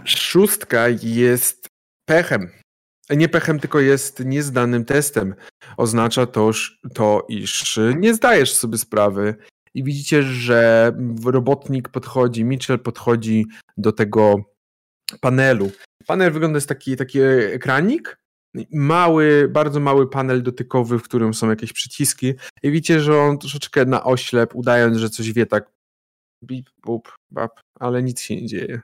[0.04, 1.68] Szóstka jest
[2.04, 2.63] pechem.
[3.10, 5.34] Nie pechem, tylko jest niezdanym testem.
[5.76, 6.50] Oznacza to,
[6.94, 9.34] to, iż nie zdajesz sobie sprawy
[9.74, 10.92] i widzicie, że
[11.24, 14.36] robotnik podchodzi, Mitchell podchodzi do tego
[15.20, 15.70] panelu.
[16.06, 18.18] Panel wygląda jest taki, taki ekranik,
[18.72, 23.84] mały, bardzo mały panel dotykowy, w którym są jakieś przyciski i widzicie, że on troszeczkę
[23.84, 25.70] na oślep, udając, że coś wie tak
[26.44, 28.80] bip, bup, bap, ale nic się nie dzieje.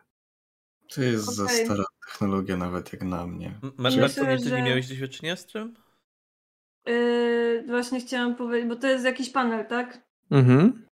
[0.95, 1.35] To jest okay.
[1.35, 3.55] za stara technologia nawet jak na mnie.
[3.77, 4.57] Masz Myślę, że...
[4.57, 5.75] nie miałeś doświadczenia z tym?
[6.87, 10.03] Yy, właśnie chciałam powiedzieć, bo to jest jakiś panel, tak?
[10.31, 10.87] Mhm.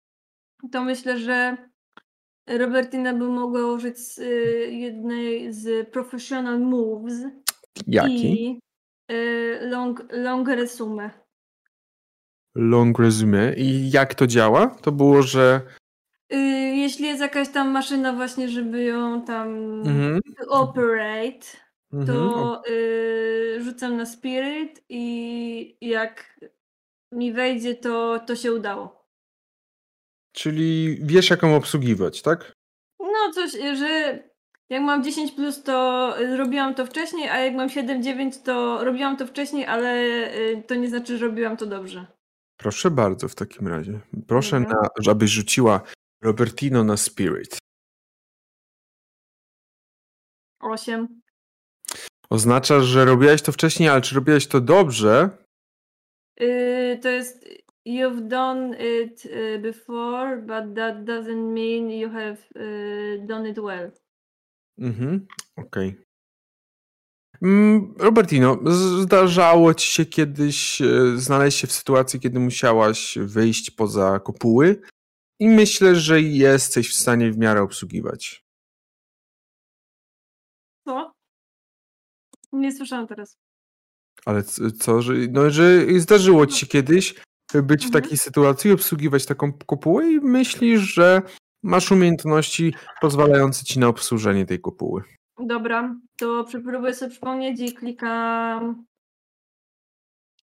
[0.71, 1.57] To myślę, że
[2.47, 7.15] Robertina by mogła użyć z, y, jednej z professional moves.
[7.87, 8.43] Jaki?
[8.43, 8.59] I
[9.11, 11.09] y, long, long resume.
[12.55, 13.53] Long resume.
[13.53, 14.67] I jak to działa?
[14.67, 15.61] To było, że
[16.75, 19.47] jeśli jest jakaś tam maszyna właśnie, żeby ją tam
[19.81, 20.21] mhm.
[20.49, 21.47] operate,
[21.91, 22.61] to mhm.
[22.69, 26.39] y, rzucam na spirit i jak
[27.11, 29.07] mi wejdzie, to, to się udało.
[30.31, 32.53] Czyli wiesz, jak ją obsługiwać, tak?
[32.99, 34.19] No coś, że
[34.69, 39.27] jak mam 10 plus, to robiłam to wcześniej, a jak mam 7-9, to robiłam to
[39.27, 39.93] wcześniej, ale
[40.35, 42.05] y, to nie znaczy, że robiłam to dobrze.
[42.57, 43.99] Proszę bardzo w takim razie.
[44.27, 44.75] Proszę, mhm.
[44.81, 45.81] na, żebyś rzuciła
[46.22, 47.57] Robertino na Spirit.
[50.60, 51.22] Osiem.
[52.30, 55.30] Oznacza, że robiłaś to wcześniej, ale czy robiłaś to dobrze?
[56.39, 57.45] Yy, to jest
[57.88, 63.91] You've done it y, before, but that doesn't mean you have y, done it well.
[64.77, 65.27] Mhm,
[65.57, 65.89] okej.
[65.89, 66.07] Okay.
[67.41, 68.57] Mm, Robertino,
[69.02, 74.81] zdarzało ci się kiedyś e, znaleźć się w sytuacji, kiedy musiałaś wyjść poza kopuły
[75.39, 78.43] i myślę, że jesteś w stanie w miarę obsługiwać.
[80.88, 81.11] Co?
[82.51, 83.38] Nie słyszałam teraz.
[84.26, 84.43] Ale
[84.80, 87.14] co, że, no, że zdarzyło ci się kiedyś
[87.53, 88.03] być w mhm.
[88.03, 91.22] takiej sytuacji, obsługiwać taką kopułę i myślisz, że
[91.64, 95.03] masz umiejętności pozwalające ci na obsłużenie tej kopuły.
[95.39, 98.85] Dobra, to próbuję sobie przypomnieć i klikam.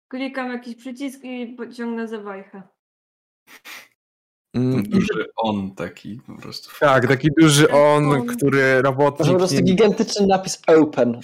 [0.08, 2.62] Klikam jakiś przycisk i pociągnę za wajchę.
[4.54, 6.70] Mm, duży on taki po prostu.
[6.80, 9.26] Tak, taki duży on, który robotnik...
[9.26, 11.20] To po prostu gigantyczny napis open.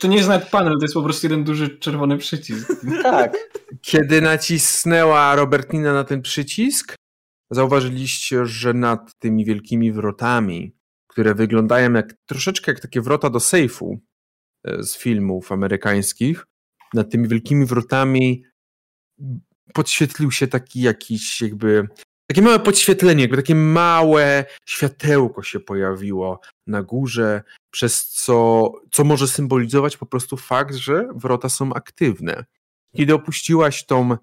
[0.00, 2.72] To nie jest nawet panel, to jest po prostu jeden duży czerwony przycisk.
[3.02, 3.36] Tak.
[3.80, 6.94] Kiedy nacisnęła Robertina na ten przycisk,
[7.50, 10.76] zauważyliście, że nad tymi wielkimi wrotami,
[11.06, 13.98] które wyglądają jak troszeczkę jak takie wrota do sejfu
[14.64, 16.44] e, z filmów amerykańskich,
[16.94, 18.44] nad tymi wielkimi wrotami
[19.74, 21.88] podświetlił się taki jakiś jakby
[22.26, 29.28] takie małe podświetlenie, jakby takie małe światełko się pojawiło na górze, przez co, co może
[29.28, 32.44] symbolizować po prostu fakt, że wrota są aktywne.
[32.96, 34.16] Kiedy opuściłaś tą,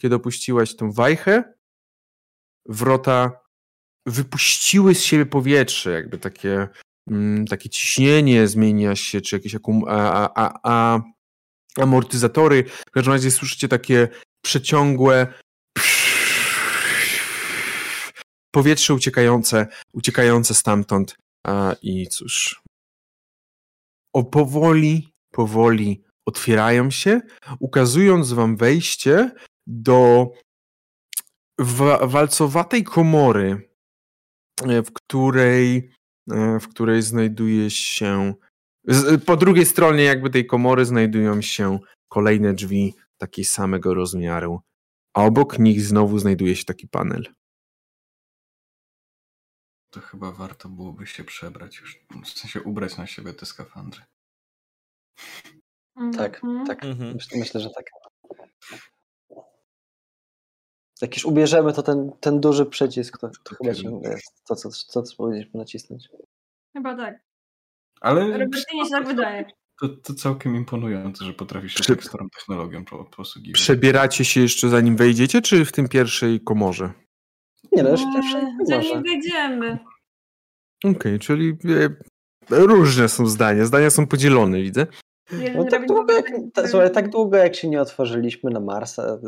[0.00, 1.54] kiedy opuściłaś tą wajchę,
[2.66, 3.40] wrota
[4.06, 6.68] wypuściły z siebie powietrze, jakby takie,
[7.10, 11.00] mm, takie ciśnienie zmienia się, czy jakieś akum, a, a, a,
[11.76, 12.64] amortyzatory.
[12.64, 14.08] W każdym razie słyszycie takie
[14.42, 15.34] przeciągłe
[18.50, 21.16] powietrze uciekające, uciekające stamtąd.
[21.46, 22.62] A, i cóż.
[24.14, 27.20] O powoli, powoli otwierają się,
[27.60, 29.30] ukazując wam wejście
[29.66, 30.30] do
[31.58, 33.70] wa walcowatej komory,
[34.62, 35.90] e, w której,
[36.30, 38.34] e, w której znajduje się
[39.26, 44.60] po drugiej stronie jakby tej komory znajdują się kolejne drzwi takiej samego rozmiaru,
[45.14, 47.34] a obok nich znowu znajduje się taki panel.
[49.90, 54.02] To chyba warto byłoby się przebrać już, w sensie ubrać na siebie te skafandry.
[56.16, 56.66] Tak, mhm.
[56.66, 56.84] tak.
[56.84, 57.14] Mhm.
[57.14, 57.86] Myślę, myślę, że tak.
[61.02, 64.70] Jak już ubierzemy, to ten, ten duży przycisk to, to chyba ciągle jest to, co,
[64.70, 66.08] co, co powinniśmy nacisnąć.
[66.72, 67.14] Chyba tak.
[68.00, 69.59] Ale Robertynie się tak wydaje.
[69.80, 71.96] To, to całkiem imponujące, że potrafisz się Prze...
[71.96, 72.84] tak starą technologią
[73.16, 73.60] posługiwać.
[73.60, 76.92] Przebieracie się jeszcze zanim wejdziecie, czy w tym pierwszej komorze?
[77.72, 78.64] Nie, no już w pierwszej komorze.
[78.66, 79.78] Zanim wejdziemy.
[80.84, 81.56] Okej, okay, czyli
[82.50, 83.64] e, różne są zdania.
[83.64, 84.86] Zdania są podzielone, widzę.
[85.54, 89.18] No tak, długo jak, ta, słuchaj, tak długo jak się nie otworzyliśmy na Marsa,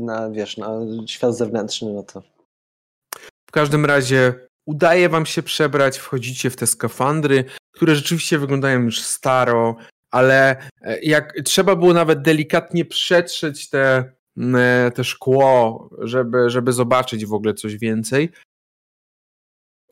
[0.00, 0.70] na, wiesz, na
[1.06, 2.22] świat zewnętrzny, no to...
[3.48, 4.34] W każdym razie
[4.66, 9.76] udaje wam się przebrać, wchodzicie w te skafandry, które rzeczywiście wyglądają już staro,
[10.10, 17.26] ale e, jak trzeba było nawet delikatnie przetrzeć te, e, te szkło, żeby, żeby zobaczyć
[17.26, 18.30] w ogóle coś więcej.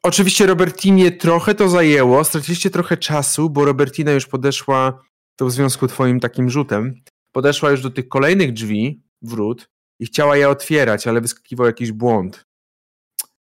[0.02, 5.02] Oczywiście Robertinie trochę to zajęło, straciliście trochę czasu, bo Robertina już podeszła,
[5.36, 6.94] to w związku twoim takim rzutem,
[7.32, 9.68] podeszła już do tych kolejnych drzwi, wrót
[10.00, 12.44] i chciała je otwierać, ale wyskakiwał jakiś błąd.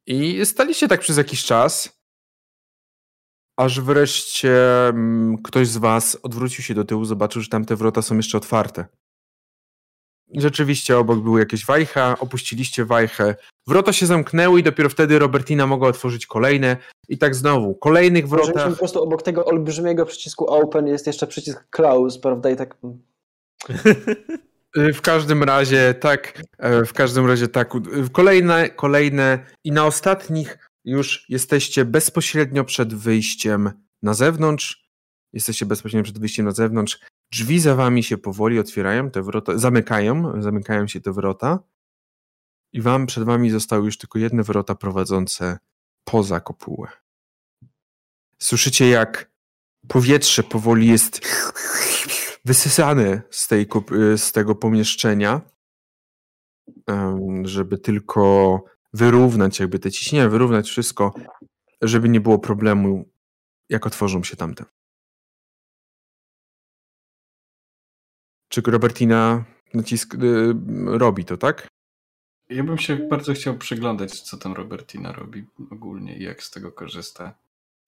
[0.06, 1.95] I staliście tak przez jakiś czas,
[3.57, 8.16] aż wreszcie mm, ktoś z was odwrócił się do tyłu, zobaczył, że tamte wrota są
[8.16, 8.87] jeszcze otwarte.
[10.35, 13.35] Rzeczywiście obok były jakieś wajcha, opuściliście wajchę,
[13.66, 16.77] wrota się zamknęły i dopiero wtedy Robertina mogła otworzyć kolejne
[17.09, 18.70] i tak znowu, kolejnych wrotach.
[18.70, 22.51] po prostu obok tego olbrzymiego przycisku open jest jeszcze przycisk close, prawda?
[22.51, 22.77] I tak
[24.95, 27.74] W każdym razie tak, e, w każdym razie tak.
[28.12, 33.70] Kolejne, kolejne i na ostatnich już jesteście bezpośrednio przed wyjściem
[34.02, 34.90] na zewnątrz.
[35.32, 36.98] Jesteście bezpośrednio przed wyjściem na zewnątrz.
[37.32, 41.58] Drzwi za wami się powoli otwierają, te wrota, zamykają, zamykają się te wrota.
[42.72, 45.58] I wam, przed wami zostały już tylko jedne wrota prowadzące
[46.04, 46.88] poza kopułę.
[48.38, 49.30] Słyszycie jak
[49.88, 51.20] powietrze powoli jest
[52.44, 53.66] wysysane z, tej,
[54.16, 55.40] z tego pomieszczenia,
[57.42, 58.64] żeby tylko
[58.97, 61.14] wyrównać jakby te ciśnienia, wyrównać wszystko,
[61.82, 63.05] żeby nie było problemu,
[63.68, 64.64] jak otworzą się tamte.
[68.48, 69.44] Czy Robertina
[69.74, 70.18] nacisk y,
[70.86, 71.68] robi to, tak?
[72.48, 76.73] Ja bym się bardzo chciał przyglądać, co tam Robertina robi ogólnie i jak z tego
[76.73, 77.35] korzysta.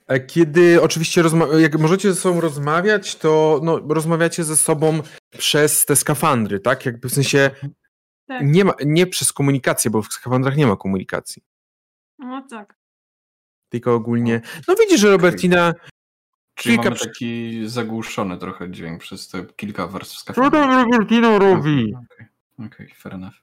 [0.06, 1.22] E, Kiedy oczywiście,
[1.58, 5.02] jak możecie ze sobą rozmawiać, to no, rozmawiacie ze sobą
[5.38, 6.86] przez te skafandry, tak?
[6.86, 7.50] Jakby w sensie
[8.28, 8.42] Tak.
[8.44, 11.42] nie, ma, nie przez komunikację, bo w skafandrach nie ma komunikacji.
[12.18, 12.78] No tak.
[13.68, 14.40] Tylko ogólnie.
[14.68, 15.74] No widzisz, że Robertina.
[16.54, 20.60] Czyli Kilka mamy taki zagłuszony trochę dźwięk przez te kilka warstw Co skafandra.
[20.60, 21.94] tam Robertina robi?
[22.54, 23.34] Okej, okay, fair enough.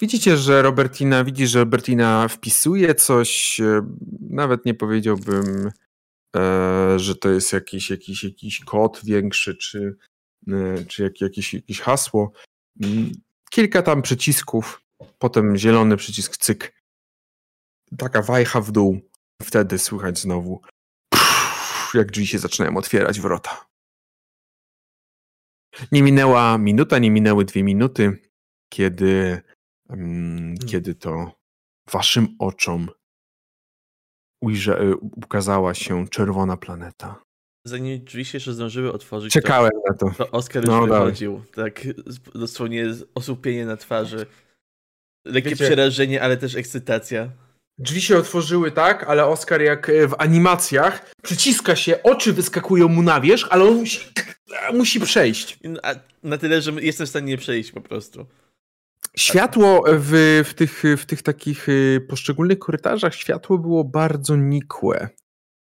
[0.00, 3.86] Widzicie, że Robertina, widzisz, że Robertina wpisuje coś, e,
[4.20, 5.70] nawet nie powiedziałbym,
[6.36, 9.96] e, że to jest jakiś, jakiś, jakiś kod większy, czy,
[10.48, 12.32] e, czy jak, jakieś, jakieś hasło.
[13.54, 14.82] Kilka tam przycisków,
[15.18, 16.82] potem zielony przycisk cyk.
[17.98, 19.00] Taka wajcha w dół.
[19.42, 20.60] Wtedy słychać znowu,
[21.94, 23.66] jak drzwi się zaczynają otwierać wrota.
[25.92, 28.18] Nie minęła minuta, nie minęły dwie minuty,
[28.72, 29.42] kiedy,
[29.88, 31.32] mm, kiedy to
[31.90, 32.88] waszym oczom
[34.44, 37.22] y, ukazała się czerwona planeta.
[37.64, 40.10] Zanim drzwi się jeszcze zdążyły otworzyć, to, Czekałem na to.
[40.18, 41.04] to Oskar już No, dawaj.
[41.04, 41.42] wychodził.
[41.54, 44.26] Tak z- dosłownie osłupienie na twarzy.
[45.26, 47.30] Lekkie Wiecie- przerażenie, ale też ekscytacja.
[47.78, 53.02] Drzwi się otworzyły tak, ale Oskar jak e, w animacjach przyciska się, oczy wyskakują mu
[53.02, 54.00] na wierzch, ale on musi,
[54.74, 55.58] musi przejść.
[55.82, 58.26] A na tyle, że jestem w stanie nie przejść po prostu.
[59.16, 65.08] Światło w, w, tych, w tych takich y, poszczególnych korytarzach, światło było bardzo nikłe.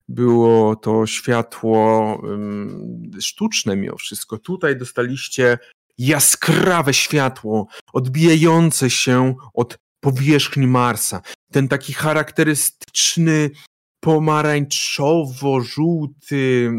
[0.09, 2.21] Było to światło
[3.19, 4.37] sztuczne mimo wszystko.
[4.37, 5.57] Tutaj dostaliście
[5.97, 11.21] jaskrawe światło, odbijające się od powierzchni Marsa.
[11.51, 13.49] Ten taki charakterystyczny
[13.99, 16.71] pomarańczowo-żółty,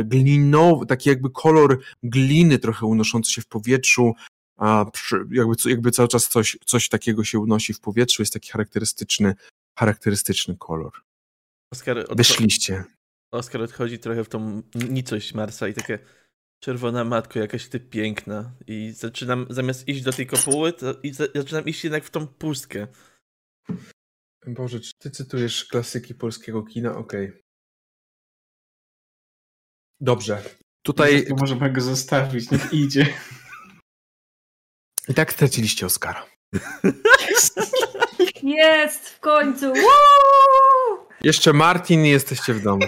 [0.00, 4.12] e, glinowy, taki jakby kolor gliny trochę unoszący się w powietrzu,
[4.56, 4.86] a
[5.30, 9.34] jakby, jakby cały czas coś, coś takiego się unosi w powietrzu, jest taki charakterystyczny,
[9.78, 10.92] charakterystyczny kolor.
[11.72, 12.84] Oskar, odcho- Wyszliście.
[13.32, 15.98] Oskar odchodzi trochę w tą nicość Marsa i takie
[16.62, 18.54] czerwona matko, jakaś ty piękna.
[18.66, 22.26] I zaczynam, zamiast iść do tej kopuły, to i za, zaczynam iść jednak w tą
[22.26, 22.86] pustkę.
[24.46, 26.96] Boże, czy ty cytujesz klasyki polskiego kina?
[26.96, 27.42] Okej.
[30.00, 30.42] Dobrze.
[30.82, 33.14] Tutaj To możemy go zostawić, niech idzie.
[35.08, 36.26] i tak straciliście Oscara.
[38.42, 39.66] Jest w końcu!
[39.72, 40.81] Woo!
[41.20, 42.86] Jeszcze Martin jesteście w domu.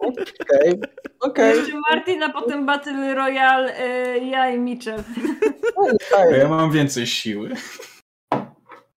[0.00, 0.80] okej,
[1.20, 1.58] okej.
[1.58, 3.86] Jeszcze Martin, a potem Battle Royale,
[4.16, 5.02] y, ja i Mitchell.
[6.38, 7.50] Ja mam więcej siły.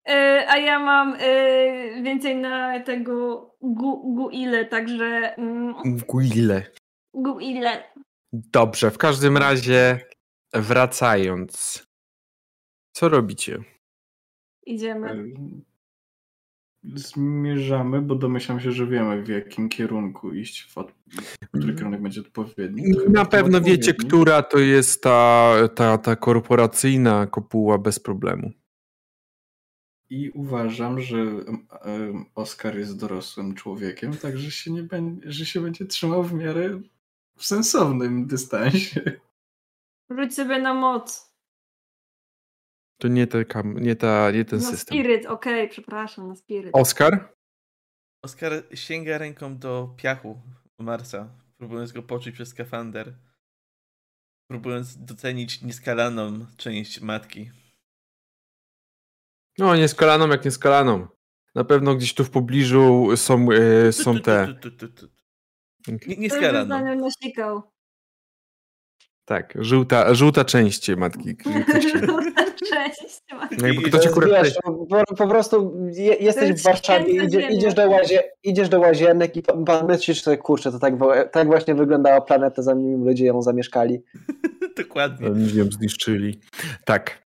[0.09, 0.11] Y,
[0.47, 5.75] a ja mam y, więcej na tego gu, Guile, także mm,
[6.07, 6.63] Guile.
[7.13, 7.83] Guile.
[8.33, 9.99] Dobrze, w każdym razie
[10.53, 11.83] wracając.
[12.91, 13.57] Co robicie?
[14.65, 15.31] Idziemy.
[16.83, 20.93] Zmierzamy, bo domyślam się, że wiemy w jakim kierunku iść, w od...
[21.57, 22.95] który kierunek będzie odpowiedni.
[22.95, 24.07] To Na pewno wiecie, odpowiednim.
[24.07, 28.51] która to jest ta, ta, ta korporacyjna kopuła bez problemu.
[30.09, 31.25] I uważam, że
[32.35, 36.81] Oskar jest dorosłym człowiekiem, także się nie będzie, że się będzie trzymał w miarę
[37.37, 39.01] w sensownym dystansie.
[40.09, 41.28] Rzuć sobie na moc.
[43.01, 44.97] To nie, te kam- nie, ta, nie ten Na system.
[44.97, 46.69] spirit, okej, przepraszam, na spirit.
[46.73, 47.33] Oskar?
[48.23, 50.41] Oskar sięga ręką do piachu
[50.79, 53.13] Marsa, próbując go poczuć przez skafander.
[54.51, 57.51] Próbując docenić nieskalaną część matki.
[59.57, 61.07] No, nie skalaną jak nie skalaną.
[61.55, 64.55] Na pewno gdzieś tu w pobliżu są, e, są te.
[64.61, 64.69] To
[66.17, 66.95] Nieskalaną.
[66.95, 67.61] nasikał.
[69.25, 71.35] Tak, żółta, żółta część matki.
[72.65, 73.21] Cześć.
[73.31, 74.53] No jakby I- ktoś To akurat wiesz,
[74.89, 79.37] po, po prostu je, jesteś jest w Warszawie, idzie, idziesz, do łazie, idziesz do łazienek
[79.37, 79.43] i
[79.87, 80.93] myślisz sobie, kurczę, to tak,
[81.31, 84.03] tak właśnie wyglądała planeta, zanim ludzie ją zamieszkali.
[84.77, 85.27] Dokładnie.
[85.27, 86.39] Oni ją zniszczyli.
[86.85, 87.23] Tak.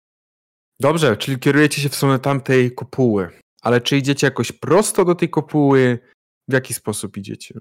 [0.80, 3.30] Dobrze, czyli kierujecie się w stronę tamtej kopuły.
[3.62, 6.00] Ale czy idziecie jakoś prosto do tej kopuły?
[6.48, 7.60] W jaki sposób idziecie?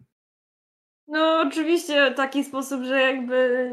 [1.09, 3.71] No oczywiście w taki sposób, że jakby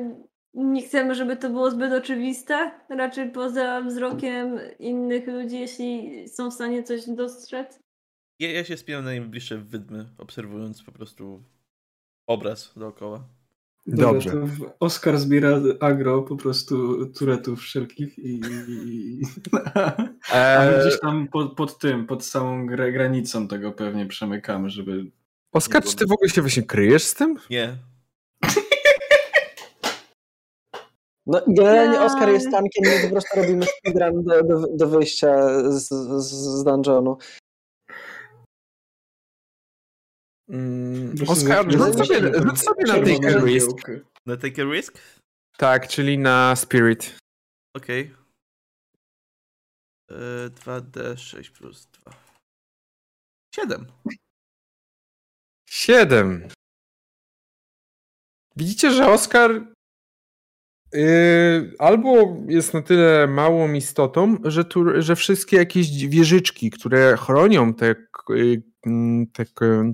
[0.64, 2.72] nie chcemy, żeby to było zbyt oczywiste.
[2.90, 7.80] Raczej poza wzrokiem innych ludzi, jeśli są w stanie coś dostrzec.
[8.40, 11.44] Ja, ja się spinam na najbliższe wydmy, obserwując po prostu
[12.28, 13.24] obraz dookoła.
[13.86, 14.32] Dobra, Dobrze.
[14.32, 18.42] to w- Oskar zbiera agro po prostu turetów wszelkich i...
[18.70, 19.22] i-
[20.32, 25.12] A my gdzieś tam pod, pod tym, pod samą gra- granicą tego pewnie przemykamy, żeby...
[25.52, 27.36] Oskar, czy ty w ogóle się właśnie kryjesz z tym?
[27.50, 27.78] Nie.
[31.28, 32.02] No generalnie.
[32.02, 35.88] Oskar jest tankiem, my po prostu robimy speedrun do, do, do wyjścia z,
[36.24, 37.18] z, z dungeonu.
[40.50, 43.88] Mm, Oskar, rzuć sobie, rzuć sobie na take a risk.
[44.26, 44.98] Na take a risk?
[45.58, 47.18] Tak, czyli na spirit.
[47.76, 48.16] Okej.
[50.12, 52.12] E, 2d6 plus 2.
[53.56, 53.86] 7.
[55.70, 56.48] Siedem.
[58.56, 59.77] Widzicie, że Oskar
[60.94, 67.74] yy, albo jest na tyle małą istotą, że, tu, że wszystkie jakieś wieżyczki, które chronią
[67.74, 67.96] te,
[68.30, 69.46] yy, mm, te,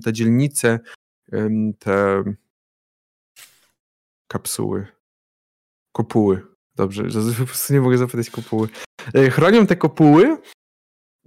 [0.04, 0.80] te dzielnice,
[1.78, 2.22] te
[4.28, 4.86] kapsuły,
[5.92, 6.42] kopuły.
[6.76, 8.68] Dobrze, że po prostu nie mogę zapytać kopuły.
[9.14, 10.36] Yy, Chronią te kopuły,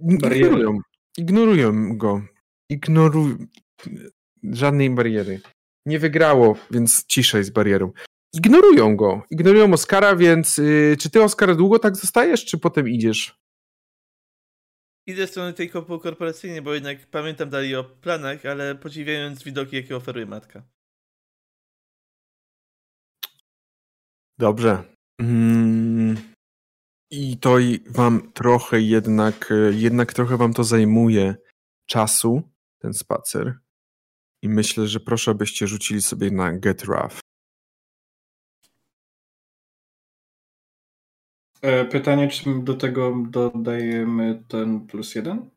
[0.00, 0.78] ignorują,
[1.18, 2.22] ignorują go.
[2.70, 3.36] Ignorują.
[4.42, 5.40] Żadnej bariery.
[5.86, 7.92] Nie wygrało, więc ciszej z barierą.
[8.34, 9.22] Ignorują go.
[9.30, 13.38] Ignorują Oskara, więc yy, czy ty, Oskar, długo tak zostajesz, czy potem idziesz?
[15.06, 19.96] Idę w stronę tej korporacyjnej, bo jednak pamiętam dalej o planach, ale podziwiając widoki, jakie
[19.96, 20.62] oferuje matka.
[24.38, 24.84] Dobrze.
[25.20, 26.16] Mm.
[27.10, 31.36] I to i wam trochę jednak, e, jednak trochę wam to zajmuje
[31.86, 32.42] czasu,
[32.78, 33.58] ten spacer.
[34.42, 37.27] I myślę, że proszę, abyście rzucili sobie na Get Rough.
[41.90, 45.50] Pytanie, czy do tego dodajemy ten plus jeden?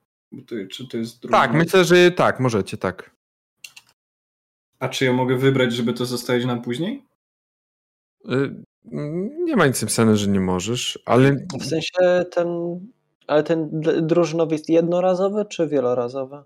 [0.72, 1.32] Czy to jest drugi?
[1.32, 3.12] Tak, myślę, że tak, możecie, tak.
[4.80, 7.06] A czy ja mogę wybrać, żeby to zostawić na później?
[8.30, 8.66] Mm,
[9.46, 12.48] Nie ma nic napisane, że nie możesz, ale W sensie ten,
[13.28, 13.70] ale ten
[14.02, 16.44] drużynowy jest jednorazowy czy wielorazowy?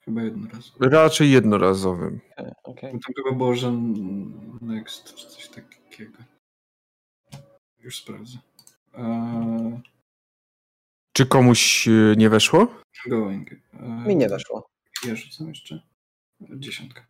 [0.00, 0.72] Chyba jeden raz.
[0.80, 2.20] raczej jednorazowym.
[2.36, 2.92] Okej, okej.
[2.92, 3.72] Bo Tam chyba było, że
[4.60, 6.18] next czy coś takiego.
[7.80, 8.38] Już sprawdzę.
[8.94, 9.80] Eee,
[11.12, 12.66] Czy komuś y, nie weszło?
[13.08, 13.50] going.
[13.52, 14.70] Eee, Mi nie weszło.
[15.06, 15.82] Ja rzucam jeszcze.
[16.40, 17.06] Dziesiątka.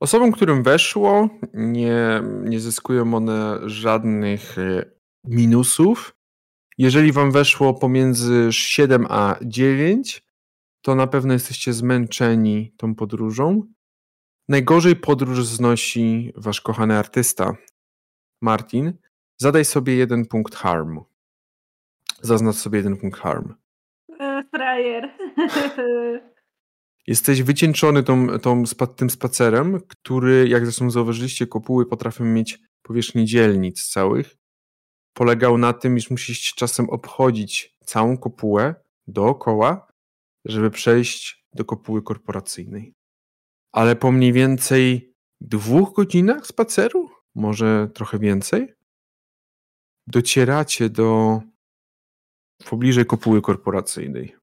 [0.00, 4.90] Osobom, którym weszło, nie, nie zyskują one żadnych y,
[5.24, 6.14] minusów.
[6.78, 10.22] Jeżeli wam weszło pomiędzy 7 a 9,
[10.82, 13.62] to na pewno jesteście zmęczeni tą podróżą.
[14.48, 17.56] Najgorzej podróż znosi wasz kochany artysta,
[18.42, 18.92] Martin.
[19.40, 21.00] Zadaj sobie jeden punkt harm.
[22.22, 23.54] Zaznacz sobie jeden punkt harm.
[24.20, 25.08] E, Frajer.
[27.06, 28.64] Jesteś wycieńczony tą, tą,
[28.96, 34.36] tym spacerem, który, jak zresztą zauważyliście, kopuły potrafią mieć powierzchnię dzielnic całych.
[35.12, 38.74] Polegał na tym, iż musisz czasem obchodzić całą kopułę
[39.06, 39.86] dookoła,
[40.44, 42.94] żeby przejść do kopuły korporacyjnej.
[43.72, 48.77] Ale po mniej więcej dwóch godzinach spaceru, może trochę więcej,
[50.08, 51.40] docieracie do
[52.70, 54.36] pobliżej kopuły korporacyjnej.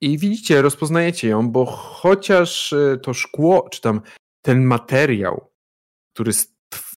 [0.00, 4.00] I widzicie, rozpoznajecie ją, bo chociaż e, to szkło, czy tam
[4.42, 5.50] ten materiał,
[6.14, 6.32] który,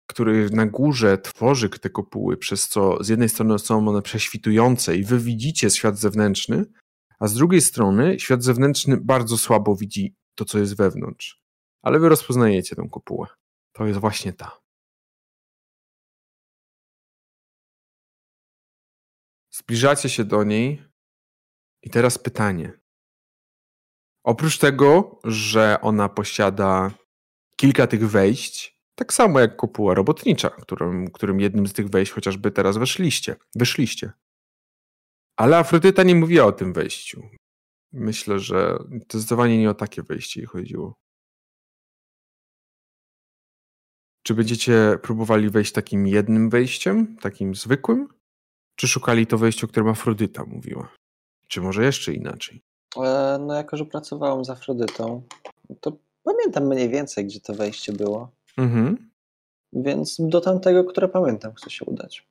[0.08, 5.04] który na górze tworzy te kopuły, przez co z jednej strony są one prześwitujące i
[5.04, 6.66] wy widzicie świat zewnętrzny,
[7.20, 11.42] a z drugiej strony świat zewnętrzny bardzo słabo widzi to, co jest wewnątrz.
[11.82, 13.28] Ale wy rozpoznajecie tę kopułę.
[13.74, 14.63] To jest właśnie ta.
[19.56, 20.84] Zbliżacie się do niej
[21.82, 22.74] i teraz pytanie.
[24.24, 26.92] Oprócz tego, że ona posiada
[27.56, 32.52] kilka tych wejść, tak samo jak kopuła robotnicza, którym, którym jednym z tych wejść chociażby
[32.52, 34.12] teraz weszliście, wyszliście.
[35.38, 37.30] Ale Afrodyta nie mówiła o tym wejściu.
[37.92, 40.94] Myślę, że zdecydowanie nie o takie wejście jej chodziło.
[44.24, 48.23] Czy będziecie próbowali wejść takim jednym wejściem, takim zwykłym?
[48.76, 50.90] Czy szukali to wejście, o którym Afrodyta mówiła?
[51.48, 52.62] Czy może jeszcze inaczej?
[52.98, 55.24] E, No, jako że pracowałem z Afrodytą,
[55.82, 58.32] to pamiętam mniej więcej, gdzie to wejście było.
[58.58, 59.10] Mhm.
[59.74, 62.28] Więc do tamtego, które pamiętam, chcę się udać.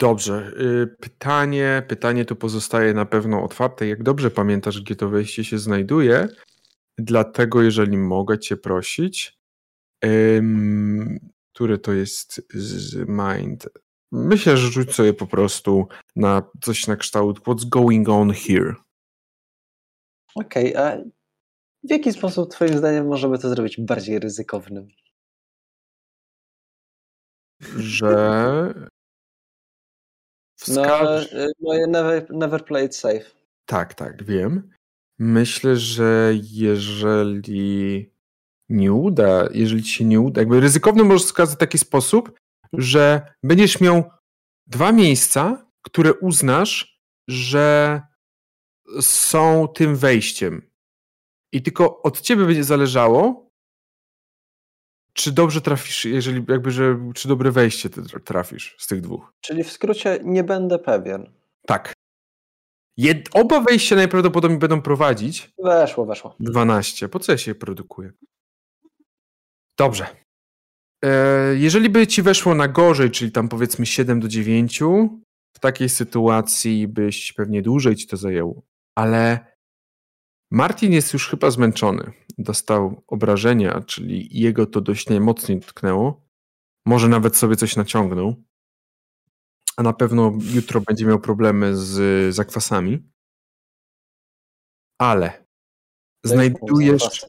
[0.00, 0.52] Dobrze.
[0.60, 3.86] y, Pytanie, pytanie tu pozostaje na pewno otwarte.
[3.86, 6.28] Jak dobrze pamiętasz, gdzie to wejście się znajduje?
[6.98, 9.38] Dlatego, jeżeli mogę Cię prosić,
[10.04, 11.18] ym,
[11.54, 13.68] który to jest z mind?
[14.12, 18.74] Myślę, że rzuć sobie po prostu na coś na kształt What's going on here?
[20.34, 20.96] Okej, a
[21.84, 24.88] w jaki sposób twoim zdaniem możemy to zrobić bardziej ryzykownym?
[27.76, 28.74] Że
[30.68, 31.32] No, wskaż...
[31.32, 33.24] e, moje never, never play it safe.
[33.66, 34.70] Tak, tak, wiem.
[35.18, 38.12] Myślę, że jeżeli
[38.68, 42.38] nie uda, jeżeli ci się nie uda, jakby ryzykowny możesz wskazać w taki sposób,
[42.72, 44.10] że będziesz miał
[44.66, 48.02] dwa miejsca, które uznasz, że
[49.00, 50.70] są tym wejściem.
[51.52, 53.50] I tylko od ciebie będzie zależało,
[55.12, 59.32] czy dobrze trafisz, jeżeli jakby, że, czy dobre wejście ty trafisz z tych dwóch.
[59.40, 61.32] Czyli w skrócie nie będę pewien.
[61.66, 61.92] Tak.
[62.96, 65.50] Jed, oba wejścia najprawdopodobniej będą prowadzić.
[65.58, 66.36] Weszło, weszło.
[66.40, 67.08] 12.
[67.08, 68.12] Po co ja się produkuję?
[69.76, 70.06] Dobrze.
[71.04, 74.80] E, jeżeli by ci weszło na gorzej, czyli tam powiedzmy 7 do 9,
[75.56, 78.62] w takiej sytuacji byś pewnie dłużej ci to zajęło.
[78.96, 79.46] Ale
[80.50, 82.12] Martin jest już chyba zmęczony.
[82.38, 86.28] Dostał obrażenia, czyli jego to dość mocniej dotknęło.
[86.86, 88.44] Może nawet sobie coś naciągnął.
[89.76, 93.10] A na pewno jutro będzie miał problemy z zakwasami.
[95.00, 95.44] Ale
[96.24, 97.26] znajdujesz,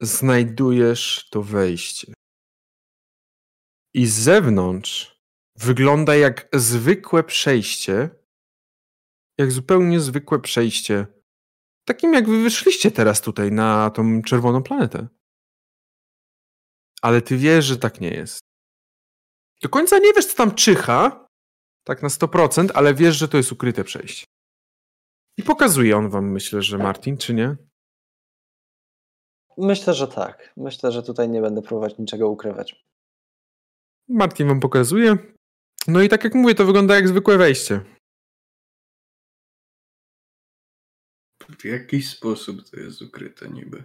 [0.00, 2.12] znajdujesz to wejście.
[3.94, 5.22] I z zewnątrz
[5.56, 8.10] wygląda jak zwykłe przejście,
[9.38, 11.06] jak zupełnie zwykłe przejście,
[11.84, 15.08] takim jak wy wyszliście teraz tutaj na tą czerwoną planetę.
[17.02, 18.40] Ale ty wiesz, że tak nie jest.
[19.62, 21.28] Do końca nie wiesz, co tam czyha,
[21.84, 24.24] tak na 100%, ale wiesz, że to jest ukryte przejście.
[25.38, 27.56] I pokazuje on wam, myślę, że Martin, czy nie?
[29.58, 30.52] Myślę, że tak.
[30.56, 32.84] Myślę, że tutaj nie będę próbować niczego ukrywać.
[34.08, 35.16] Martin wam pokazuje.
[35.88, 37.80] No i tak jak mówię, to wygląda jak zwykłe wejście.
[41.58, 43.84] W jakiś sposób to jest ukryte niby.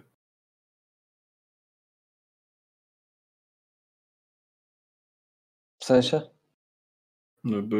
[5.78, 6.20] W sensie?
[7.44, 7.76] No bo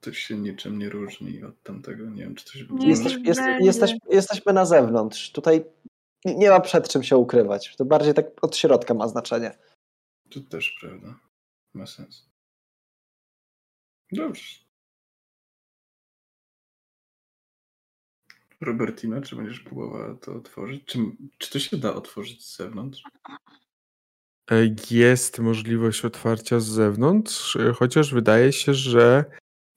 [0.00, 2.10] to się niczym nie różni od tamtego.
[2.10, 3.66] Nie wiem, czy coś Nie Jesteś, jest, będzie.
[3.66, 5.32] jesteś, jesteśmy na zewnątrz.
[5.32, 5.64] Tutaj
[6.24, 7.76] nie ma przed czym się ukrywać.
[7.76, 9.58] To bardziej tak od środka ma znaczenie.
[10.30, 11.20] To też prawda.
[11.74, 12.30] Ma sens.
[14.12, 14.44] Dobrze.
[18.60, 20.84] Robertina, czy będziesz próbowała to otworzyć?
[20.84, 20.98] Czy,
[21.38, 23.02] czy to się da otworzyć z zewnątrz?
[24.50, 24.56] E,
[24.90, 29.24] Jest możliwość otwarcia z zewnątrz, e, chociaż wydaje się, że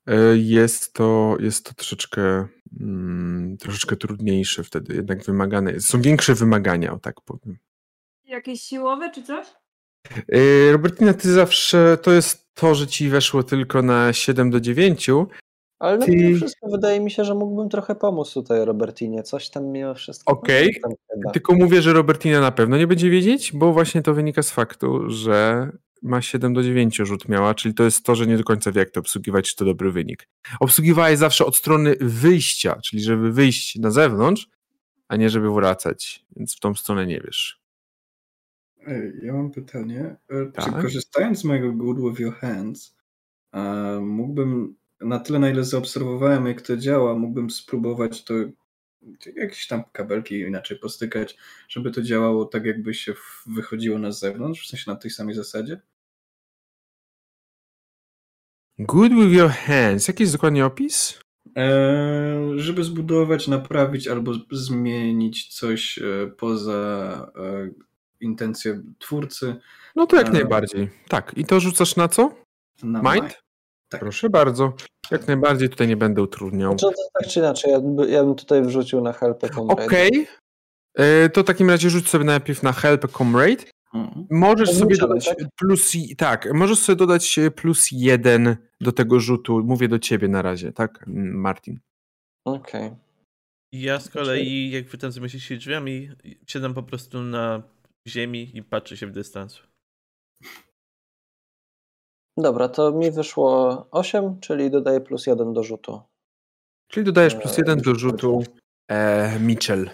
[0.08, 2.48] e, jest to, jest to troszeczkę,
[2.80, 5.80] mm, troszeczkę trudniejsze wtedy, jednak wymagane.
[5.80, 7.58] Są większe wymagania, o tak powiem.
[8.24, 9.48] Jakieś siłowe czy coś?
[10.30, 15.10] E, Robertina, ty zawsze, to jest to, że ci weszło tylko na 7 do 9.
[15.80, 19.24] Ale na Ty- mimo wszystko wydaje mi się, że mógłbym trochę pomóc tutaj Robertinie.
[19.24, 20.34] Coś tam mimo wszystko.
[20.34, 20.74] Okej.
[21.14, 21.32] Chyba.
[21.32, 25.10] Tylko mówię, że Robertina na pewno nie będzie wiedzieć, bo właśnie to wynika z faktu,
[25.10, 25.70] że
[26.02, 28.80] ma 7 do 9 rzut miała, czyli to jest to, że nie do końca wie,
[28.80, 30.28] jak to obsługiwać, czy to dobry wynik.
[30.60, 34.48] Obsługiwała je zawsze od strony wyjścia, czyli żeby wyjść na zewnątrz,
[35.08, 37.63] a nie żeby wracać, więc w tą stronę nie wiesz.
[39.24, 40.16] Ja mam pytanie.
[40.30, 40.82] E, Czy Tak.
[40.82, 42.96] korzystając z mojego Good with Your Hands,
[44.02, 48.34] mógłbym na tyle, na ile zaobserwowałem, jak to działa, mógłbym spróbować to
[49.36, 51.38] jakieś tam kabelki inaczej postykać,
[51.70, 53.14] żeby to działało tak, jakby się
[53.46, 55.82] wychodziło na zewnątrz, w sensie na tej samej zasadzie?
[58.80, 60.08] Good with your hands.
[60.08, 61.20] Jaki jest dokładnie opis?
[61.58, 67.70] E, żeby zbudować, naprawić albo zmienić coś e, poza e,
[68.24, 69.56] intencję twórcy
[69.96, 70.32] No to jak E.
[70.32, 70.90] najbardziej.
[71.08, 71.32] Tak.
[71.38, 72.36] I to rzucasz na co?
[72.84, 73.40] na Mind?
[73.90, 74.02] Tak.
[74.02, 74.74] Proszę bardzo.
[75.12, 76.72] Jak najbardziej tutaj nie będę utrudniał.
[76.80, 79.84] Znaczy, to tak czy inaczej, ja, by- ja bym tutaj wrzucił na helpę Comrade.
[79.86, 80.28] Okej.
[80.98, 83.64] E, To w takim razie rzuć sobie najpierw na help comrade.
[83.94, 84.26] Mhm.
[84.32, 85.38] Możesz sobie dodać tak?
[85.60, 89.64] plus i- tak, możesz sobie dodać e, plus jeden do tego rzutu.
[89.64, 91.80] Mówię do ciebie na razie, tak, mm, Martin.
[92.46, 92.92] Okej.
[93.72, 96.10] Ja z kolei, jak wy tam się drzwiami,
[96.48, 97.64] siadam po prostu na
[98.08, 99.60] ziemi i patrzę się w dystans.
[102.38, 106.02] Dobra, to mi wyszło 8, czyli dodaję plus 1 do rzutu.
[106.88, 108.44] Czyli dodajesz plus E, jeden do rzutu
[108.88, 109.90] e, Mitchell.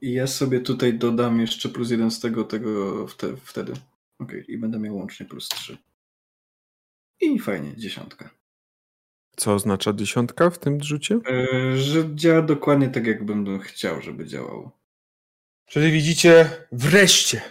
[0.00, 3.72] I ja sobie tutaj dodam jeszcze plus jeden z tego, tego wte, wtedy.
[4.20, 5.78] Okej, i będę miał łącznie plus trzy.
[7.20, 8.30] I fajnie, dziesiątka.
[9.36, 11.18] Co oznacza dziesiątka w tym rzucie?
[11.30, 14.83] E, że działa dokładnie tak, jakbym chciał, żeby działało.
[15.66, 17.42] Czyli widzicie, wreszcie,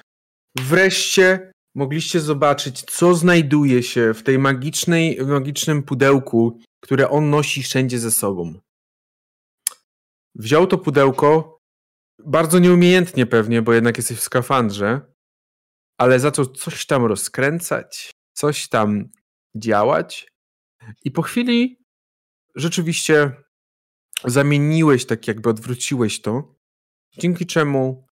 [0.56, 7.99] wreszcie mogliście zobaczyć, co znajduje się w tej magicznej, magicznym pudełku, które on nosi wszędzie
[7.99, 8.60] ze sobą.
[10.35, 11.57] Wziął to pudełko,
[12.26, 15.02] bardzo nieumiejętnie pewnie, bo jednak jesteś w skafandrze,
[15.98, 19.10] ale zaczął coś tam rozkręcać, coś tam
[19.56, 20.27] działać
[21.03, 21.84] i po chwili
[22.56, 23.31] rzeczywiście
[24.26, 26.53] zamieniłeś, tak jakby odwróciłeś to,
[27.18, 28.07] dzięki czemu,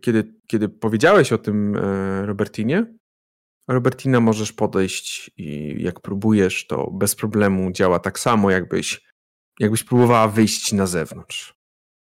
[0.00, 2.86] kiedy, kiedy powiedziałeś o tym e, Robertinie,
[3.68, 9.12] Robertina możesz podejść i jak próbujesz, to bez problemu działa tak samo, jakbyś,
[9.60, 11.54] jakbyś próbowała wyjść na zewnątrz.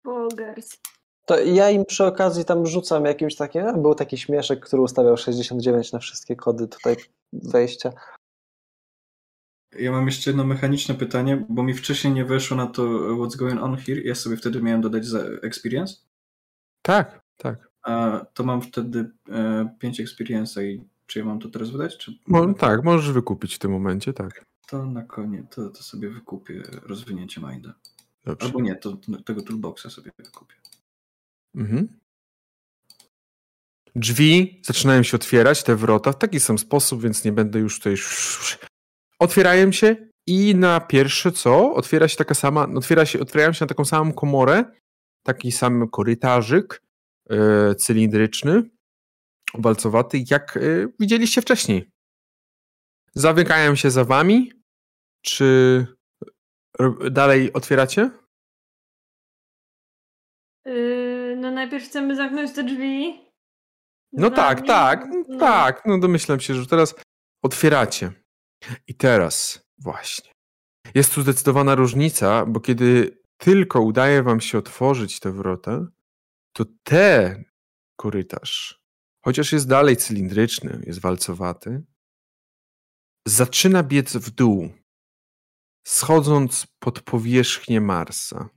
[0.05, 0.79] Bogers.
[1.27, 5.17] To ja im przy okazji tam rzucam jakimś takim, a, był taki śmieszek, który ustawiał
[5.17, 6.97] 69 na wszystkie kody tutaj
[7.33, 7.93] wejścia.
[9.79, 13.63] Ja mam jeszcze jedno mechaniczne pytanie, bo mi wcześniej nie weszło na to what's going
[13.63, 14.01] on here.
[14.01, 15.95] Ja sobie wtedy miałem dodać za experience,
[16.91, 17.69] Tak, tak.
[17.83, 21.97] a to mam wtedy e, 5 experience'a i czy ja mam to teraz wydać?
[21.97, 22.13] Czy...
[22.27, 24.45] Mo, tak, możesz wykupić w tym momencie, tak.
[24.67, 27.75] To na koniec, to, to sobie wykupię rozwinięcie minda.
[28.25, 28.47] Dobrze.
[28.47, 30.55] Albo nie, to, to tego toolboxa sobie wykupię.
[31.55, 31.89] Mhm.
[33.97, 37.95] Drzwi zaczynają się otwierać, te wrota, w taki sam sposób, więc nie będę już tutaj.
[39.19, 39.97] Otwierają się
[40.27, 41.75] i na pierwsze co?
[41.75, 44.65] Otwiera się taka sama, otwiera się, otwierają się na taką samą komorę,
[45.23, 46.83] taki sam korytarzyk
[47.31, 48.63] e, cylindryczny,
[49.55, 50.61] walcowaty, jak e,
[51.01, 51.91] widzieliście wcześniej.
[53.15, 54.53] Zamykają się za wami,
[55.25, 55.87] czy
[56.79, 58.11] ro- dalej otwieracie?
[60.65, 63.21] Yy, no najpierw chcemy zamknąć te drzwi.
[64.13, 65.39] No tak, tak, No.
[65.39, 65.83] tak.
[65.87, 66.95] No domyślam się, że teraz
[67.45, 68.13] otwieracie.
[68.87, 70.33] I teraz właśnie.
[70.95, 75.87] Jest tu zdecydowana różnica, bo kiedy tylko udaje wam się otworzyć te wrota,
[76.53, 77.45] to ten
[77.97, 78.83] korytarz,
[79.25, 81.83] chociaż jest dalej cylindryczny, jest walcowaty,
[83.27, 84.71] zaczyna biec w dół,
[85.87, 88.49] schodząc pod powierzchnię Marsa.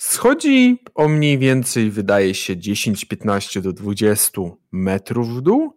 [0.00, 5.76] Schodzi o mniej więcej, wydaje się, 10-15 do 20 metrów w dół,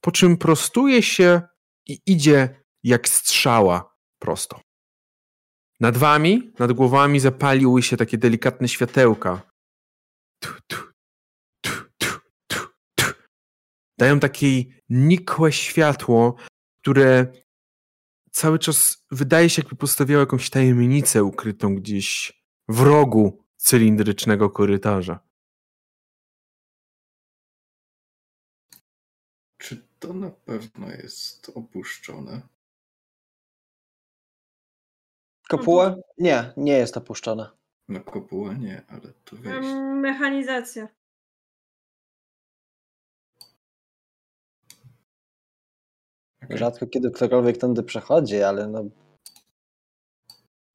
[0.00, 1.42] po czym prostuje się
[1.86, 4.63] i idzie jak strzała prosto.
[5.80, 9.50] Nad wami, nad głowami zapaliły się takie delikatne światełka.
[10.40, 10.76] Tu, tu,
[11.60, 11.70] tu.
[13.98, 16.36] Dają takie nikłe światło,
[16.82, 17.32] które
[18.30, 22.32] cały czas wydaje się, jakby postawiało jakąś tajemnicę ukrytą gdzieś
[22.68, 25.20] w rogu cylindrycznego korytarza.
[29.58, 32.53] Czy to na pewno jest opuszczone?
[35.48, 36.02] Kopułę?
[36.18, 37.52] Nie, nie jest opuszczona.
[37.88, 39.68] Na kopułę nie, ale to wejść.
[39.68, 40.88] Em, Mechanizacja.
[46.44, 46.58] Okej.
[46.58, 48.84] Rzadko kiedy ktokolwiek tędy przechodzi, ale no,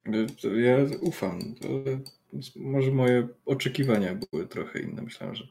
[0.06, 1.38] Y, to Ja ufam.
[1.64, 2.00] ale
[2.56, 5.02] może moje oczekiwania były trochę inne.
[5.02, 5.44] Myślałem, że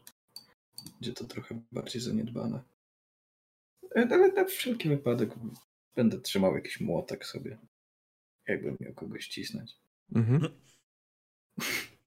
[0.93, 2.63] będzie to trochę bardziej zaniedbane.
[3.95, 5.29] E, Ale na wszelki wypadek
[5.95, 7.57] będę trzymał jakiś młotek sobie.
[8.49, 9.77] Jakbym miał kogoś cisnąć.
[10.15, 10.61] Mhm.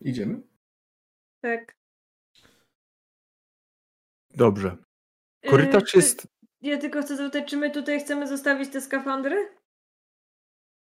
[0.00, 0.42] Idziemy?
[1.40, 1.76] Tak.
[4.34, 4.76] Dobrze.
[5.50, 6.28] Korytarz Yy, jest.
[6.60, 9.56] Ja tylko chcę zapytać, czy my tutaj chcemy zostawić te skafandry?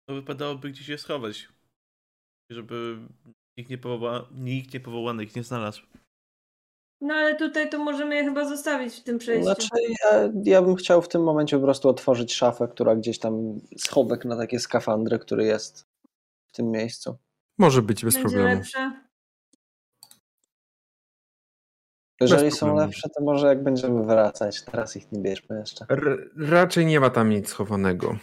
[0.06, 1.50] To wypadałoby gdzieś je schować.
[2.50, 3.08] Żeby
[3.58, 4.30] nikt, niepowoła...
[4.32, 4.76] nikt
[5.24, 5.82] ich nie znalazł.
[7.06, 9.44] No ale tutaj to możemy je chyba zostawić w tym przejściu.
[9.44, 9.68] Znaczy,
[10.04, 14.26] ja, ja bym chciał w tym momencie po prostu otworzyć szafę, która gdzieś tam, schowek
[14.26, 15.88] na takie skafandry, który jest
[16.48, 17.18] w tym miejscu.
[17.58, 18.56] Może być bez Będzie problemu.
[18.56, 18.92] lepsze.
[22.22, 22.88] Jeżeli Bez są problemu.
[22.88, 24.62] lepsze, to może jak będziemy wracać.
[24.64, 25.86] Teraz ich nie bierzmy jeszcze.
[25.90, 28.18] R- raczej nie ma tam nic schowanego.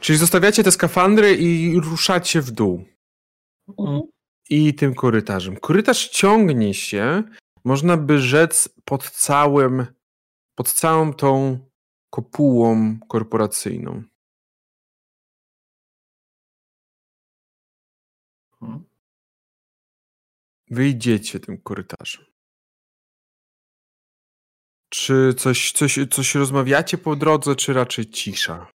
[0.00, 2.84] Czyli zostawiacie te skafandry i ruszacie w dół.
[3.68, 4.00] Mhm.
[4.50, 5.56] I tym korytarzem.
[5.56, 7.22] Korytarz ciągnie się,
[7.64, 9.86] można by rzec, pod całym,
[10.54, 11.58] pod całą tą
[12.10, 14.02] kopułą korporacyjną.
[18.62, 18.84] Mhm.
[20.70, 22.24] Wyjdziecie tym korytarzem.
[24.88, 28.73] Czy coś, coś, coś rozmawiacie po drodze, czy raczej cisza?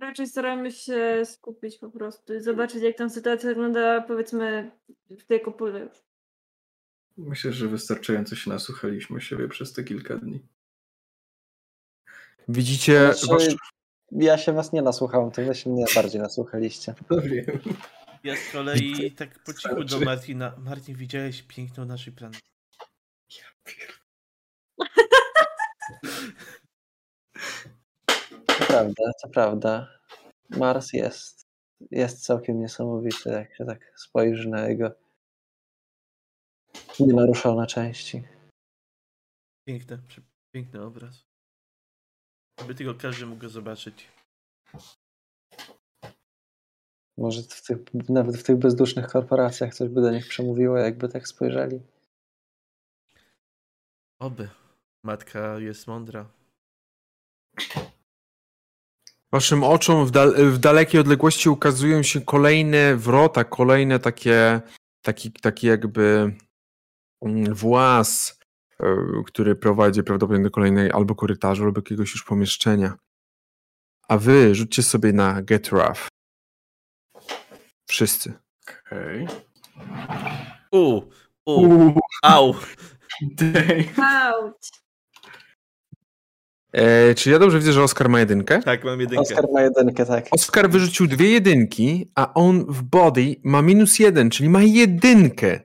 [0.00, 4.70] Raczej staramy się skupić po prostu i zobaczyć, jak tam sytuacja wygląda, powiedzmy,
[5.10, 5.98] w tej kopule już.
[7.16, 10.40] Myślę, że wystarczająco się nasłuchaliśmy siebie przez te kilka dni.
[12.48, 13.56] Widzicie, Znaczy, wasz,
[14.10, 16.94] Ja się was nie nasłuchałem, to wy się mnie bardziej nasłuchaliście.
[17.10, 17.60] No wiem.
[18.24, 20.54] Ja z kolei tak po cichu do Martina.
[20.58, 22.40] Martin, widziałeś piękną naszej planety.
[28.58, 29.98] To prawda, to prawda.
[30.50, 31.46] Mars jest,
[31.90, 34.90] jest całkiem niesamowity, jak się tak spojrzy na jego
[37.00, 38.22] nienaruszone części.
[39.68, 39.98] Piękny,
[40.54, 41.24] piękny obraz.
[42.56, 44.08] Aby tylko każdy mógł go zobaczyć.
[47.18, 47.78] Może w tych,
[48.08, 51.80] nawet w tych bezdusznych korporacjach coś by do nich przemówiło, jakby tak spojrzeli.
[54.18, 54.48] Oby.
[55.04, 56.30] Matka jest mądra.
[59.36, 64.60] Waszym oczom w, dal, w dalekiej odległości ukazują się kolejne wrota, kolejne takie,
[65.02, 66.36] taki, taki jakby
[67.22, 68.40] mm, włas,
[68.80, 68.96] e,
[69.26, 72.94] który prowadzi prawdopodobnie do kolejnej albo korytarzu, albo jakiegoś już pomieszczenia.
[74.08, 76.08] A wy rzućcie sobie na Get Rough.
[77.88, 78.34] Wszyscy.
[78.62, 79.26] Okej.
[80.72, 81.02] U,
[81.46, 81.92] u,
[82.22, 82.54] au.
[83.22, 83.90] Dej.
[86.72, 88.62] E, czy ja dobrze widzę, że Oskar ma jedynkę?
[88.62, 89.22] Tak, mam jedynkę.
[89.22, 90.26] Oskar ma jedynkę, tak.
[90.30, 95.60] Oskar wyrzucił dwie jedynki, a on w body ma minus jeden, czyli ma jedynkę.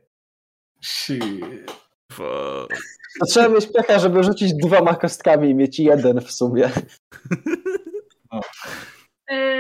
[0.82, 1.72] Shit.
[3.20, 6.70] To trzeba mieć pecha, żeby rzucić dwoma kostkami i mieć jeden w sumie.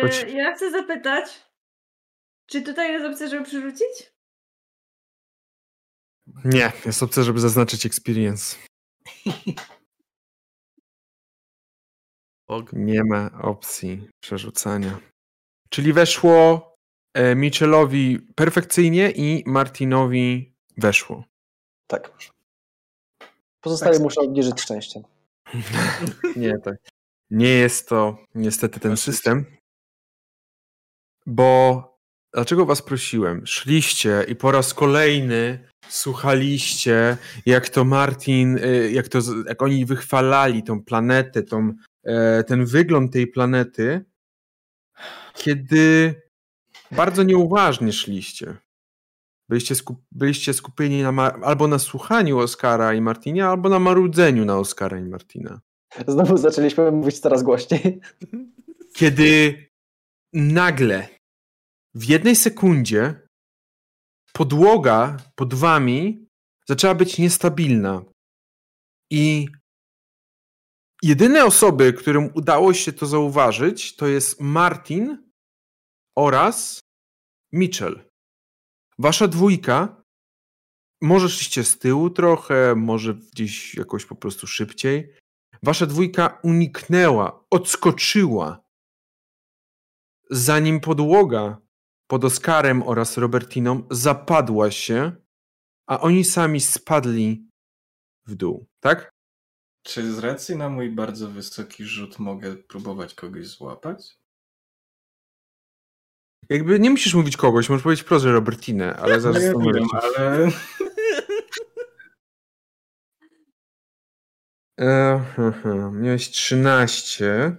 [0.01, 0.25] Chodź.
[0.33, 1.25] ja chcę zapytać,
[2.45, 4.13] czy tutaj jest opcja, żeby przerzucić?
[6.45, 8.55] Nie, jest opcja, żeby zaznaczyć experience.
[12.51, 12.73] Bog.
[12.73, 14.99] Nie ma opcji przerzucania.
[15.69, 16.73] Czyli weszło
[17.13, 21.23] e, Michelowi perfekcyjnie i Martinowi weszło.
[21.87, 22.11] Tak.
[23.61, 24.03] Pozostali Tak.
[24.03, 25.03] muszą obniżyć szczęściem.
[26.35, 26.75] Nie, tak.
[27.29, 29.45] Nie jest to niestety ten system.
[31.25, 31.83] Bo
[32.33, 33.47] dlaczego was prosiłem?
[33.47, 40.63] Szliście i po raz kolejny słuchaliście, jak to Martin, y, jak, to, jak oni wychwalali
[40.63, 41.73] tą planetę, tą,
[42.47, 44.05] ten wygląd tej planety,
[45.33, 46.15] kiedy
[46.91, 48.57] bardzo nieuważnie szliście.
[49.49, 54.57] Byliście, skup, byliście skupieni na, albo na słuchaniu Oskara i Martinia, albo na marudzeniu na
[54.57, 55.61] Oskara i Martina.
[56.07, 58.01] Znowu zaczęliśmy mówić coraz głośniej.
[58.93, 59.55] kiedy
[60.33, 61.07] nagle
[61.95, 63.27] w jednej sekundzie
[64.33, 66.27] podłoga pod wami
[66.67, 68.03] zaczęła być niestabilna.
[69.11, 69.47] I
[71.01, 75.31] jedyne osoby, którym udało się to zauważyć, to jest Martin
[76.17, 76.79] oraz
[77.53, 78.09] Mitchell.
[78.99, 80.03] Wasza dwójka,
[81.01, 85.15] może szliście z tyłu trochę, może gdzieś jakoś po prostu szybciej.
[85.63, 88.63] Wasza dwójka uniknęła, odskoczyła
[90.31, 91.57] zanim podłoga
[92.07, 95.15] pod Oskarem oraz Robertiną zapadła się,
[95.87, 97.49] a oni sami spadli
[98.27, 99.11] w dół, tak?
[99.83, 104.17] Czy z racji na mój bardzo wysoki rzut mogę próbować kogoś złapać?
[106.49, 109.87] Jakby nie musisz mówić kogoś, możesz powiedzieć wprost, że Robertinę, ale zaraz ja to wiem,
[109.91, 110.45] ale
[114.79, 117.55] e, he, he, Miałeś 13.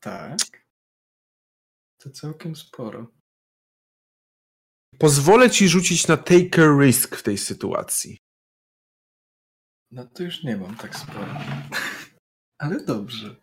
[0.00, 0.38] tak.
[1.98, 3.06] To całkiem sporo.
[4.98, 8.18] Pozwolę ci rzucić na take a risk w tej sytuacji.
[9.90, 11.26] No to już nie mam tak sporo.
[12.58, 13.36] Ale dobrze.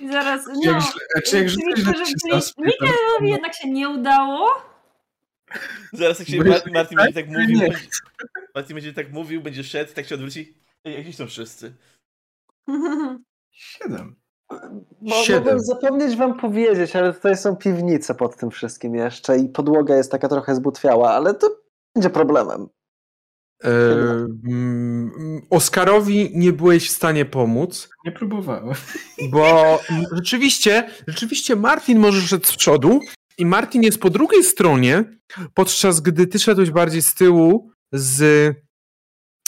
[0.00, 0.82] I zaraz, Jak no,
[1.16, 3.70] a czy jak czyli źle, to, źle że się czyli zaspie, to- Mikelowi jednak się
[3.70, 4.48] nie udało,
[5.92, 7.68] Zaraz jak się Bo Mar- jest- Martin będzie tak mówił, nie.
[7.68, 7.88] będzie,
[8.54, 10.58] Martin będzie tak mówił, będzie szedł, tak się odwróci.
[10.84, 11.74] Ej, gdzie są wszyscy?
[13.50, 14.16] Siedem.
[15.00, 20.10] Mogłem zapomnieć wam powiedzieć, ale tutaj są piwnice pod tym wszystkim jeszcze i podłoga jest
[20.10, 21.50] taka trochę zbutwiała, ale to
[21.94, 22.68] będzie problemem.
[23.64, 23.68] E,
[24.48, 28.74] mm, Oskarowi nie byłeś w stanie pomóc, Nie próbowałem.
[29.32, 29.80] bo
[30.12, 33.00] rzeczywiście, rzeczywiście Martin może szedł z przodu
[33.38, 35.04] i Martin jest po drugiej stronie,
[35.54, 38.54] podczas gdy ty szedłeś bardziej z tyłu z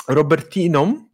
[0.08, 1.08] Robertiną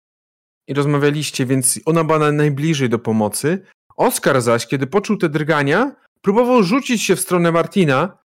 [0.69, 3.67] i rozmawialiście, więc ona była na- najbliżej do pomocy.
[3.97, 8.19] Oskar zaś, kiedy poczuł te drgania, próbował rzucić się w stronę Martina,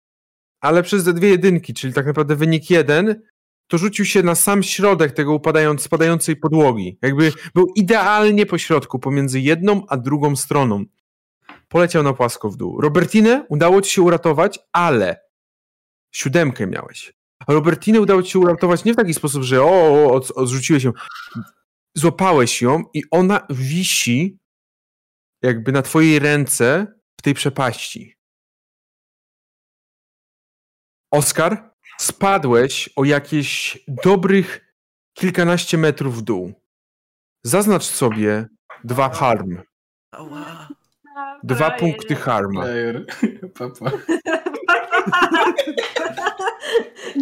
[0.61, 3.21] ale przez te dwie jedynki, czyli tak naprawdę wynik jeden,
[3.67, 6.97] to rzucił się na sam środek tego upadając, spadającej podłogi.
[7.01, 10.85] Jakby był idealnie po środku, pomiędzy jedną a drugą stroną.
[11.67, 12.81] Poleciał na płasko w dół.
[12.81, 15.21] Robertinę udało ci się uratować, ale
[16.11, 17.13] siódemkę miałeś.
[17.47, 20.91] Robertinę udało ci się uratować nie w taki sposób, że o, o, o odrzuciłeś ją.
[21.95, 24.39] Złapałeś ją i ona wisi
[25.41, 26.87] jakby na twojej ręce
[27.19, 28.15] w tej przepaści.
[31.11, 34.75] Oskar, spadłeś o jakieś dobrych
[35.13, 36.53] kilkanaście metrów w dół.
[37.43, 38.47] Zaznacz sobie
[38.83, 39.61] dwa harm.
[41.43, 42.61] Dwa punkty harma.
[42.61, 43.05] Player.
[43.59, 43.91] Papa.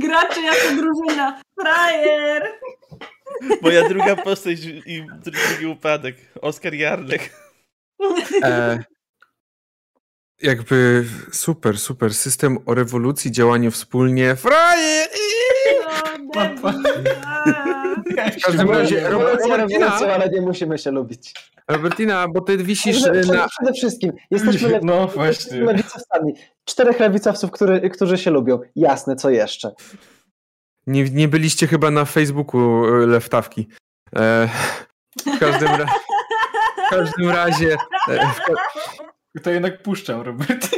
[0.04, 1.42] Gracze jako drużyna.
[1.62, 2.52] Frajer!
[3.62, 6.16] Moja druga postać i drugi upadek.
[6.42, 7.30] Oskar Jarlek.
[8.44, 8.84] E,
[10.44, 12.14] jakby super, super.
[12.14, 14.36] System o rewolucji, działanie wspólnie.
[16.34, 16.84] Debil.
[18.40, 21.34] W każdym razie, Robertina, ale nie musimy się lubić.
[21.68, 23.48] Robertina, bo ty wisisz Ale przede, na...
[23.48, 25.62] przede wszystkim, jesteśmy No właśnie.
[25.62, 26.34] lewicowcami.
[26.66, 28.60] Czterech lewicowców, który, którzy się lubią.
[28.76, 29.72] Jasne, co jeszcze?
[30.88, 33.68] Nie, nie byliście chyba na Facebooku e, Lewtawki.
[34.16, 34.50] E,
[35.36, 35.86] w, każdym ra...
[36.88, 37.78] w każdym razie...
[38.10, 38.54] E, w ka...
[39.42, 40.70] To jednak puszczam, Robert.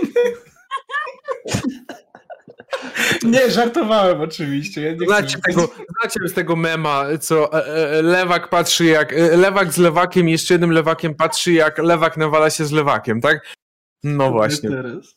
[3.23, 4.82] Nie, żartowałem oczywiście.
[4.82, 5.69] Ja nie Znacie tego,
[6.02, 9.14] znacie z tego mema, co e, e, lewak patrzy jak...
[9.14, 13.22] E, lewak z lewakiem i jeszcze jednym lewakiem patrzy jak lewak nawala się z lewakiem,
[13.22, 13.56] tak?
[14.03, 14.69] No właśnie.
[14.69, 15.15] Teraz.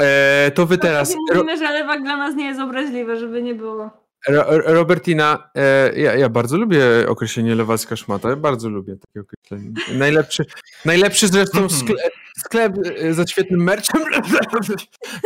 [0.00, 1.14] E, to wy teraz...
[1.28, 4.03] Mówimy, że lewak dla nas nie jest obraźliwy, żeby nie było.
[4.28, 9.70] Ro, Robertina, e, ja, ja bardzo lubię określenie lewacka szmata, ja bardzo lubię takie określenie.
[9.98, 10.44] Najlepszy,
[10.84, 14.02] najlepszy zresztą sklep, sklep e, ze świetnym merchem.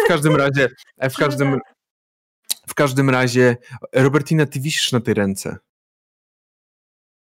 [0.05, 0.69] W każdym razie,
[0.99, 1.61] e, w każdym,
[2.67, 3.57] w każdym razie,
[3.93, 5.57] Robertina, ty wisisz na tej ręce.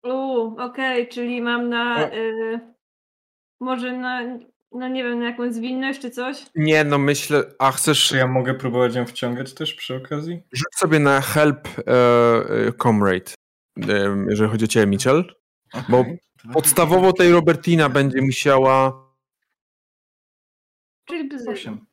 [0.05, 2.13] Uuu, okej, czyli mam na.
[2.13, 2.61] Y,
[3.61, 4.39] może na.
[4.75, 6.47] No nie wiem, na jakąś zwinność czy coś?
[6.55, 10.43] Nie, no myślę, a chcesz, Czy ja mogę próbować ją wciągać też przy okazji?
[10.53, 11.83] rzuć sobie na help e,
[12.69, 13.33] e, comrade,
[13.89, 15.35] e, jeżeli chodzi o ciebie, Mitchell.
[15.89, 16.19] Bo Okej.
[16.45, 19.05] Dwa- Podstawowo tej Robertina będzie musiała
[21.05, 21.87] Czyli bez Osiem.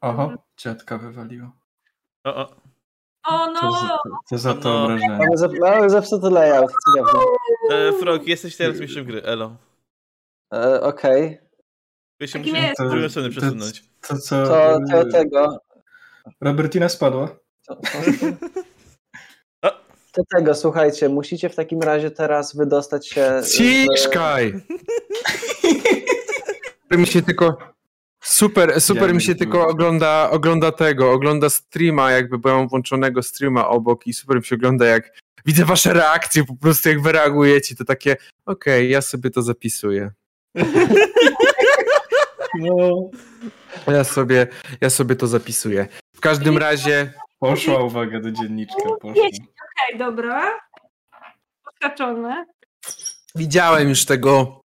[0.00, 1.52] Oho, ciatka wywaliła.
[2.24, 2.56] O, o.
[3.28, 3.98] O To za, no!
[4.30, 4.84] to, za to No.
[4.84, 5.18] obrażenie.
[5.62, 6.70] Mamy zepsuty layout.
[7.70, 9.56] E, Frog, jesteś teraz mistrzem gry, elo.
[10.54, 11.38] E, Okej,
[12.20, 12.82] Ja się Takim musimy jest.
[12.82, 13.84] w drugą stronę przesunąć.
[14.08, 14.46] To co?
[14.46, 15.58] to, to tego.
[16.40, 17.36] Robertina spadła.
[17.66, 17.90] To, to,
[20.12, 23.42] to tego, słuchajcie, musicie w takim razie teraz wydostać się.
[23.42, 24.60] z- Ciszkaj!
[26.82, 27.56] Super mi się tylko.
[28.22, 32.68] Super, super Ja mi się tylko ogląda, ogląda tego, ogląda streama, jakby bo ja mam
[32.68, 35.10] włączonego streama obok i super mi się ogląda, jak
[35.46, 38.16] widzę wasze reakcje, po prostu jak wy reagujecie, to takie,
[38.46, 40.10] okej, ja sobie to zapisuję.
[42.58, 43.10] No.
[43.86, 44.46] Ja sobie,
[44.80, 45.86] ja sobie to zapisuję.
[46.16, 49.10] W każdym razie, Poszła uwaga do dzienniczka, poszła.
[49.10, 50.58] Okej, dobra.
[51.66, 52.46] Odhaczone.
[53.34, 54.60] widziałem już tego,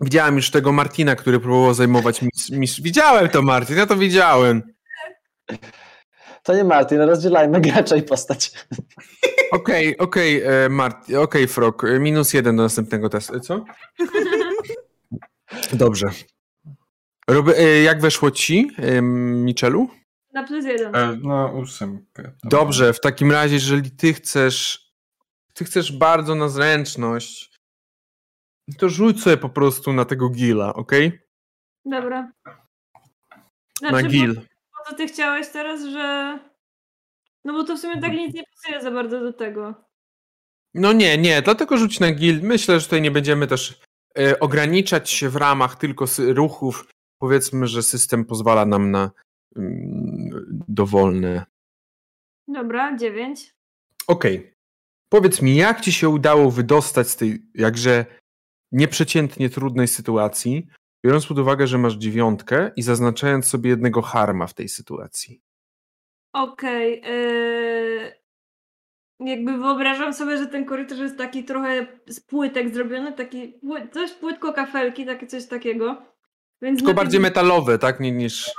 [0.00, 2.80] widziałem już tego Martina, który próbował zajmować mis, mis.
[2.80, 4.62] Widziałem to, Martin, ja to widziałem.
[6.42, 8.50] To nie Martin, rozdzielajmy gracza i postać.
[9.52, 13.64] Okej, okej, e, Mart, okej, Frog, e, minus jeden do następnego testu, co?
[15.72, 16.06] Dobrze.
[17.28, 18.70] Roby, e, jak weszło ci,
[19.02, 19.88] Michelu?
[20.32, 20.96] Na plus jeden.
[20.96, 22.32] E, no, ósemkę.
[22.44, 24.90] Dobrze, w takim razie, jeżeli ty chcesz,
[25.54, 27.56] ty chcesz bardzo na zręczność,
[28.78, 31.18] to rzuć sobie po prostu na tego gila, okej?
[31.84, 32.32] Dobra.
[33.82, 34.34] Na Znaczy, gil.
[34.34, 36.38] Bo, bo to ty chciałeś teraz, że...
[37.44, 39.74] No bo to w sumie tak nic nie pasuje za bardzo do tego.
[40.74, 42.40] No nie, nie, dlatego rzuć na gil.
[42.42, 43.80] Myślę, że tutaj nie będziemy też
[44.40, 46.86] ograniczać się w ramach tylko ruchów.
[47.18, 49.10] Powiedzmy, że system pozwala nam na
[49.56, 50.30] mm,
[50.68, 51.44] dowolne.
[52.48, 53.54] Dobra, dziewięć.
[54.06, 54.52] Okej.
[55.08, 58.06] Powiedz mi, jak ci się udało wydostać z tej jakże
[58.72, 60.66] nieprzeciętnie trudnej sytuacji,
[61.06, 65.40] biorąc pod uwagę, że masz dziewiątkę i zaznaczając sobie jednego harma w tej sytuacji?
[66.32, 67.00] Okej.
[67.00, 68.25] yy,
[69.20, 74.12] Jakby wyobrażam sobie, że ten korytarz jest taki trochę z płytek zrobiony, taki pły- coś
[74.12, 76.02] płytko kafelki, takie coś takiego.
[76.62, 78.00] Więc Tylko bardziej tym- metalowe, tak?
[78.00, 78.50] Niż...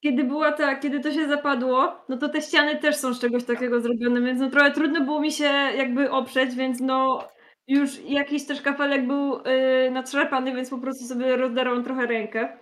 [0.00, 3.44] kiedy była ta, kiedy to się zapadło, no to te ściany też są z czegoś
[3.44, 5.44] takiego zrobione, więc no trochę trudno było mi się
[5.76, 7.28] jakby oprzeć, więc no
[7.68, 12.58] już jakiś też kafelek był yy, natrzepany, więc po prostu sobie rozdarłam trochę rękę.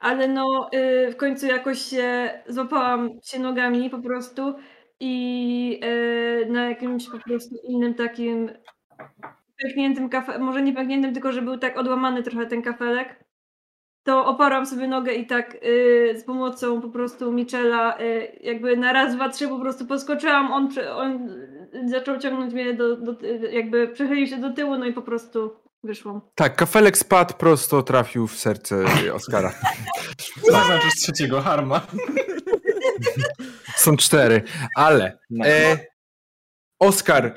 [0.00, 4.54] Ale no yy, w końcu jakoś się złapałam się nogami po prostu
[5.00, 8.50] i yy, na jakimś po prostu innym takim
[9.62, 13.24] pękniętym kafe, może nie pękniętym, tylko że był tak odłamany trochę ten kafelek
[14.04, 18.92] to oparłam sobie nogę i tak y, z pomocą po prostu Michela y, jakby na
[18.92, 21.28] raz, dwa, trzy po prostu poskoczyłam, on, on
[21.86, 23.16] zaczął ciągnąć mnie do, do,
[23.52, 26.20] jakby przechylił się do tyłu, no i po prostu wyszłam.
[26.34, 28.84] Tak, kafelek spadł prosto, trafił w serce
[29.14, 29.52] Oskara.
[30.52, 31.80] Zaznaczysz trzeciego harma.
[33.84, 34.42] Są cztery,
[34.74, 35.18] ale...
[35.44, 35.78] E,
[36.78, 37.34] Oskar...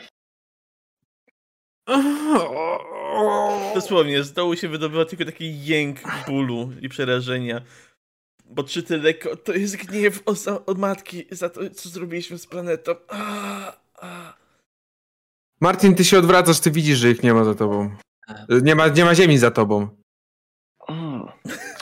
[3.76, 7.62] Dosłownie, z dołu się wydobywa tylko taki jęk bólu i przerażenia.
[8.46, 10.24] Bo czy ty lekko, to jest gniew
[10.66, 12.96] od matki za to, co zrobiliśmy z planetą.
[13.08, 14.34] A, a.
[15.62, 17.96] Martin, ty się odwracasz, ty widzisz, że ich nie ma za tobą.
[18.50, 19.90] Nie ma, nie ma ziemi za tobą.
[20.90, 21.28] Mm.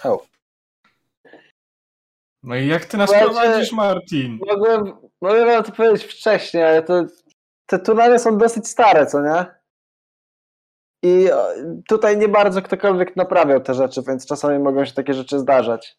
[0.03, 0.25] O.
[2.45, 4.39] No i jak ty nas Słuchajcie- prowadzisz, Martin?
[4.47, 7.05] Mogłem, mogłem to powiedzieć wcześniej, ale to,
[7.65, 9.45] te tunele są dosyć stare, co nie?
[11.03, 11.27] I
[11.87, 15.97] tutaj nie bardzo ktokolwiek naprawiał te rzeczy, więc czasami mogą się takie rzeczy zdarzać.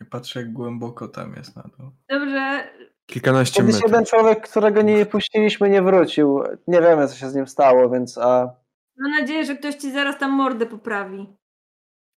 [0.00, 1.90] Ja patrzę, jak głęboko tam jest na dół.
[2.08, 2.68] Dobrze,
[3.06, 3.90] Kilkanaście Kiedyś metrów.
[3.92, 6.42] jeden człowiek, którego nie puściliśmy, nie wrócił.
[6.66, 8.54] Nie wiemy, co się z nim stało, więc a,
[8.98, 11.36] mam nadzieję, że ktoś ci zaraz tam mordę poprawi.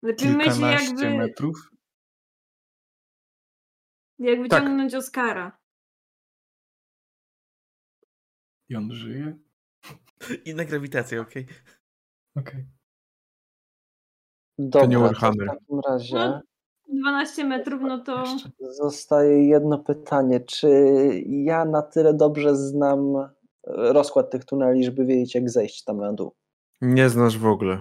[0.03, 1.71] Lepiej myśli Kilkanaście jakby, metrów?
[4.21, 4.43] Jak Tak.
[4.43, 5.59] wyciągnąć Oscara.
[8.69, 9.39] I on żyje?
[10.47, 11.47] Inna grawitacja, okej.
[12.37, 12.67] Okej.
[14.59, 15.47] dobra, nie to Warhammer.
[15.47, 16.41] w takim razie No.
[16.89, 18.25] 12 metrów, no to
[18.61, 20.41] zostaje jedno pytanie.
[20.41, 20.69] Czy
[21.27, 23.31] ja na tyle dobrze znam e,
[23.93, 26.35] rozkład tych tuneli, żeby wiedzieć, jak zejść tam na dół?
[26.81, 27.81] Nie znasz w ogóle.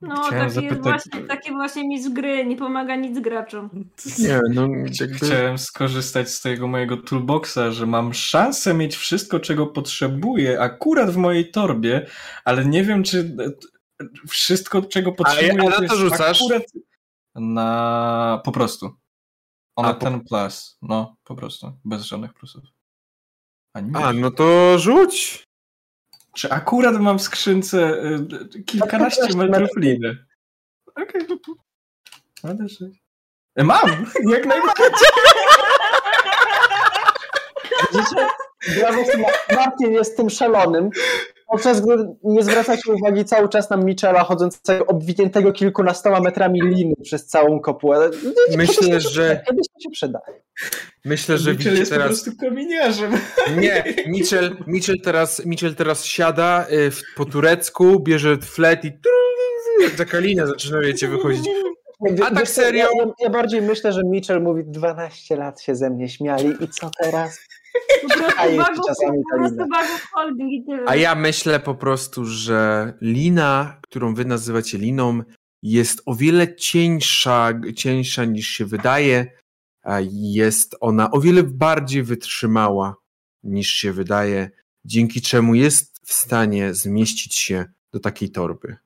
[0.00, 3.70] No Chciałem taki, jest zapytać- właśnie, taki właśnie mistrz gry, nie pomaga nic graczom.
[4.18, 4.68] Nie, no
[5.00, 5.14] jakby...
[5.16, 11.16] Chciałem skorzystać z tego mojego toolboxa, że mam szansę mieć wszystko, czego potrzebuję, akurat w
[11.16, 12.06] mojej torbie,
[12.44, 13.36] ale nie wiem, czy
[14.28, 16.42] wszystko, czego potrzebuję, a na to jest rzucasz?
[16.42, 16.62] akurat
[17.34, 18.42] na...
[18.44, 18.90] po prostu.
[19.76, 20.78] Ona A, po- ten plus.
[20.82, 21.72] No, po prostu.
[21.84, 22.64] Bez żadnych plusów.
[23.94, 25.44] A, no to rzuć.
[26.36, 28.18] Czy akurat mam w skrzynce y,
[28.62, 29.76] kilkanaście Kilkanaście metrów metrów.
[29.76, 30.24] liny?
[30.86, 31.26] Okej.
[32.42, 33.02] Ale sześć.
[33.56, 34.06] E, Mam!
[34.32, 34.86] Jak najbardziej!
[37.92, 38.26] Widzicie?
[39.18, 40.90] Ma- Martin jest tym szalonym,
[41.50, 47.26] podczas gdy nie zwracacie uwagi cały czas na Michela chodzącego obwiniętego kilkunastoma metrami liny przez
[47.26, 48.10] całą kopułę.
[48.56, 50.20] Myślę, że Kiedyś to się przyda.
[51.04, 52.08] myślę, że Mitchell jest po teraz.
[52.08, 53.12] prostu kominiarzem.
[53.56, 58.92] Nie, Mitchell, Mitchell, teraz, Mitchell teraz siada y, w, po turecku, bierze flet i
[59.82, 61.48] jak Jackalina zaczyna wiecie wychodzić.
[62.26, 62.88] A tak serio?
[62.98, 66.90] Ja, ja bardziej myślę, że Mitchell mówi 12 lat się ze mnie śmiali i co
[67.02, 67.38] teraz?
[68.36, 68.46] A
[68.86, 69.18] czasami
[70.12, 70.50] holding
[70.94, 75.22] ja myślę po prostu, że lina, którą wy nazywacie liną,
[75.62, 79.26] jest o wiele cieńsza, cieńsza niż się wydaje.
[79.82, 82.96] a Jest ona o wiele bardziej wytrzymała
[83.42, 84.50] niż się wydaje,
[84.84, 88.76] dzięki czemu jest w stanie zmieścić się do takiej torby.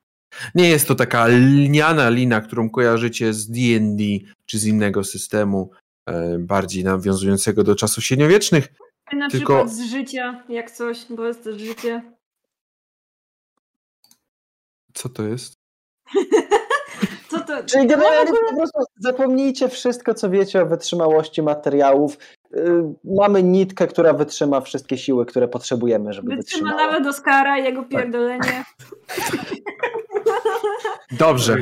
[0.55, 4.03] Nie jest to taka lniana lina, którą kojarzycie z D&D
[4.45, 5.71] czy z innego systemu,
[6.39, 8.67] bardziej nawiązującego do czasów średniowiecznych.
[9.13, 12.01] Na tylko- przykład z życia, jak coś, bo jest też życie.
[14.93, 15.53] Co to jest?
[17.29, 17.63] Co to?
[17.63, 22.17] Czyli No, w generalnie ogóle po prostu zapomnijcie wszystko, co wiecie o wytrzymałości materiałów.
[22.53, 22.59] Y,
[23.03, 26.91] Mamy nitkę, która wytrzyma wszystkie siły, które potrzebujemy, żeby Wytrzyma wytrzymała.
[26.91, 27.69] nawet Oscara i Tak.
[27.69, 28.63] jego pierdolenie.
[31.11, 31.57] Dobrze.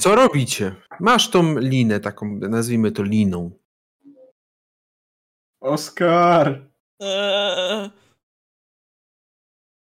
[0.00, 0.74] Co robicie?
[1.00, 3.50] Masz tą linę, taką, nazwijmy to liną.
[5.66, 6.62] Oskar!
[7.00, 7.90] Eee,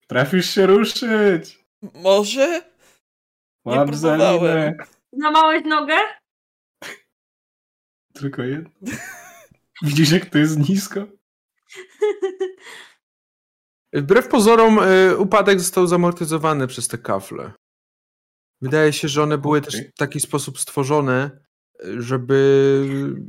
[0.07, 1.63] Trafisz się ruszyć!
[1.93, 2.47] może?
[3.65, 4.71] Nie Łap za próbowałem.
[4.71, 4.85] linę.
[5.13, 5.95] Złamałeś nogę?
[8.13, 8.69] Tylko jedno.
[9.83, 11.05] Widzisz, jak to jest nisko?
[13.93, 17.51] Wbrew pozorom y, upadek został zamortyzowany przez te kafle.
[18.61, 19.71] Wydaje się, że one były Okej.
[19.71, 21.43] też w taki sposób stworzone,
[21.99, 22.87] żeby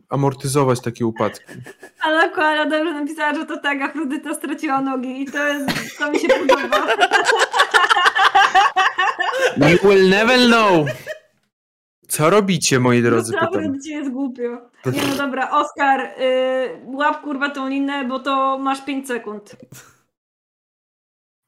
[0.08, 1.52] amortyzować takie upadki.
[2.00, 6.18] Ale Koala dobrze napisała, że to tak, Afrodyta straciła nogi i to jest, to mi
[6.18, 6.86] się podoba.
[9.56, 10.86] You will never know!
[12.08, 13.52] Co robicie, moi drodzy, pytam.
[13.52, 14.70] Naprawdę ci jest głupio.
[14.92, 16.06] Nie no dobra, Oskar, y,
[16.84, 19.56] łap kurwa tą linę, bo to masz 5 sekund.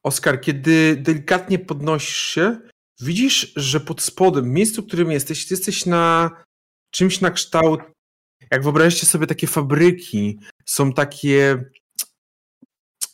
[0.03, 2.57] Oskar, kiedy delikatnie podnosisz się,
[3.01, 6.31] widzisz, że pod spodem, w miejscu, w którym jesteś, ty jesteś na
[6.91, 7.81] czymś na kształt,
[8.51, 11.65] jak wyobraźcie sobie takie fabryki, są takie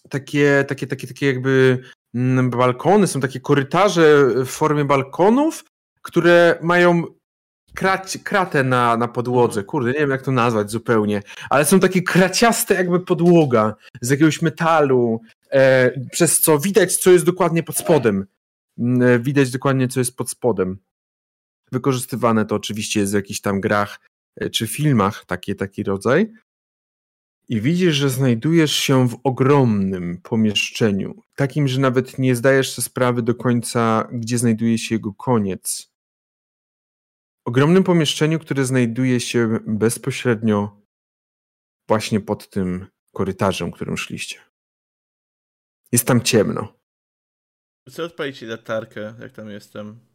[0.08, 1.78] takie, takie, takie, takie jakby
[2.14, 5.64] mm, balkony, są takie korytarze w formie balkonów,
[6.02, 7.04] które mają
[7.74, 9.64] krac, kratę na, na podłodze.
[9.64, 14.42] Kurde, nie wiem jak to nazwać zupełnie, ale są takie kraciaste jakby podłoga z jakiegoś
[14.42, 15.20] metalu,
[15.50, 18.26] e, przez co widać, co jest dokładnie pod spodem.
[18.78, 20.78] Mm, e, Widać dokładnie, co jest pod spodem.
[21.72, 24.00] Wykorzystywane to oczywiście jest w jakichś tam grach
[24.36, 26.32] e, czy filmach, taki, taki rodzaj.
[27.48, 33.22] I widzisz, że znajdujesz się w ogromnym pomieszczeniu, takim, że nawet nie zdajesz sobie sprawy
[33.22, 35.92] do końca, gdzie znajduje się jego koniec.
[37.44, 40.82] Ogromnym pomieszczeniu, które znajduje się bezpośrednio
[41.88, 44.40] właśnie pod tym korytarzem, którym szliście.
[45.92, 46.74] Jest tam ciemno.
[47.88, 50.11] Chcę odpalić latarkę, jak tam jestem.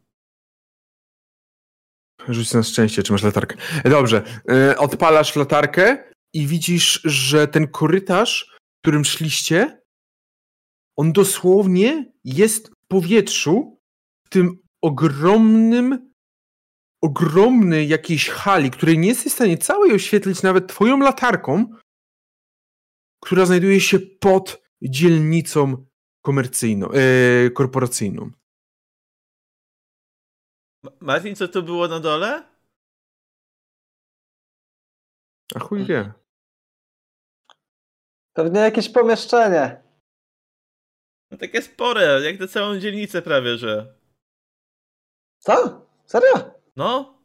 [2.28, 3.56] Rzuć na szczęście, czy masz latarkę.
[3.84, 4.22] Dobrze.
[4.50, 9.82] e, Odpalasz latarkę i widzisz, że ten korytarz, którym szliście,
[10.98, 13.80] on dosłownie jest w powietrzu,
[14.26, 16.12] w tym ogromnym,
[17.02, 21.66] ogromnej jakiejś hali, której nie jesteś w stanie całej oświetlić nawet twoją latarką,
[23.24, 25.86] która znajduje się pod dzielnicą
[26.22, 28.30] komercyjną, e, korporacyjną.
[30.82, 32.48] Ma- Martin, co tu było na dole?
[35.54, 36.12] A chuj wie.
[38.32, 39.82] Pewnie jakieś pomieszczenie.
[41.30, 43.94] No takie spore, jak na całą dzielnicę prawie, że.
[45.38, 45.86] Co?
[46.06, 46.50] Serio?
[46.76, 47.18] No,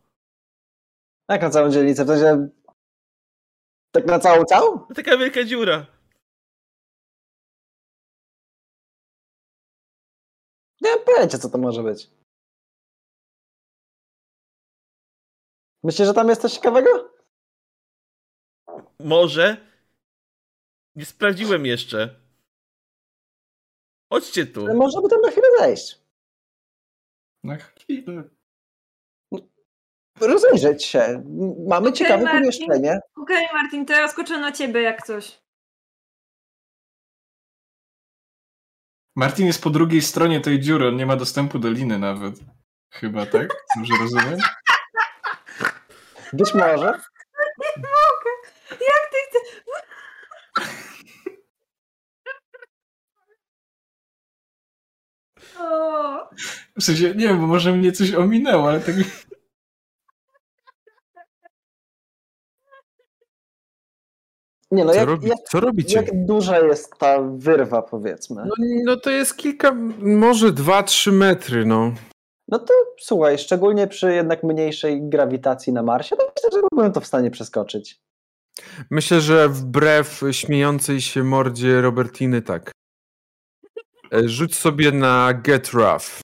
[1.30, 2.05] Jak na całą dzielnicę?
[2.05, 2.49] W sensie...
[3.91, 4.75] Tak na całą całą?
[4.89, 5.85] no taka wielka dziura.
[10.81, 12.09] Nie mam pojęcia, co to może być.
[15.84, 17.14] Myślisz, że tam jest coś ciekawego?
[18.99, 19.57] Może?
[20.95, 22.15] Nie sprawdziłem jeszcze.
[24.14, 24.65] Chodźcie tu.
[24.65, 25.99] Ale Można by tam na chwilę zejść.
[27.43, 28.23] Na chwilę.
[30.19, 31.23] Rozejrzeć się.
[31.68, 32.39] Mamy Okej, ciekawe Marcin.
[32.41, 32.99] pomieszczenie.
[33.15, 35.43] Okej, Martin, to ja skoczę na ciebie jak coś.
[39.15, 42.35] Martin jest po drugiej stronie tej dziury, on nie ma dostępu do liny nawet.
[42.93, 43.53] Chyba, tak?
[43.77, 44.39] Dobrze rozumiem?
[46.34, 46.85] Być może.
[47.60, 48.31] Nie mogę!
[48.69, 49.64] Jak ty chcesz?
[55.60, 56.30] O,
[56.80, 58.95] W sensie, nie wiem, bo może mnie coś ominęło, ale tak...
[64.72, 65.95] Nie no, Co, jak, robi, jak, co robicie?
[65.95, 68.43] jak duża jest ta wyrwa, powiedzmy?
[68.45, 68.53] No,
[68.85, 71.93] no to jest kilka, może 2-3 metry, no.
[72.47, 77.01] No to słuchaj, szczególnie przy jednak mniejszej grawitacji na Marsie, to myślę, że byłem to
[77.01, 78.01] w stanie przeskoczyć.
[78.89, 82.71] Myślę, że wbrew śmiejącej się mordzie Robertiny tak.
[84.13, 86.05] E, Rzuć sobie na Get Rough.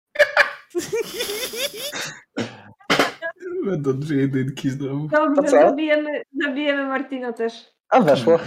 [3.66, 5.08] Będą dwie jedynki znowu.
[5.08, 7.54] Dobrze, zabijemy, zabijemy Martina też.
[7.90, 8.40] A weszło.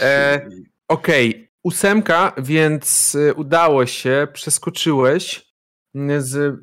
[0.00, 0.48] E,
[0.88, 5.45] Okej, ósemka, więc e, udało się, przeskoczyłeś
[6.18, 6.60] z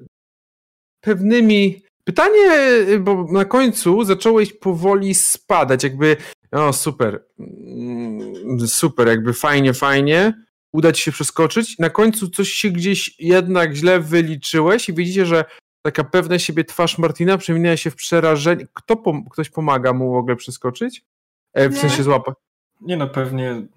[1.01, 1.83] pewnymi...
[2.03, 6.17] Pytanie, e, bo na końcu zacząłeś powoli spadać, jakby
[6.51, 10.33] o super, mm, super, jakby fajnie, fajnie,
[10.73, 11.79] uda ci się przeskoczyć.
[11.79, 15.45] Na końcu coś się gdzieś jednak źle wyliczyłeś i widzicie, że
[15.85, 18.67] taka pewna siebie twarz Martina przemienia się w przerażenie.
[18.73, 21.01] Kto pom- ktoś pomaga mu w ogóle przeskoczyć?
[21.53, 21.79] E, w Nie.
[21.79, 22.35] sensie złapać.
[22.81, 23.67] Nie no, pewnie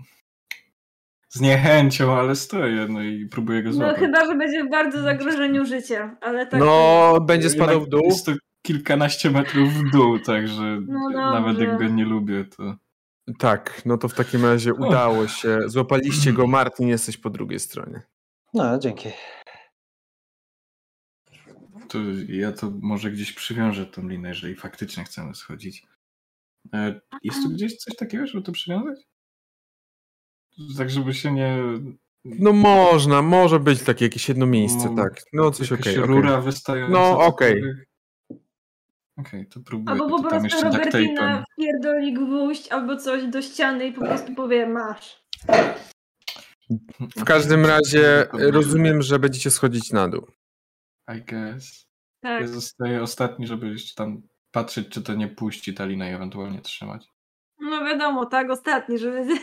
[1.28, 3.98] z niechęcią, ale stoję, no i próbuję go No złapać.
[3.98, 6.60] chyba, że będzie w bardzo zagrożeniu życia, ale tak.
[6.60, 8.02] No, będzie spadał w dół.
[8.04, 8.32] Jest to
[8.66, 12.76] kilkanaście metrów w dół, także No nawet jak go nie lubię, to...
[13.38, 15.58] Tak, no to w takim razie udało się.
[15.66, 18.02] Złapaliście go, Martin, jesteś po drugiej stronie.
[18.54, 19.08] No, dzięki.
[21.74, 21.98] To to
[22.28, 25.86] ja to może gdzieś przywiążę tą linę, jeżeli faktycznie chcemy schodzić.
[26.74, 28.98] E, Jest tu gdzieś coś takiego, żeby to przywiązać?
[30.78, 31.58] Tak, żeby się nie...
[32.24, 35.22] No można, może być takie jakieś jedno miejsce, No, tak.
[35.32, 35.98] No coś okej.
[35.98, 36.06] okej.
[36.06, 36.92] rura wystająca.
[36.92, 37.54] No, okej.
[37.54, 37.86] cokolwiek?
[39.18, 39.90] Okej, to próbuję.
[39.90, 41.44] Albo po prostu Robertina tape'em.
[41.52, 45.22] wpierdoli gwóźdź albo coś do ściany i po prostu powie masz.
[47.16, 50.26] W każdym razie rozumiem, że będziecie schodzić na dół.
[51.16, 51.86] I guess.
[52.20, 52.40] Tak.
[52.40, 56.60] Ja zostaję ostatni, żeby jeszcze tam patrzeć, czy to nie puści ta lina i ewentualnie
[56.60, 57.08] trzymać.
[57.60, 59.26] No wiadomo, tak, ostatni, żeby...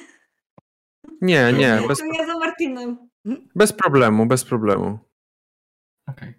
[1.22, 3.10] Nie, nie, bez, To ja za Martinem.
[3.56, 5.00] bez problemu, bez problemu.
[6.08, 6.34] Okej.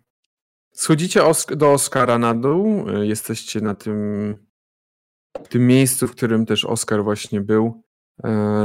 [0.72, 2.88] Schodzicie Osk- do Oskara na dół.
[2.90, 4.36] y, Jesteście na tym,
[5.48, 7.82] tym miejscu, w którym też Oskar właśnie był.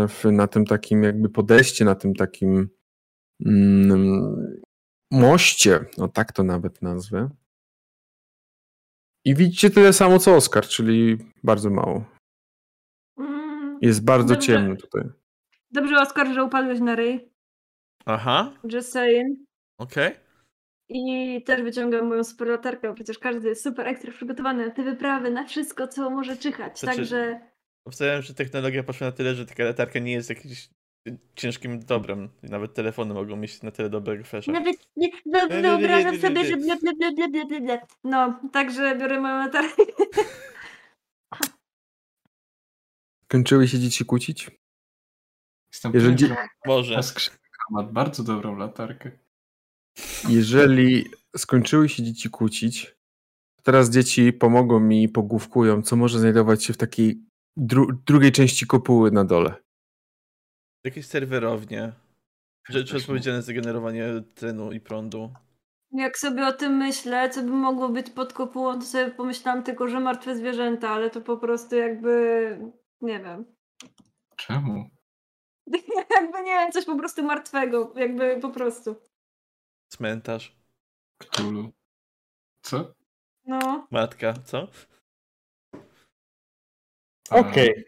[0.07, 2.69] W, na tym takim jakby podejście, na tym takim
[3.45, 4.61] mm,
[5.11, 7.29] moście, no tak to nawet nazwę.
[9.25, 12.05] I widzicie tyle samo co Oskar, czyli bardzo mało.
[13.17, 15.03] Mm, Jest bardzo ciemno tutaj.
[15.71, 17.29] Dobrze, Oskar, że upadłeś na ryj.
[18.05, 19.39] Aha, Just saying.
[19.79, 20.11] okej.
[20.89, 24.83] I też wyciągam moją super latarkę, bo przecież każdy jest super ekstra przygotowany na te
[24.83, 26.79] wyprawy, na wszystko, co może czyhać.
[26.79, 27.39] Znaczy- Także
[27.87, 30.69] Obstawiam, że technologia poszła na tyle, że taka latarka nie jest jakimś
[31.35, 32.29] ciężkim dobrem.
[32.43, 34.51] Nawet telefony mogą mieć na tyle dobrego flasha.
[34.51, 37.81] nawet nie, nie, wy- nie, wyobrażam sobie, że ble, ble, ble, ble, ble, ble.
[38.03, 39.83] No, także biorę moją latarkę.
[43.27, 44.51] Kończyły się dzieci kłócić?
[45.79, 46.95] Jestem Jeżeli- pewien, że Może.
[46.95, 47.39] ta skrzynka
[47.71, 49.11] ma bardzo dobrą latarkę.
[50.29, 51.05] Jeżeli
[51.37, 52.85] skończyły się dzieci kłócić,
[53.55, 57.23] to teraz dzieci pomogą mi i pogłówkują, co może znajdować się w takiej
[57.57, 59.55] dru- drugiej części kopuły na dole.
[60.83, 61.93] Jakieś serwerownie.
[62.69, 65.33] Rzeczy odpowiedzialne za generowanie tlenu i prądu.
[65.91, 69.87] Jak sobie o tym myślę, co by mogło być pod kopułą, to sobie pomyślałam tylko,
[69.87, 72.11] że martwe zwierzęta, ale to po prostu jakby,
[73.01, 73.45] nie wiem.
[74.35, 74.89] Czemu?
[76.15, 78.95] jakby nie wiem, coś po prostu martwego, jakby po prostu.
[79.87, 80.55] Cmentarz.
[81.23, 81.71] Cthulhu.
[82.61, 82.93] Co?
[83.45, 83.87] No.
[83.91, 84.67] Matka, co?
[87.29, 87.85] Okej.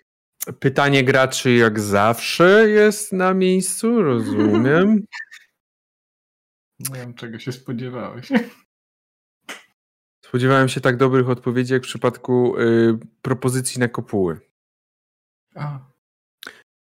[0.60, 5.06] Pytanie graczy jak zawsze jest na miejscu, rozumiem.
[6.80, 8.30] Nie wiem, czego się spodziewałeś.
[10.26, 14.40] Spodziewałem się tak dobrych odpowiedzi jak w przypadku y, propozycji na kopuły.
[15.56, 15.90] A,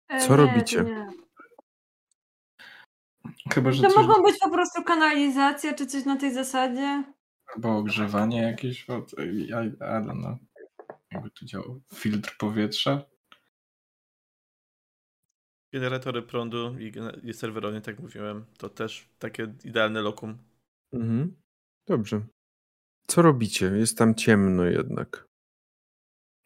[0.10, 0.84] Co nie, robicie?
[0.84, 1.07] nie.
[3.53, 4.07] chyba, że To coś...
[4.07, 7.03] mogą być po prostu kanalizacja czy coś na tej zasadzie.
[7.56, 8.88] Albo ogrzewanie jakieś,
[9.48, 10.38] ja, I don't know.
[11.11, 11.80] Jakby to działało.
[11.94, 13.02] Filtr powietrza?
[15.73, 16.91] Generatory prądu i,
[17.23, 18.45] i serwerownie, tak mówiłem.
[18.57, 20.38] To też takie idealne lokum.
[20.94, 21.36] Mhm.
[21.88, 22.22] Dobrze.
[23.07, 23.65] Co robicie?
[23.65, 25.27] Jest tam ciemno jednak.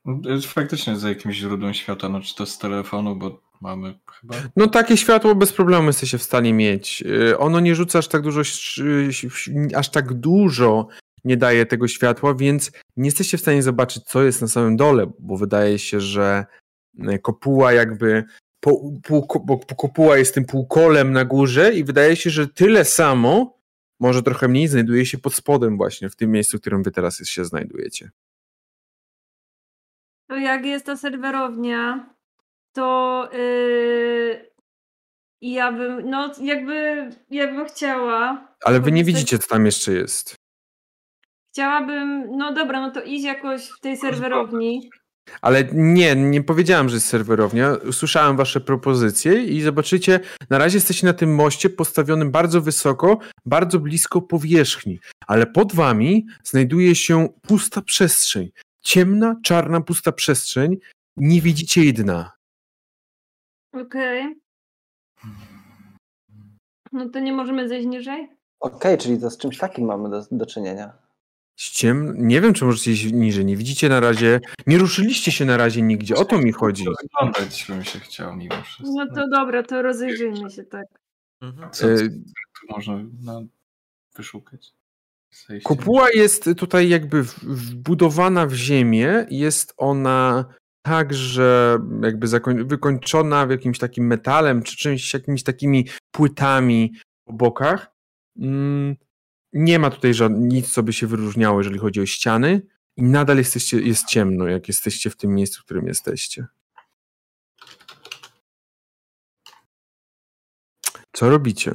[0.05, 4.35] No, jest Faktycznie za jakimś źródłem światła, no czy to z telefonu, bo mamy chyba...
[4.55, 7.03] No takie światło bez problemu jesteście w stanie mieć.
[7.31, 8.41] Y, Ono nie rzuca aż tak dużo,
[9.75, 10.87] aż tak dużo
[11.23, 15.11] nie daje tego światła, więc nie jesteście w stanie zobaczyć, co jest na samym dole,
[15.19, 16.45] bo wydaje się, że
[17.09, 18.23] y, kopuła jakby,
[18.59, 23.59] po, pół, bo kopuła jest tym półkolem na górze i wydaje się, że tyle samo,
[23.99, 27.25] może trochę mniej, znajduje się pod spodem właśnie, w tym miejscu, w którym wy teraz
[27.25, 28.11] się znajdujecie.
[30.27, 32.09] To jak jest ta serwerownia,
[32.73, 34.53] to yy,
[35.41, 38.47] ja bym, no jakby, ja bym chciała.
[38.63, 40.35] Ale wy nie widzicie, co tam jeszcze jest.
[41.53, 44.89] Chciałabym, no dobra, no to iść jakoś w tej serwerowni.
[45.41, 47.73] Ale nie, nie powiedziałem, że jest serwerownia.
[47.89, 50.19] Usłyszałem wasze propozycje i zobaczycie,
[50.49, 56.25] na razie jesteście na tym moście postawionym bardzo wysoko, bardzo blisko powierzchni, ale pod wami
[56.43, 58.49] znajduje się pusta przestrzeń.
[58.81, 60.77] Ciemna, czarna, pusta przestrzeń.
[61.17, 62.31] Nie widzicie jej dna.
[63.73, 64.35] Okej.
[66.91, 68.29] No to nie możemy zejść niżej?
[68.59, 70.93] Okej, czyli to z czymś takim mamy do, do czynienia.
[71.55, 72.27] Ciem...
[72.27, 73.45] Nie wiem, czy możecie iść niżej.
[73.45, 74.39] Nie widzicie na razie.
[74.67, 76.15] Nie ruszyliście się na razie nigdzie.
[76.15, 76.85] O to mi chodzi.
[77.01, 78.95] Wyglądać bym się chciał mimo wszystko.
[78.97, 80.85] No to dobra, to rozejrzyjmy się tak.
[81.41, 81.71] Mhm.
[81.71, 83.43] Co, E, co tu można no,
[84.15, 84.73] wyszukać?
[85.47, 85.67] Zejście.
[85.67, 89.25] Kopuła jest tutaj jakby w- wbudowana w ziemię.
[89.29, 90.45] Jest ona
[90.85, 96.93] tak, że jakby zakoń- wykończona w jakimś takim metalem, czy czymś, jakimiś takimi płytami
[97.27, 97.91] po bokach.
[98.39, 98.95] Mm,
[99.53, 102.61] Nie ma tutaj żad- nic, co by się wyróżniało, jeżeli chodzi o ściany.
[102.97, 106.45] I nadal jesteście, jest ciemno, jak jesteście w tym miejscu, w którym jesteście.
[111.15, 111.71] Co robicie?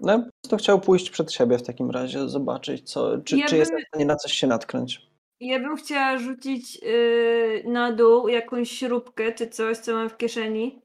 [0.00, 3.46] No, ja po prostu chciał pójść przed siebie w takim razie, zobaczyć, co, czy, Ja
[3.46, 5.09] czy jest bym- w stanie na coś się natknąć.
[5.40, 10.82] Ja bym chciała rzucić yy, na dół jakąś śrubkę czy coś, co mam w kieszeni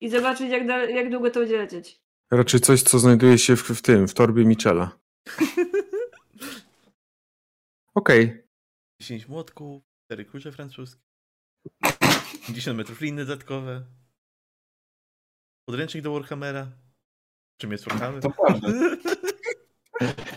[0.00, 2.00] i zobaczyć, jak, dal- jak długo to będzie lecieć.
[2.30, 4.98] Raczej coś, co znajduje się w, w tym, w torbie Michela.
[7.94, 8.42] Okej.
[9.00, 11.02] 10 młotków, 4 kurze francuskie,
[12.46, 13.86] 50 metrów liny dodatkowe,
[15.68, 16.72] podręcznik do Warhammera.
[17.60, 18.22] Czym jest Warhammer?
[18.22, 18.68] To prawda.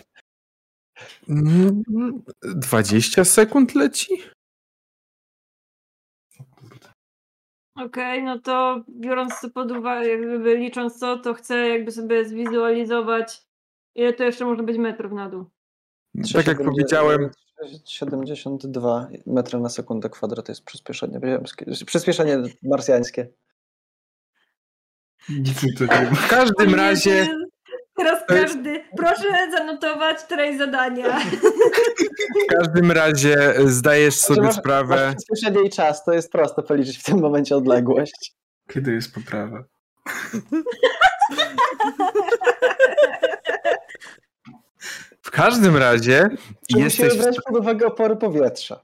[1.30, 1.82] Mm,
[2.42, 4.22] 20 sekund leci?
[7.74, 13.42] Okej, no to biorąc to pod uwagę, jakby licząc to, to chcę jakby sobie zwizualizować,
[13.94, 15.44] ile to jeszcze może być metrów na dół.
[16.32, 17.30] Tak jak 3,70 powiedziałem,
[17.86, 21.20] 72 metry na sekundę kwadrat to jest przyspieszenie.
[21.86, 23.28] Przyspieszenie marsjańskie.
[25.28, 25.72] Nic nie
[26.14, 27.28] w każdym razie,
[28.00, 31.20] Teraz To jest- każdy, proszę zanotować treść zadania.
[31.20, 35.14] w każdym razie zdajesz Że sobie masz- sprawę.
[35.16, 38.34] Przyspieszenie i czas, to jest prosto policzyć w tym momencie odległość.
[38.72, 39.64] Kiedy jest poprawa?
[45.22, 46.28] W każdym razie
[46.72, 48.80] Czy jesteś musimy brać pod uwagę opory powietrza?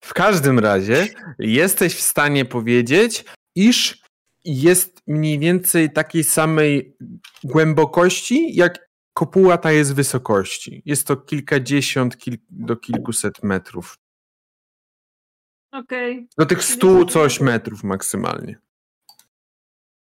[0.00, 1.08] w każdym razie
[1.38, 3.98] jesteś w stanie powiedzieć, iż
[4.46, 6.96] jest mniej więcej takiej samej
[7.44, 10.82] głębokości, jak kopuła ta jest wysokości.
[10.84, 13.98] Jest to kilkadziesiąt kil, do kilkuset metrów.
[15.72, 18.58] Okej, Do tych stu coś metrów maksymalnie.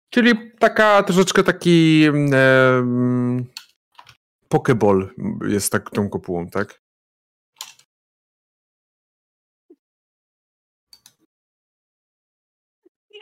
[0.09, 3.45] Czyli taka troszeczkę taki um,
[4.47, 5.09] pokeball
[5.47, 6.84] jest tak tą kopułą, tak?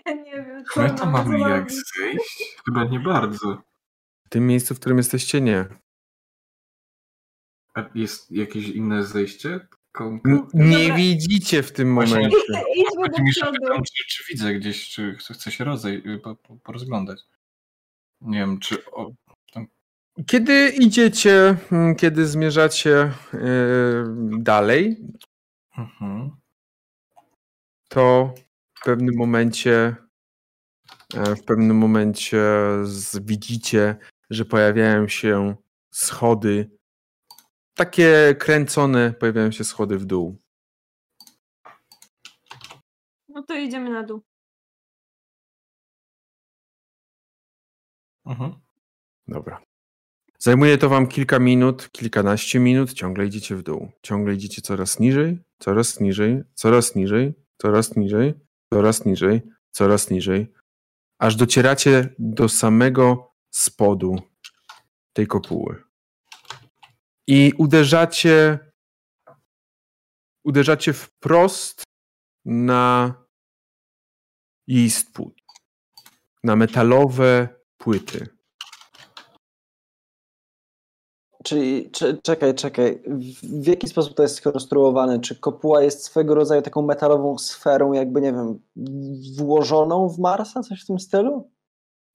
[0.06, 1.86] Ja nie wiem, co My to mam mamy jak zrobić.
[2.00, 2.56] zejść?
[2.66, 3.62] Chyba nie bardzo.
[4.26, 5.66] W tym miejscu, w którym jesteście, nie.
[7.76, 9.68] A jest jakieś inne zejście?
[10.00, 10.20] N-
[10.54, 10.96] nie Dobra.
[10.96, 12.38] widzicie w tym Właśnie- momencie.
[12.76, 13.58] Idźmy Chodzi do mi, że przodu.
[13.62, 17.22] pytam, czy, czy widzę gdzieś, czy chcę, chcę się rozej, po, po, porozglądać.
[18.22, 18.86] Nie wiem, czy...
[18.86, 19.12] O,
[20.28, 24.04] Kiedy idziecie, mm, kiedy zmierzacie yy,
[24.40, 24.98] dalej,
[25.78, 26.32] mhm.
[27.90, 28.34] to
[28.84, 29.96] pewnym momencie
[31.14, 32.44] e, w pewnym momencie
[32.84, 33.96] z, widzicie,
[34.30, 35.56] że pojawiają się
[35.92, 36.72] schody
[37.74, 40.38] takie kręcone, pojawiają się schody w dół.
[43.28, 44.22] No to idziemy na dół.
[48.26, 48.54] Mhm.
[49.28, 49.62] Dobra.
[50.40, 53.92] Zajmuje to wam kilka minut, kilkanaście minut, ciągle idziecie w dół.
[54.02, 58.34] Ciągle idziecie coraz niżej, coraz niżej, coraz niżej, coraz niżej,
[58.74, 60.54] coraz niżej, coraz niżej,
[61.20, 64.16] aż docieracie do samego spodu
[65.14, 65.84] tej kopuły.
[67.28, 68.60] I uderzacie
[70.44, 71.84] uderzacie wprost
[72.46, 73.14] na
[74.68, 75.34] jej spód.
[76.44, 78.33] Na metalowe płyty.
[81.44, 83.02] Czyli, czy, czekaj, czekaj,
[83.44, 85.20] w, jaki sposób to jest skonstruowane?
[85.20, 88.60] Czy kopuła jest swego rodzaju taką metalową sferą, jakby, nie wiem,
[89.38, 91.52] włożoną w Marsa, coś w tym stylu?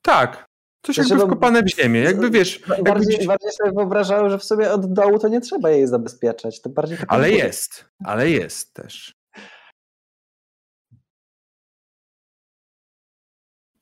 [0.03, 0.49] Tak.
[0.83, 2.01] Coś Znaczy, jakby wkopane w ziemię.
[2.01, 2.61] Jakby wiesz.
[2.69, 3.27] Jakby Bardziej, gdzieś...
[3.27, 6.61] bardziej sobie wyobrażałem, że w sobie od dołu to nie trzeba jej zabezpieczać.
[6.61, 7.85] To bardziej Ale jest.
[8.05, 9.15] Ale jest też.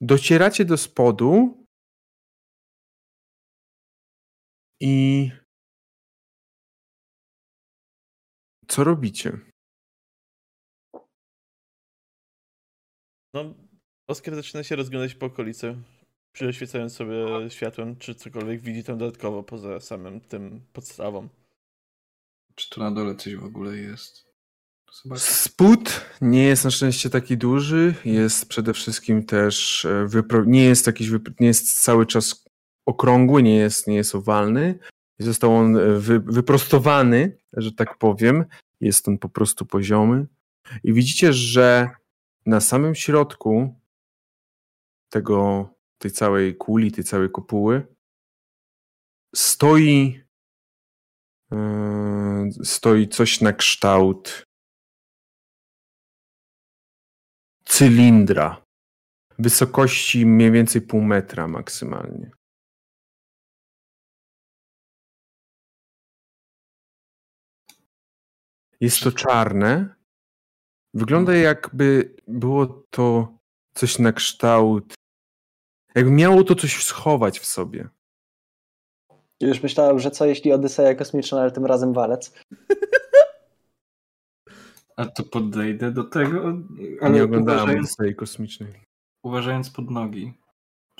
[0.01, 1.66] Docieracie do spodu
[4.81, 5.31] i
[8.69, 9.39] co robicie?
[13.35, 13.55] No,
[14.09, 15.77] Oskar zaczyna się rozglądać po okolicy,
[16.33, 21.29] przyświecając sobie światłem, czy cokolwiek widzi tam dodatkowo poza samym tym podstawą.
[22.55, 24.27] Czy tu na dole coś w ogóle jest?
[25.03, 25.21] Zobacz.
[25.21, 30.45] Spód nie jest na szczęście taki duży, jest przede wszystkim też e, wypro...
[30.45, 31.35] nie jest jakiś wypro...
[31.41, 32.46] nie jest cały czas
[32.87, 34.79] okrągły, nie jest, nie jest owalny.
[35.19, 36.21] Został on e, wy...
[36.21, 38.45] wyprostowany, że tak powiem.
[38.81, 40.27] Jest on po prostu poziomy.
[40.85, 41.91] I widzicie, że
[42.47, 43.81] na samym środku
[45.09, 47.97] tego, tej całej kuli, tej całej kopuły
[49.37, 50.21] stoi
[51.53, 54.47] e, stoi coś na kształt
[57.65, 58.63] cylindra
[59.39, 62.31] wysokości mniej więcej pół metra maksymalnie.
[68.81, 69.95] Jest to czarne.
[70.95, 73.37] Wygląda jakby było to
[73.75, 74.95] coś na kształt.
[75.95, 77.89] Jakby miało to coś schować w sobie.
[79.41, 82.33] Już myślałem, że co jeśli Odyseja kosmiczna, ale tym razem walec.
[84.97, 88.73] A to podejdę do tego, Nie ale oglądałem uważając, Odyssey kosmicznej.
[89.25, 90.35] uważając pod nogi,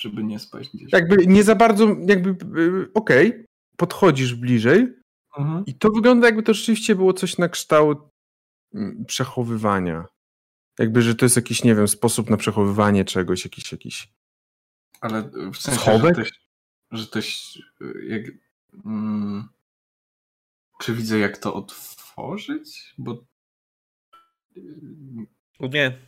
[0.01, 0.93] żeby nie spaść gdzieś.
[0.93, 3.45] Jakby nie za bardzo, jakby, y, okej,
[3.77, 4.95] podchodzisz bliżej
[5.37, 5.65] Mhm.
[5.67, 7.99] i to wygląda jakby to rzeczywiście było coś na kształt
[8.75, 10.05] mm, przechowywania.
[10.79, 14.13] Jakby, że to jest jakiś, nie wiem, sposób na przechowywanie czegoś, jakiś, jakiś...
[15.01, 16.17] Ale w sensie, że Schowek?
[16.17, 16.31] też,
[16.91, 17.59] że też
[18.09, 18.23] jak,
[18.85, 19.49] mm,
[20.81, 22.95] czy widzę jak to otworzyć?
[22.99, 23.25] Bo
[25.61, 25.99] Nie.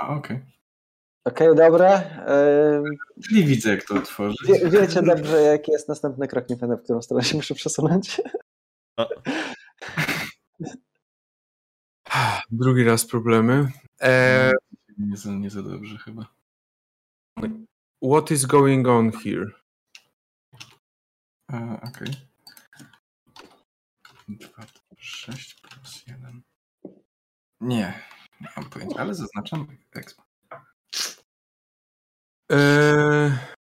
[0.00, 0.40] a, okej.
[1.24, 2.02] Okej, dobra.
[2.78, 2.84] Ym,
[3.28, 4.48] Czyli widzę jak to otworzyć.
[4.48, 8.20] Wie, wiecie dobrze, jaki jest następny krok, nie pamiętam, w którą stronę się muszę przesunąć.
[8.96, 9.08] O,
[12.50, 13.72] Drugi raz problemy.
[14.02, 14.52] E,
[14.98, 16.26] Nie za, nie za dobrze chyba.
[18.02, 19.46] what is going on here?
[21.48, 22.08] A, okej.
[24.28, 24.66] 2,
[24.98, 26.42] 6 plus 1.
[27.60, 28.02] Nie,
[28.40, 30.22] nie mam pojęcia, ale zaznaczam exp.
[32.52, 33.55] E,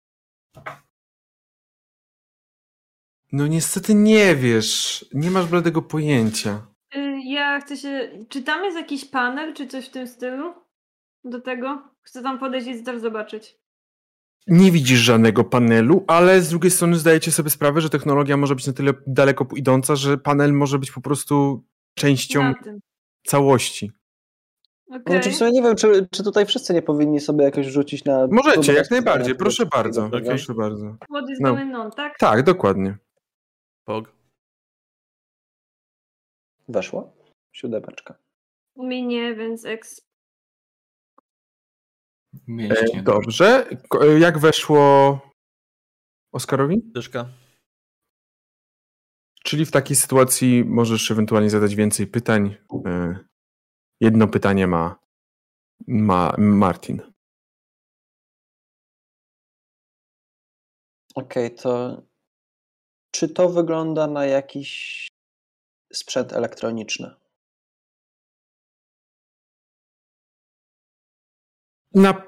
[3.34, 5.06] no niestety nie wiesz.
[5.14, 6.68] Nie masz bladego pojęcia.
[6.95, 8.10] Y, Ja chcę się.
[8.30, 10.53] Czy tam jest jakiś panel, czy coś w tym stylu?
[11.24, 11.82] Do tego?
[12.02, 13.58] Chcę tam podejść i też zobaczyć.
[14.48, 18.68] Nie widzisz żadnego panelu, ale z drugiej strony zdajecie sobie sprawę, że technologia może być
[18.68, 21.64] na tyle daleko idąca, że panel może być po prostu
[21.95, 22.80] częścią Na tym.
[23.26, 23.92] całości.
[24.90, 25.02] Okej.
[25.08, 28.28] Znaczy, w sumie nie wiem, czy, czy tutaj wszyscy nie powinni sobie jakoś rzucić na...
[28.32, 29.34] Możecie, próbować jak najbardziej.
[29.34, 30.06] na- Proszę bardzo.
[30.06, 30.24] Okej.
[30.26, 30.95] Proszę bardzo.
[31.16, 31.50] What is No.
[31.56, 32.18] going on, tak?
[32.20, 32.98] Tak, dokładnie.
[33.86, 34.16] Pog.
[36.68, 37.14] Weszło?
[37.56, 38.18] Siódemeczka.
[38.76, 39.66] U mnie nie, więc.
[42.48, 43.00] Mięśnie.
[43.00, 43.68] E, dobrze.
[44.02, 45.20] E, Jak weszło
[46.32, 46.82] Oskarowi?
[46.86, 47.30] Dyszka.
[49.44, 52.56] Czyli w takiej sytuacji możesz ewentualnie zadać więcej pytań.
[52.86, 53.16] E,
[54.02, 55.00] Jedno pytanie ma,
[55.88, 57.02] ma Martin.
[61.16, 62.02] Okej, to
[63.14, 65.08] czy to wygląda na jakiś
[65.93, 67.16] sprzęt elektroniczny?
[71.95, 72.27] Na,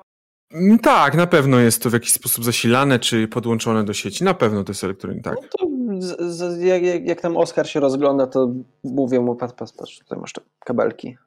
[0.51, 4.23] m, tak, na pewno jest to w jakiś sposób zasilane czy podłączone do sieci.
[4.23, 5.29] Na pewno to jest elektronika.
[5.29, 5.39] Tak.
[5.41, 5.67] No to
[6.01, 8.51] z, z, jak, jak, tam Oskar się rozgląda, to
[8.83, 11.17] mówię mu, patrz, patrz, patrz tutaj masz te kabelki.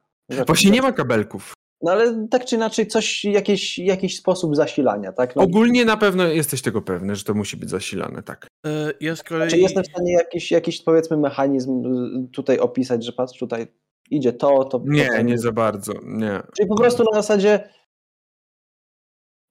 [0.47, 1.53] Właśnie nie ma kabelków.
[1.81, 5.35] No ale tak czy inaczej coś, jakiś, jakiś sposób zasilania, tak?
[5.35, 8.47] No, Ogólnie na pewno jesteś tego pewny, że to musi być zasilane, tak.
[8.65, 9.49] E, ja z kolei...
[9.49, 11.85] Czy jestem w stanie jakiś, jakiś powiedzmy mechanizm
[12.25, 13.67] y, tutaj opisać, że patrz tutaj
[14.09, 14.79] idzie to, to...
[14.79, 15.93] to Nie, ten- nie za bardzo.
[16.03, 16.41] Nie.
[16.57, 17.69] Czyli po prostu na zasadzie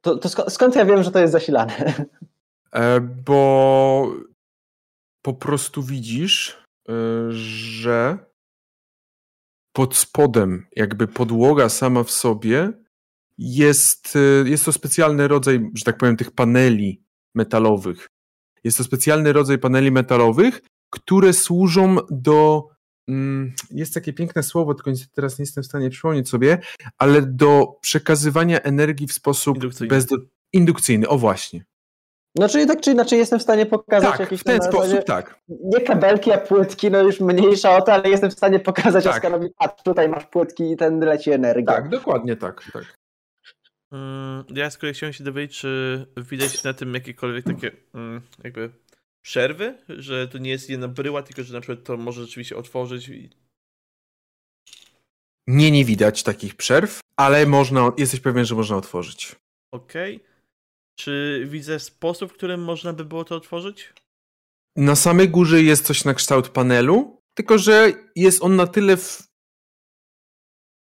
[0.00, 1.94] to, to skąd, skąd ja wiem, że to jest zasilane?
[2.72, 4.12] E, bo
[5.22, 6.92] po prostu widzisz, e,
[7.30, 8.18] że
[9.78, 12.72] pod spodem, jakby podłoga sama w sobie,
[13.38, 17.02] jest, e, jest to specjalny rodzaj, że tak powiem, tych paneli
[17.34, 18.08] metalowych.
[18.64, 22.68] Jest to specjalny rodzaj paneli metalowych, które służą do.
[23.08, 26.58] mm, Jest takie piękne słowo, tylko niestety teraz nie jestem w stanie przypomnieć sobie,
[26.98, 29.88] ale do przekazywania energii w sposób Indukcyjny.
[29.88, 30.16] bezdo...
[30.52, 31.08] indukcyjny.
[31.08, 31.64] O właśnie.
[32.38, 35.02] No czyli tak czy inaczej jestem w stanie pokazać Tak, jakieś w ten sposób zasadzie-
[35.02, 35.40] tak.
[35.48, 39.14] Nie kabelki, a płytki, no już mniejsza o to, ale jestem w stanie pokazać Tak.
[39.14, 41.72] Oskarowi, patrz, tutaj masz płytki i ten leci energia.
[41.74, 42.64] Tak, dokładnie tak.
[42.72, 42.98] tak.
[43.92, 48.70] Mm, ja z kolei chciałem się dowiedzieć, czy widać na tym jakiekolwiek takie mm, jakby
[49.22, 53.08] przerwy, że to nie jest jedna bryła, tylko że na przykład to może rzeczywiście otworzyć
[53.08, 53.30] i...
[55.46, 59.36] Nie, nie widać takich przerw, ale można, jesteś pewien, że można otworzyć.
[59.72, 60.20] Okej.
[60.98, 63.92] Czy widzę sposób, w którym można by było to otworzyć?
[64.76, 69.28] Na samej górze jest coś na kształt panelu, tylko że jest on na tyle w...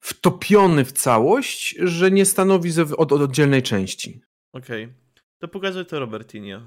[0.01, 4.21] wtopiony w całość, że nie stanowi od, od oddzielnej części.
[4.53, 4.93] Okej.
[5.39, 6.61] To pokazuję to Robertinie.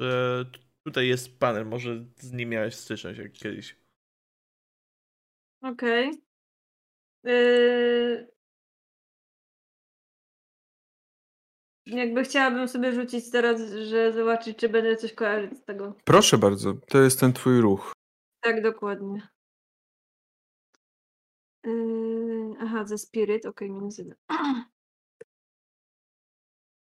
[0.00, 0.44] Że
[0.86, 3.76] tutaj jest panel, może z nim miałeś styczność jak kiedyś.
[5.62, 6.10] Okej.
[7.24, 8.32] Yy...
[11.86, 15.94] Jakby chciałabym sobie rzucić teraz, że zobaczyć, czy będę coś kojarzyć z tego.
[16.04, 17.92] Proszę bardzo, to jest ten twój ruch.
[18.40, 19.28] Tak, dokładnie.
[21.64, 22.54] Yy...
[22.60, 24.14] Aha, ze Spirit, okej, minus jeden.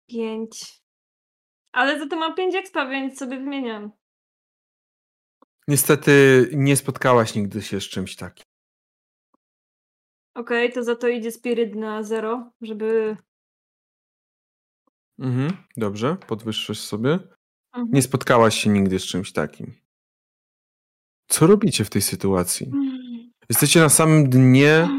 [0.10, 0.82] Pięć.
[1.72, 3.92] Ale za to mam pięć expa, więc sobie wymieniam.
[5.68, 8.46] Niestety nie spotkałaś nigdy się z czymś takim.
[10.36, 13.18] Okej, to za to idzie Spirit na zero, żeby...
[15.20, 17.20] Mhm, dobrze, podwyższysz sobie.
[17.74, 17.90] Mhm.
[17.92, 19.74] Nie spotkałaś się nigdy z czymś takim.
[21.28, 22.72] Co robicie w tej sytuacji?
[23.50, 24.90] Jesteście na samym dnie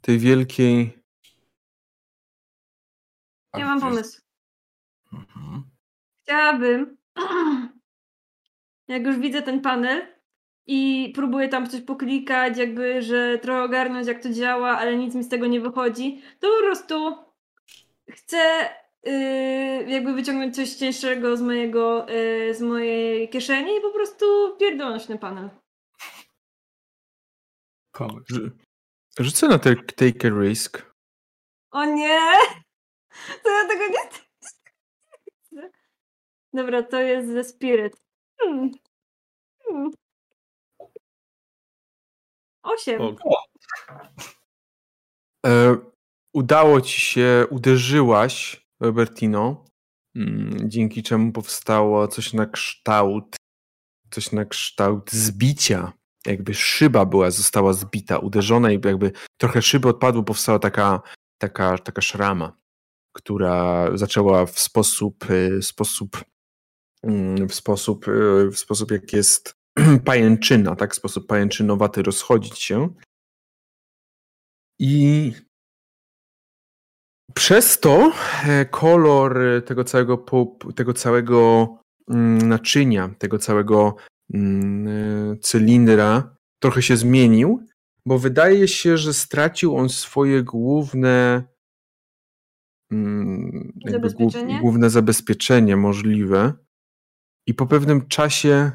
[0.00, 1.00] tej wielkiej.
[3.56, 4.20] Ja mam pomysł.
[5.12, 5.62] Mhm.
[6.22, 6.96] Chciałabym,
[8.88, 10.06] jak już widzę ten panel
[10.66, 15.24] i próbuję tam coś poklikać, jakby, że trochę ogarnąć jak to działa, ale nic mi
[15.24, 17.16] z tego nie wychodzi, to po prostu
[18.10, 18.70] chcę
[19.86, 25.18] jakby wyciągnąć coś cięższego z mojego, yy, z mojej kieszeni i po prostu pierdolnąć ten
[25.18, 25.50] panel.
[29.18, 30.92] Rzucę na te take a risk.
[31.70, 32.20] O nie!
[33.44, 34.10] To ja tego nie.
[36.52, 37.96] Dobra, to jest ze Spirit.
[38.40, 38.70] Hmm.
[39.64, 39.90] Hmm.
[42.62, 43.02] Osiem.
[43.02, 43.16] O,
[45.46, 45.76] E,
[46.34, 49.64] udało ci się, uderzyłaś, Robertino,
[50.16, 53.36] mm, dzięki czemu powstało coś na kształt,
[54.10, 55.92] coś na kształt zbicia.
[56.26, 61.02] Jakby szyba była, została zbita, uderzona i jakby trochę szyby odpadło, powstała taka,
[61.38, 62.56] taka, taka szrama,
[63.16, 65.24] która zaczęła w sposób,
[65.60, 66.24] sposób,
[67.02, 69.54] mm, w sposób, e, w sposób jak jest
[70.04, 72.88] pajęczyna, tak, w sposób pajęczynowaty rozchodzić się.
[74.78, 75.32] I
[77.34, 78.12] przez to
[78.46, 80.24] e, kolor e, tego całego,
[80.76, 81.68] tego całego
[82.10, 83.96] mm, naczynia, tego całego
[84.34, 87.66] mm, e, cylindra trochę się zmienił,
[88.06, 91.44] bo wydaje się, że stracił on swoje główne
[92.92, 94.60] mm, głów- Zabezpieczenie?
[94.60, 96.52] główne zabezpieczenie możliwe
[97.46, 98.70] i po pewnym czasie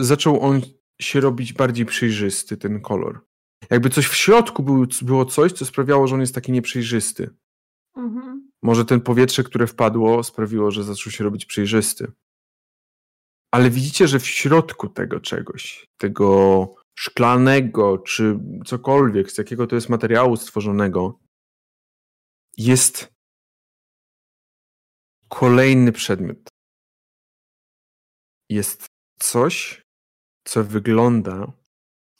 [0.00, 0.60] zaczął on
[1.00, 3.26] się robić bardziej przejrzysty, ten kolor.
[3.70, 7.30] Jakby coś w środku był, było coś, co sprawiało, że on jest taki nieprzejrzysty.
[7.96, 8.50] Mhm.
[8.62, 12.12] Może ten powietrze, które wpadło, sprawiło, że zaczął się robić przejrzysty.
[13.50, 19.88] Ale widzicie, że w środku tego czegoś, tego szklanego, czy cokolwiek, z jakiego to jest
[19.88, 21.18] materiału stworzonego,
[22.56, 23.12] jest
[25.28, 26.48] kolejny przedmiot.
[28.48, 28.86] Jest
[29.18, 29.82] coś,
[30.44, 31.52] co wygląda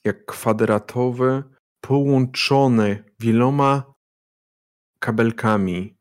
[0.05, 1.43] jak kwadratowe,
[1.81, 3.93] połączone wieloma
[4.99, 5.97] kabelkami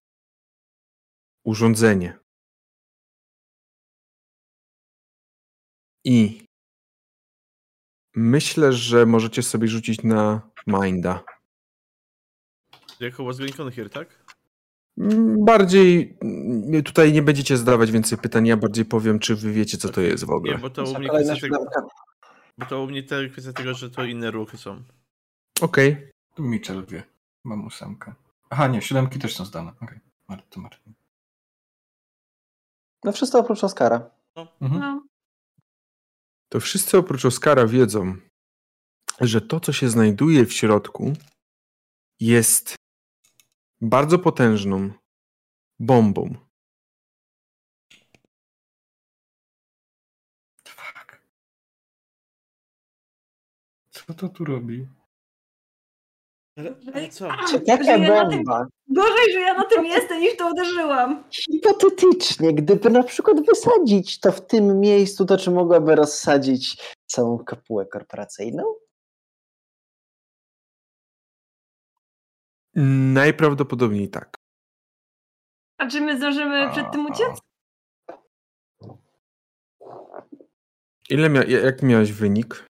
[1.45, 2.19] urządzenie.
[6.05, 6.45] I
[8.15, 11.23] myślę, że możecie sobie rzucić na Minda.
[12.99, 14.25] jako was going on here, tak?
[14.97, 19.77] Mm, Bardziej mm, tutaj nie będziecie zadawać więcej pytań, ja bardziej powiem, czy wy wiecie,
[19.77, 20.57] co to jest w Nie, ogóle.
[20.57, 21.87] bo to u mnie kolejna kwestia tego.
[22.57, 24.83] Bo to u mnie te kwestia tego, że to inne ruchy są.
[25.61, 26.11] Okej.
[26.35, 27.03] Tu Mitchell wie.
[27.43, 28.13] Mam ósemkę.
[28.49, 29.71] Aha, nie, siódemki też są zdane.
[29.81, 29.99] Okej.
[30.27, 30.41] Okay.
[30.49, 30.93] To Martin.
[33.03, 34.09] No wszystko oprócz Oscara.
[34.61, 34.81] Mhm.
[34.81, 35.03] No.
[36.49, 38.15] To wszyscy oprócz Oskara wiedzą,
[39.21, 41.13] że to, co się znajduje w środku,
[42.19, 42.75] jest
[43.81, 44.91] bardzo potężną
[45.79, 46.35] bombą.
[54.11, 54.87] Co to tu robi?
[56.57, 57.27] Ale, ale co?
[57.67, 61.23] Taka Że ja na tym- bomba, Gorzej, że ja na tym jestem niż to uderzyłam.
[61.31, 67.85] hipotetycznie, gdyby na przykład wysadzić to w tym miejscu, to czy mogłaby rozsadzić całą kopułę
[67.85, 68.63] korporacyjną?
[73.13, 74.35] Najprawdopodobniej tak.
[75.77, 77.39] A czy my zdążymy przed tym uciec?
[81.09, 82.65] Ile mia- jak miałeś wynik?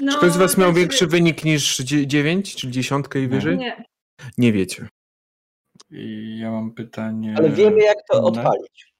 [0.00, 3.58] No, Czy ktoś z was miał tak większy wynik niż 9, czy dziesiątkę i wyżej?
[3.58, 3.84] Nie.
[4.38, 4.88] Nie wiecie.
[5.90, 7.34] I ja mam pytanie.
[7.38, 8.26] Ale wiemy, jak to inne.
[8.26, 8.92] odpalić.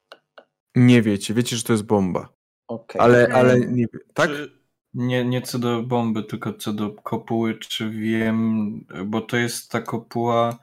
[0.74, 1.34] Nie wiecie.
[1.34, 2.28] Wiecie, że to jest bomba.
[2.68, 3.00] Okej.
[3.00, 4.30] Ale, ale nie, tak?
[4.30, 4.62] Czy,
[4.94, 8.70] Nie, nie co do bomby, tylko co do kopuły, czy wiem,
[9.06, 10.58] bo to jest ta kopuła,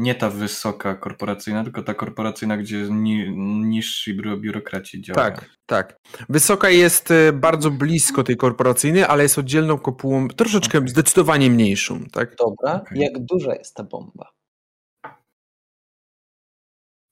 [0.00, 3.30] nie ta wysoka korporacyjna, tylko ta korporacyjna, gdzie ni,
[3.68, 5.34] niżsi biuro- biurokraci działają.
[5.34, 5.96] Tak, tak.
[6.28, 10.90] Wysoka jest e, bardzo blisko tej korporacyjnej, ale jest oddzielną kopułą, troszeczkę Okej.
[10.90, 12.36] zdecydowanie mniejszą, tak?
[12.36, 12.98] Dobra, Okej.
[13.00, 14.30] jak duża jest ta bomba?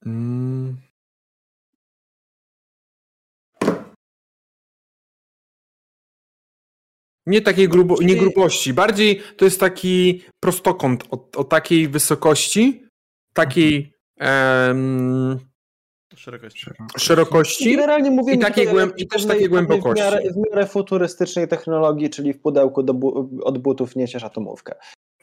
[0.07, 0.77] Mm.
[7.29, 12.85] Nie takiej grubo, nie grubości, bardziej to jest taki prostokąt o, o takiej wysokości,
[13.35, 15.39] takiej em,
[16.17, 16.67] szerokość.
[16.99, 17.71] szerokości.
[17.71, 20.03] Generalnie mówimy I takiej głęb- i też takiej głębokości.
[20.03, 24.75] W miarę, w miarę futurystycznej technologii, czyli w pudełku do bu- od butów niesiesz atomówkę.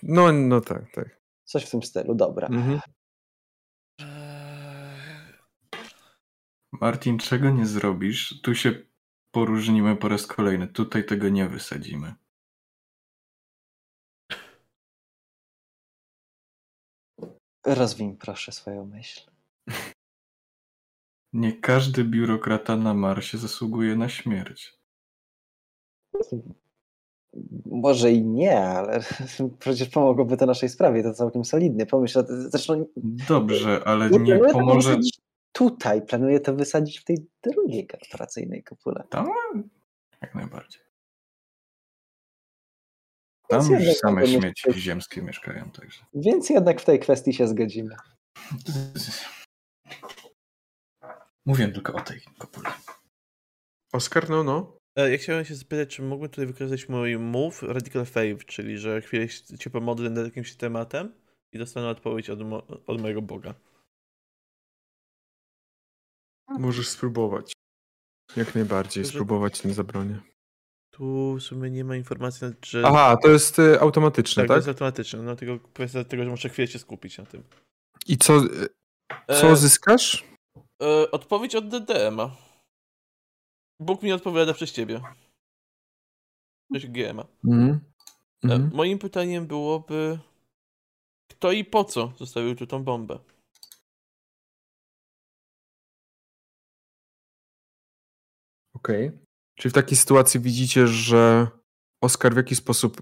[0.04, 1.20] No, no tak, tak.
[1.44, 2.48] Coś w tym stylu, dobra.
[2.48, 2.80] Mhm.
[4.02, 4.06] Eee,
[6.82, 8.42] Martin, czego nie zrobisz?
[8.42, 8.74] Tu się
[9.36, 10.68] poróżnimy po raz kolejny.
[10.68, 12.14] Tutaj tego nie wysadzimy.
[17.66, 19.22] Rozwiń proszę swoją myśl.
[21.34, 24.80] Nie każdy biurokrata na Marsie zasługuje na śmierć.
[27.66, 29.00] Może i nie, ale
[29.60, 31.86] przecież pomogłoby to naszej sprawie, to całkiem solidnie.
[31.86, 32.86] Pomyśl, zresztą
[33.28, 34.98] Dobrze, ale nie nie to pomoże.
[35.56, 39.04] Tutaj, planuję to wysadzić w tej drugiej korporacyjnej kopule.
[39.10, 39.28] Tam?
[40.22, 40.82] Jak najbardziej.
[43.52, 46.06] Więc Tam już same śmieci myśleć- ziemskie mieszkają, także.
[46.14, 47.96] Więc jednak w tej kwestii się zgodzimy.
[51.46, 52.70] Mówię tylko o tej kopule.
[53.94, 54.78] Oskar, no, no.
[54.98, 59.02] E, Ja chciałem się zapytać, czy mógłbym tutaj wykorzystać mój move Radical Faith, czyli że
[59.02, 61.14] chwilę się pomodlę nad jakimś tematem
[61.52, 63.54] i dostanę odpowiedź od, mo- od mojego Boga.
[66.50, 67.54] Możesz spróbować.
[68.36, 70.20] Jak najbardziej, Że- spróbować nie zabronię.
[70.94, 72.84] Tu w sumie nie ma informacji, że...
[72.86, 74.58] Aha, to jest y, automatyczne, tak, to tak?
[74.58, 77.44] jest automatyczne, no tylko kwestia tego, że muszę chwilę się skupić na tym.
[78.08, 78.68] I co, y,
[79.28, 80.24] co E, zyskasz?
[80.84, 82.36] e, odpowiedź od DDM-a.
[83.82, 85.02] Bóg mi odpowiada przez ciebie.
[86.74, 87.26] Przez GM-a.
[87.46, 87.70] Mhm.
[87.70, 87.80] E,
[88.44, 88.72] Mhm.
[88.74, 90.20] Moim pytaniem byłoby,
[91.32, 93.20] kto i po co zostawił tu tą bombę?
[98.76, 99.12] Okej.
[99.56, 101.48] Czyli w takiej sytuacji widzicie, że
[102.02, 103.02] Oskar w jaki sposób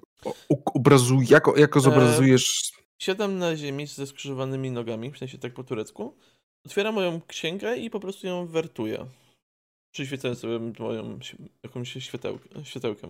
[0.50, 2.72] obrazuje, jako, jako zobrazujesz...
[3.02, 6.18] Siadam na ziemi ze skrzyżowanymi nogami, w sensie tak po turecku.
[6.66, 9.06] Otwieram moją księgę i po prostu ją wertuję.
[9.94, 11.20] Przyświecając sobie moją
[11.64, 13.10] jakąś światełk- światełkiem.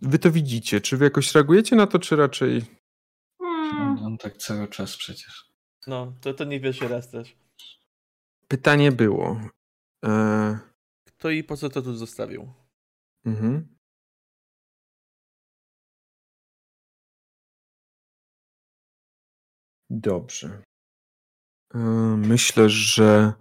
[0.00, 0.80] Wy to widzicie.
[0.80, 2.64] Czy wy jakoś reagujecie na to, czy raczej...
[3.42, 3.98] Hmm.
[4.04, 5.50] On tak cały czas przecież.
[5.86, 7.36] No, to, to nie pierwszy raz też.
[8.48, 9.40] Pytanie było...
[10.04, 10.58] E...
[11.18, 12.52] Kto i po co to tu zostawił?
[13.24, 13.76] Mhm.
[19.90, 20.62] Dobrze.
[21.74, 21.78] E,
[22.16, 23.32] Myślę, że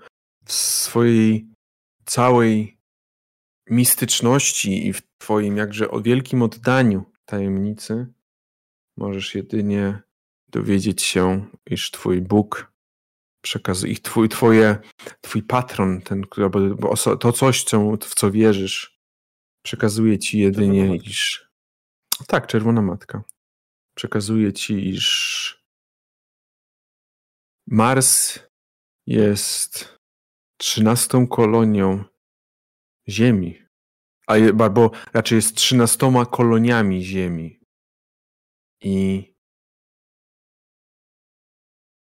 [0.45, 1.47] w swojej
[2.05, 2.77] całej
[3.69, 8.13] mistyczności i w Twoim jakże o wielkim oddaniu tajemnicy
[8.97, 10.01] możesz jedynie
[10.47, 12.73] dowiedzieć się, iż Twój Bóg
[13.45, 14.77] przekazuje, ich twój, twoje,
[15.21, 16.21] Twój patron, ten,
[16.79, 18.99] bo- to coś, co, w co wierzysz,
[19.65, 21.49] przekazuje Ci jedynie, iż.
[22.27, 23.23] Tak, czerwona matka.
[23.95, 25.05] Przekazuje Ci, iż
[27.67, 28.39] Mars
[29.07, 29.99] jest
[30.57, 32.03] trzynastą kolonią
[33.09, 33.61] Ziemi.
[34.27, 37.59] A je, bo raczej jest trzynastoma koloniami Ziemi.
[38.81, 39.33] I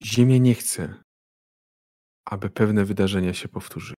[0.04, 1.03] Ziemia nie chce,
[2.26, 3.96] aby pewne wydarzenia się powtórzyły.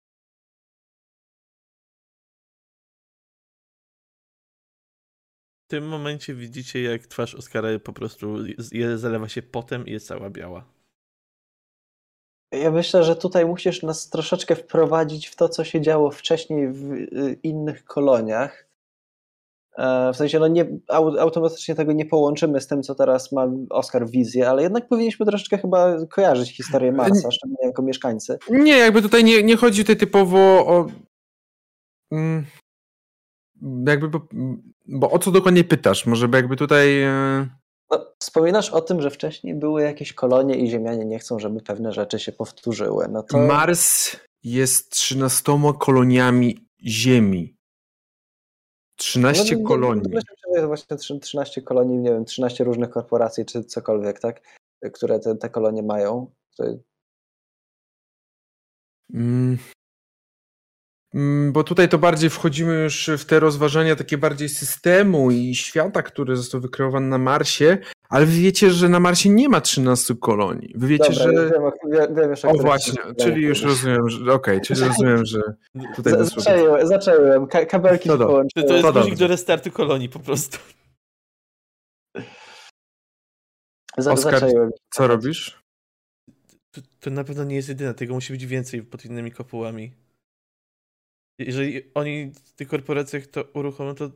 [5.64, 8.36] W tym momencie widzicie, jak twarz Oskara po prostu
[8.72, 10.64] je- zalewa się potem i jest cała biała.
[12.52, 16.92] Ja myślę, że tutaj musisz nas troszeczkę wprowadzić w to, co się działo wcześniej w
[16.92, 18.66] y, innych koloniach.
[19.78, 23.46] E, W sensie, no nie, au- automatycznie tego nie połączymy z tym, co teraz ma
[23.70, 28.38] Oskar wizję, ale jednak powinniśmy troszeczkę chyba kojarzyć historię Marsa, szczególnie jako mieszkańcy.
[28.50, 30.86] Nie, jakby tutaj nie, nie chodzi tutaj typowo o.
[32.12, 32.44] Mm,
[33.86, 34.20] jakby, bo,
[34.86, 36.06] bo o co dokładnie pytasz?
[36.06, 37.02] Może by jakby tutaj.
[37.02, 37.48] e,
[37.90, 41.92] No, wspominasz o tym, że wcześniej były jakieś kolonie i Ziemianie nie chcą, żeby pewne
[41.92, 43.06] rzeczy się powtórzyły.
[43.10, 47.56] No to Mars jest 13 koloniami Ziemi.
[48.96, 50.12] 13 no, kolonii.
[50.54, 54.40] Jest właśnie trzy- 13 kolonii, nie wiem, 13 różnych korporacji czy cokolwiek, tak?
[54.92, 56.30] Które te, te kolonie mają.
[56.56, 56.64] To,
[59.14, 59.58] Mm.
[61.14, 66.02] Mm, Bo tutaj to bardziej wchodzimy już w te rozważania takie bardziej systemu i świata,
[66.02, 67.78] który został wykreowany na Marsie,
[68.08, 70.72] ale wy wiecie, że na Marsie nie ma 13 kolonii.
[70.76, 71.50] Wy wiecie, Dobra, że.
[71.50, 74.32] wiem, o- wiem, wiem właśnie, czyli już rozumiem, że.
[74.32, 75.40] Okej, czyli rozumiem, że
[75.96, 77.46] tutaj Z- Zaczęłem, zacząłem.
[77.46, 78.18] Ka kabelki No.
[78.18, 80.58] To, jest To guzik do restartu kolonii po prostu.
[83.96, 84.70] Oskar, zacząłem.
[84.94, 85.58] Co robisz?
[86.70, 89.92] To, to na pewno nie jest jedyna, tego musi być więcej pod innymi kopułami.
[91.38, 94.10] Jeżeli oni w tych korporacjach to uruchomią, to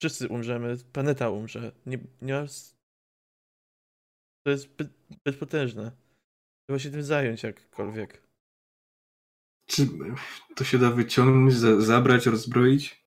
[0.00, 1.72] wszyscy umrzemy, planeta umrze.
[1.86, 2.46] Nie, nie ma...
[4.44, 5.92] To jest zbyt, zbyt potężne.
[6.66, 8.22] Trzeba się tym zająć jakkolwiek.
[9.66, 9.88] Czy
[10.56, 13.04] to się da wyciągnąć, za, zabrać, rozbroić?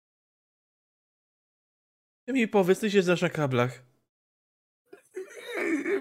[2.26, 3.84] Ty mi powiedz, ty się znasz na kablach.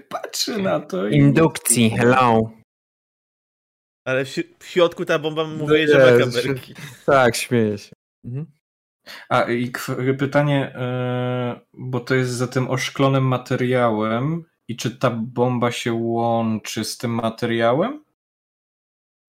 [0.08, 1.16] Patrzę na to i...
[1.16, 2.59] Indukcji, hello.
[4.04, 6.74] Ale w, w środku ta bomba No mówi, że ma Jezu, kabelki.
[7.06, 7.92] Tak, śmieję się.
[8.24, 8.46] Mhm.
[9.28, 9.72] A i
[10.18, 16.84] pytanie, e, bo to jest za tym oszklonym materiałem i czy ta bomba się łączy
[16.84, 18.04] z tym materiałem?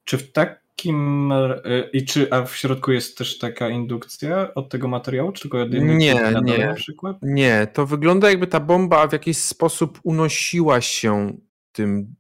[0.04, 4.88] Czy w takim e, i czy a w środku jest też taka indukcja od tego
[4.88, 6.66] materiału, czy tylko od jednej Nie, nie.
[6.66, 7.18] na przykład?
[7.22, 11.38] Nie, to wygląda jakby ta bomba w jakiś sposób unosiła się
[11.72, 12.16] tym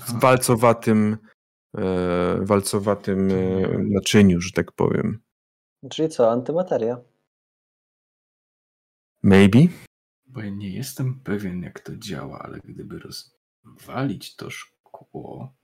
[0.00, 0.18] Aha.
[0.18, 1.18] walcowatym,
[1.78, 3.34] e, walcowatym e,
[3.78, 5.20] naczyniu, że tak powiem.
[5.90, 6.98] Czyli co, antymateria?
[9.22, 9.58] Maybe?
[10.26, 15.54] Bo ja nie jestem pewien, jak to działa, ale gdyby rozwalić to szkło,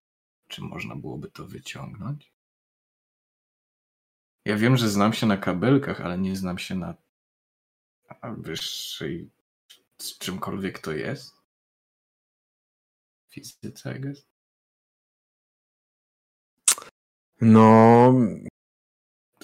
[0.48, 2.32] czy można byłoby to wyciągnąć?
[4.44, 6.94] Ja wiem, że znam się na kabelkach, ale nie znam się na
[8.38, 9.30] wyższej
[9.98, 11.37] z czymkolwiek to jest.
[13.40, 14.26] Fizyce, I guess.
[17.40, 18.14] No,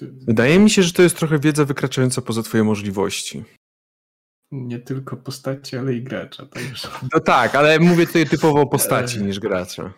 [0.00, 3.44] wydaje mi się, że to jest trochę wiedza wykraczająca poza twoje możliwości.
[4.52, 6.46] Nie tylko postaci, ale i gracza.
[6.46, 6.88] Także.
[7.14, 9.92] No tak, ale mówię tutaj typowo o postaci niż gracza.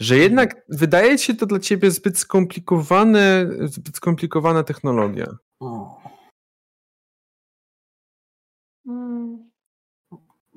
[0.00, 5.36] Że jednak wydaje się to dla ciebie zbyt skomplikowane, zbyt skomplikowana technologia.
[5.60, 6.00] O,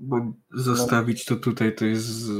[0.02, 2.32] bo zostawić to tutaj to jest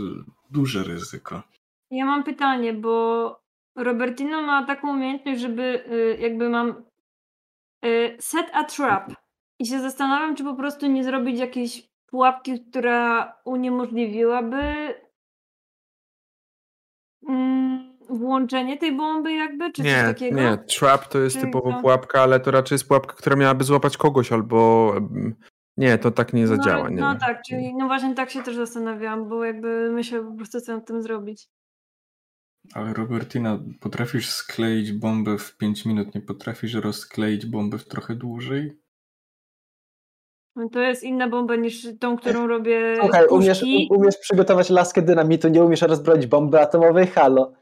[0.50, 1.44] duże ryzyko.
[1.92, 3.40] Ja mam pytanie, bo
[3.76, 6.84] Robertino ma taką umiejętność, żeby y, jakby mam
[7.86, 9.14] y, set a trap
[9.60, 14.94] i się zastanawiam, czy po prostu nie zrobić jakiejś pułapki, która uniemożliwiłaby
[17.30, 20.42] mm, włączenie tej bomby jakby, czy coś Nie, takiego?
[20.42, 24.32] nie, trap to jest typowo pułapka, ale to raczej jest pułapka, która miałaby złapać kogoś
[24.32, 24.94] albo...
[25.82, 26.84] Nie, to tak nie zadziała.
[26.84, 27.02] No, nie.
[27.02, 30.76] no tak, czyli no właśnie tak się też zastanawiałam, bo jakby myślę po prostu co
[30.76, 31.48] nad tym zrobić.
[32.74, 38.82] Ale Robertina, potrafisz skleić bombę w 5 minut, nie potrafisz rozkleić bombę w trochę dłużej?
[40.56, 45.50] No To jest inna bomba niż tą, którą robię Słuchaj, umiesz, umiesz przygotować laskę dynamitu,
[45.50, 47.54] nie umiesz rozbroić bomby atomowej, halo.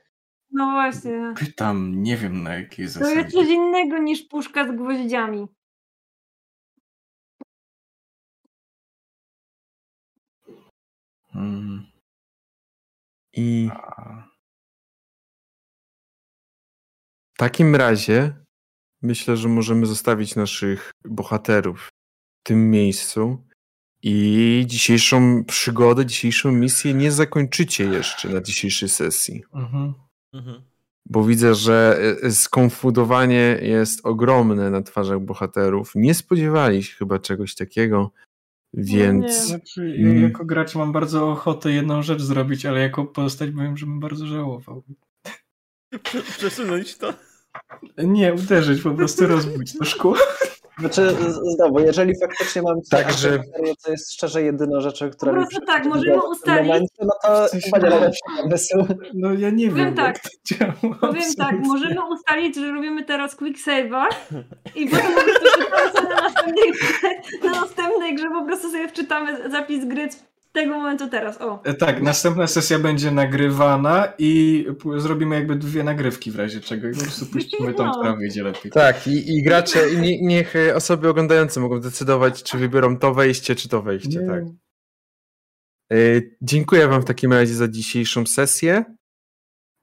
[0.51, 1.33] No właśnie.
[1.39, 3.15] Pytam, nie wiem na jakiej To zasadzie.
[3.15, 5.47] jest coś innego niż puszka z gwoździami.
[11.33, 11.85] Hmm.
[13.33, 13.69] I
[17.35, 18.33] w takim razie
[19.01, 21.89] myślę, że możemy zostawić naszych bohaterów
[22.43, 23.43] w tym miejscu
[24.03, 29.43] i dzisiejszą przygodę, dzisiejszą misję nie zakończycie jeszcze na dzisiejszej sesji.
[29.53, 29.93] Mhm.
[30.33, 30.61] Mhm.
[31.05, 35.91] Bo widzę, że e, skonfudowanie jest ogromne na twarzach bohaterów.
[35.95, 38.11] Nie spodziewali się chyba czegoś takiego,
[38.73, 39.33] więc nie.
[39.33, 40.15] Znaczy, Mm.
[40.15, 43.99] ja jako gracz mam bardzo ochotę jedną rzecz zrobić, ale jako postać powiem, że bym
[43.99, 44.83] bardzo żałował.
[46.03, 47.13] Prze- Przesunąć to.
[47.97, 50.15] Nie, uderzyć, po prostu rozbić to szkło.
[50.79, 51.15] Znaczy,
[51.55, 55.85] znowu, jeżeli faktycznie mam Także- antymaterię, to jest szczerze jedyna rzecz, która Po prostu tak,
[55.85, 58.77] możemy ustalić- momencie, no to chyba nie najlepszy pomysł.
[59.13, 60.19] No ja nie Powiem wiem, tak.
[61.01, 64.05] Powiem tak, możemy ustalić, że robimy teraz quick save'a
[64.75, 65.21] i potem po
[65.71, 66.71] prostu na następnej,
[67.43, 71.41] na następnej grze, po prostu sobie wczytamy zapis gry z tego momentu teraz.
[71.41, 71.63] O.
[71.63, 74.65] E, Tak, następna sesja będzie nagrywana i
[74.97, 77.91] zrobimy jakby dwie nagrywki w razie czego i po prostu puścimy tą, No.
[77.91, 78.71] która wyjdzie lepiej.
[78.71, 83.13] tak, i, i gracze, i nie, niech e, osoby oglądające mogą decydować, czy wybiorą to
[83.13, 84.19] wejście, czy to wejście.
[84.19, 84.27] Nie.
[84.27, 84.43] Tak.
[85.91, 85.95] E,
[86.41, 88.83] Dziękuję Wam w takim razie za dzisiejszą sesję.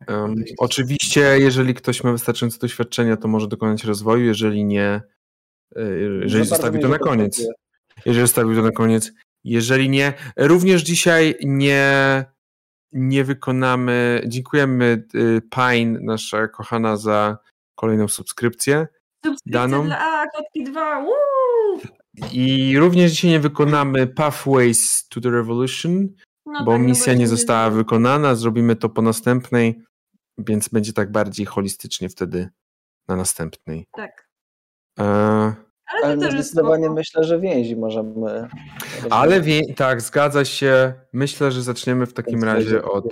[0.09, 5.01] Um, oczywiście, jeżeli ktoś ma wystarczające doświadczenia, to może dokonać rozwoju, jeżeli nie,
[5.77, 7.47] jeżeli bardzo zostawi to na koniec.
[8.07, 9.13] Jeżeli zostawił to na koniec.
[9.47, 12.25] Jeżeli nie, również dzisiaj nie,
[12.93, 14.23] nie wykonamy.
[14.27, 17.39] Dziękujemy y, Pine, nasza kochana, za
[17.75, 18.87] kolejną subskrypcję.
[19.25, 19.85] Subskrypcja Daną?
[19.85, 21.01] dla A, kotki 2.
[21.05, 21.81] Woo!
[22.33, 26.09] I również dzisiaj nie wykonamy Pathways to the Revolution,
[26.47, 28.35] No bo tak, no misja nie została wykonana.
[28.35, 29.83] Zrobimy to po następnej,
[30.39, 32.49] więc będzie tak bardziej holistycznie wtedy
[33.09, 33.87] na następnej.
[33.93, 34.29] Tak.
[34.99, 38.49] E, Ale, Ale to jest zdecydowanie myślę, że więzi możemy.
[39.11, 40.93] ale wie, tak, zgadza się.
[41.13, 43.05] Myślę, że zaczniemy w takim razie od,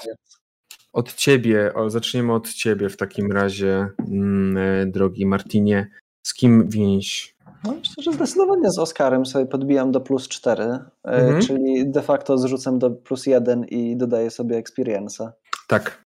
[0.92, 5.90] od ciebie, o, zaczniemy od ciebie w takim razie, mm, e, drogi Martinie.
[6.26, 7.34] Z kim więź?
[7.64, 11.42] No, myślę, że zdecydowanie z Oscarem sobie podbijam do plus 4, e, Mhm.
[11.42, 15.30] czyli de facto zrzucam do plus 1 i dodaję sobie experience'a.
[15.68, 16.03] Tak.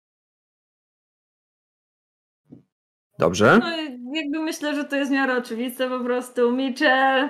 [3.18, 3.58] Dobrze.
[3.58, 3.76] No,
[4.16, 6.52] jakby myślę, że to jest w miarę oczywiste po prostu.
[6.52, 7.28] Mitchell,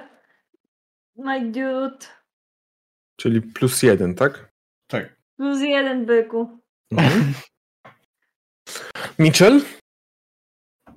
[1.16, 2.06] my dude,
[3.16, 4.52] Czyli plus jeden, tak?
[4.86, 5.16] Tak.
[5.36, 6.58] plus jeden byku.
[6.92, 7.32] Mhm.
[9.18, 9.60] Mitchell?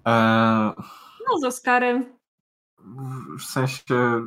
[0.06, 0.72] Eee,
[1.30, 2.18] No z Oskarem.
[3.40, 4.22] w sensie.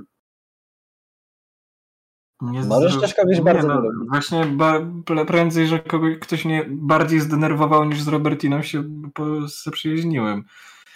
[2.42, 4.08] Nie Możesz też kogoś nie, bardzo no, lubić.
[4.10, 4.80] Właśnie ba-
[5.26, 10.44] prędzej, że kogoś, ktoś mnie bardziej zdenerwował niż z Robertiną się po- zaprzyjaźniłem.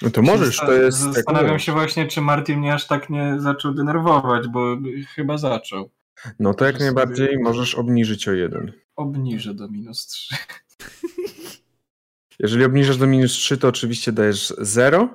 [0.02, 1.04] No to możesz, to jest...
[1.04, 4.76] tak Zastanawiam się właśnie, czy Martin mnie aż tak nie zaczął denerwować, bo
[5.14, 5.90] chyba zaczął.
[6.38, 8.72] No to jak Możesz najbardziej sobie- możesz obniżyć o jeden.
[8.96, 10.36] Obniżę do minus 3.
[12.38, 15.08] Jeżeli obniżasz do minus 3, to oczywiście dajesz 0.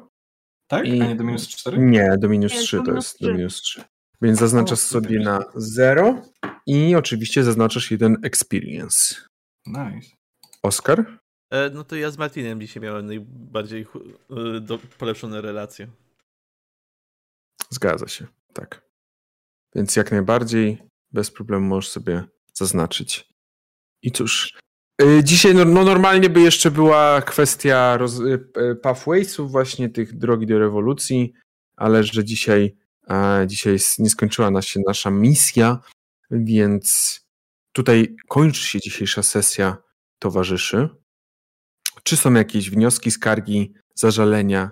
[0.67, 0.85] Tak?
[0.88, 1.77] I- A nie do minus 4?
[1.77, 3.38] Nie, do minus Nie, 3 do to minus jest do 3.
[3.38, 3.83] minus 3.
[4.22, 6.22] Więc zaznaczasz sobie na 0
[6.65, 9.15] i oczywiście zaznaczasz jeden experience.
[9.65, 10.09] Nice.
[10.64, 11.19] Oskar?
[11.51, 13.85] E, no to ja z Martinem dzisiaj miałem najbardziej
[14.30, 15.88] e, do, polepszone relacje.
[17.69, 18.89] Zgadza się, tak.
[19.75, 20.77] Więc jak najbardziej
[21.11, 22.23] bez problemu możesz sobie
[22.53, 23.30] zaznaczyć.
[24.01, 24.59] I cóż,
[25.01, 30.48] y, dzisiaj no, no normalnie by jeszcze była kwestia roz, y, pathwaysów, właśnie tych drogi
[30.48, 31.33] do rewolucji,
[31.77, 32.72] ale że dzisiaj, e,
[33.47, 35.79] dzisiaj nie skończyła nas się nasza misja,
[36.31, 37.19] więc
[37.71, 39.77] tutaj kończy się dzisiejsza sesja
[40.19, 40.89] towarzyszy.
[42.03, 44.71] Czy są jakieś wnioski, skargi, zażalenia?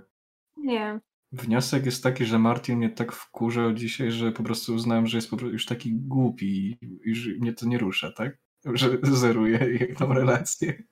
[0.58, 1.00] Nie.
[1.32, 5.30] Wniosek jest taki, że Martin mnie tak wkurzał dzisiaj, że po prostu uznałem, że jest
[5.30, 8.38] po prostu już taki głupi i że mnie to nie rusza, tak?
[8.66, 10.84] Że zeruje jak tą relację.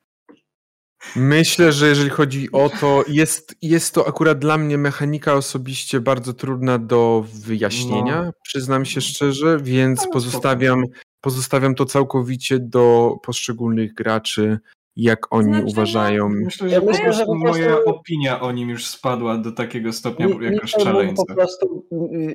[1.16, 6.34] Myślę, że jeżeli chodzi o to, jest, jest to akurat dla mnie mechanika osobiście bardzo
[6.34, 8.32] trudna do wyjaśnienia, No.
[8.43, 10.84] przyznam się szczerze, więc pozostawiam,
[11.22, 14.59] pozostawiam to całkowicie do poszczególnych graczy,
[14.95, 16.30] jak oni Znaczy, no, uważają.
[16.30, 19.93] Myślę, Ja że myślę, po że prostu moja opinia o nim już spadła do takiego
[19.93, 21.24] stopnia Nie, jako szczeleńca.
[21.27, 21.85] po prostu,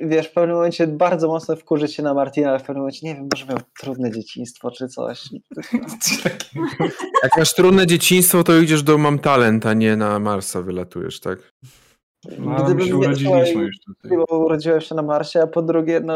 [0.03, 3.15] wiesz, w pewnym momencie bardzo mocno wkurzyć się na Martina, ale w pewnym momencie, nie
[3.15, 5.25] wiem, może miał trudne dzieciństwo czy coś.
[7.23, 11.53] Jak masz trudne dzieciństwo, to idziesz do Mam Talent, a nie na Marsa wylatujesz, tak?
[12.39, 14.19] No, my się urodziliśmy już tutaj.
[14.29, 16.15] bo urodziłem się na Marsie, a po drugie, no,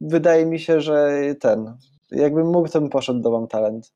[0.00, 1.76] wydaje mi się, że ten,
[2.10, 3.92] jakbym mógł, to bym poszedł do Mam Talent.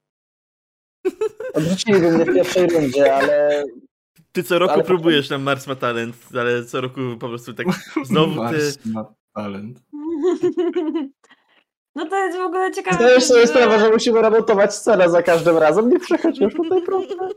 [1.55, 3.65] Odrzuciliby mnie w pierwszej rundzie, ale
[4.33, 7.67] Ty co roku Ale- próbujesz na Mars ma talent, ale co roku po prostu tak
[8.05, 8.39] znowu ty...
[8.41, 9.79] Mars ma talent.
[11.95, 12.97] No to jest w ogóle ciekawe.
[12.97, 15.89] zdajesz sobie że- sprawę, że musimy remontować scenę za każdym razem.
[15.89, 17.29] Nie przechodzisz tutaj, prawda?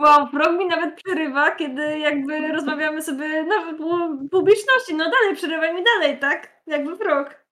[0.00, 4.94] Wow, Frog mi nawet przerywa, kiedy jakby rozmawiamy sobie na pu- publiczności.
[4.94, 6.62] No dalej, przerywaj mi dalej, tak?
[6.66, 7.44] Jakby Frog.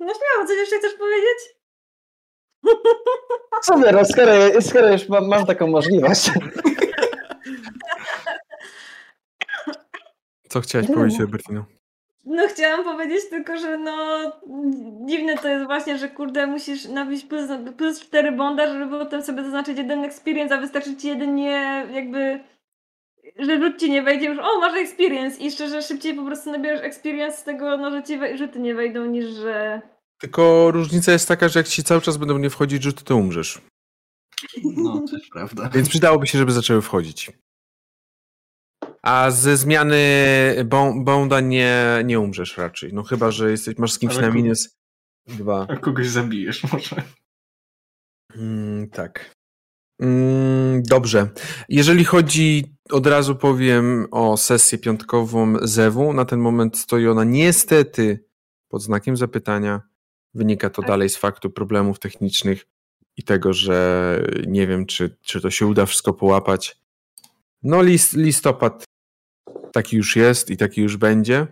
[0.00, 1.57] No śmiało, coś jeszcze chcesz powiedzieć?
[3.62, 6.30] Co nie, no, skoro, skoro już mam, mam taką możliwość.
[10.48, 11.24] Co chciałeś Nie, powiedzieć, no.
[11.24, 11.64] Robertino?
[12.24, 14.18] No chciałam powiedzieć tylko, że no
[15.06, 19.42] dziwne to jest właśnie, że kurde musisz nabić plus, plus 4 bonda, żeby potem sobie
[19.42, 22.40] zaznaczyć jeden experience, a wystarczy ci jeden nie jakby
[23.38, 26.80] że rzut ci nie wejdzie już, o masz experience i szczerze szybciej po prostu nabierasz
[26.80, 29.82] experience z tego, no że ci wej- rzuty nie wejdą niż że
[30.20, 33.60] Tylko różnica jest taka, że jak ci cały czas będą nie wchodzić rzuty, to umrzesz.
[34.64, 35.68] No, też prawda.
[35.68, 37.32] Więc przydałoby się, żeby zaczęły wchodzić.
[39.02, 39.98] A ze zmiany
[40.96, 42.92] bonda nie, nie umrzesz raczej.
[42.92, 44.78] No chyba, że jesteś, masz z kimś Ale na minus
[45.26, 45.66] dwa.
[45.70, 47.02] A kogoś zabijesz może.
[48.36, 49.34] Mm, tak.
[50.00, 51.28] Mm, dobrze.
[51.68, 56.12] Jeżeli chodzi, od razu powiem o sesję piątkową Zewu.
[56.12, 58.24] Na ten moment stoi ona niestety
[58.68, 59.80] pod znakiem zapytania.
[60.38, 60.88] Wynika to Tak.
[60.88, 62.66] dalej z faktu problemów technicznych
[63.16, 66.76] i tego, że nie wiem, czy, czy to się uda wszystko połapać.
[67.62, 68.84] No, list, listopad
[69.72, 71.46] taki już jest i taki już będzie.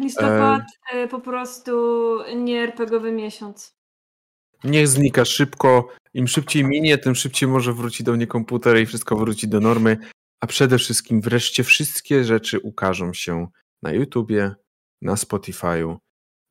[0.00, 0.62] listopad
[0.94, 1.72] y, po prostu
[2.36, 3.74] nie RPGowy miesiąc.
[4.64, 5.88] Niech znika szybko.
[6.14, 9.96] Im szybciej minie, tym szybciej może wróci do mnie komputer i wszystko wróci do normy.
[10.40, 13.46] A przede wszystkim wreszcie wszystkie rzeczy ukażą się
[13.82, 14.54] na YouTubie,
[15.02, 15.96] na Spotify'u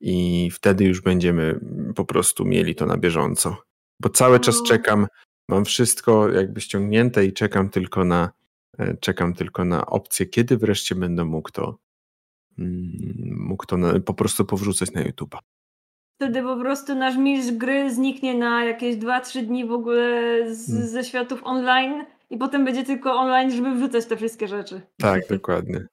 [0.01, 1.59] i wtedy już będziemy
[1.95, 3.57] po prostu mieli to na bieżąco.
[3.99, 4.65] Bo cały czas No.
[4.65, 5.07] czekam,
[5.49, 8.31] mam wszystko jakby ściągnięte i czekam tylko na
[8.77, 11.77] e, czekam tylko na opcję, kiedy wreszcie będę mógł to
[12.59, 15.37] mm, mógł to na, po prostu powrzucać na YouTube'a.
[16.15, 20.87] Wtedy po prostu nasz mistrz gry zniknie na jakieś 2-3 dni w ogóle z, Hmm.
[20.87, 24.81] ze światów online i potem będzie tylko online, żeby wrzucać te wszystkie rzeczy.
[24.97, 25.87] Tak, dokładnie.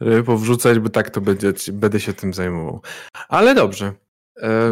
[0.00, 2.82] Żeby powrzucać, bo tak to będzie, będę się tym zajmował.
[3.28, 3.92] Ale dobrze.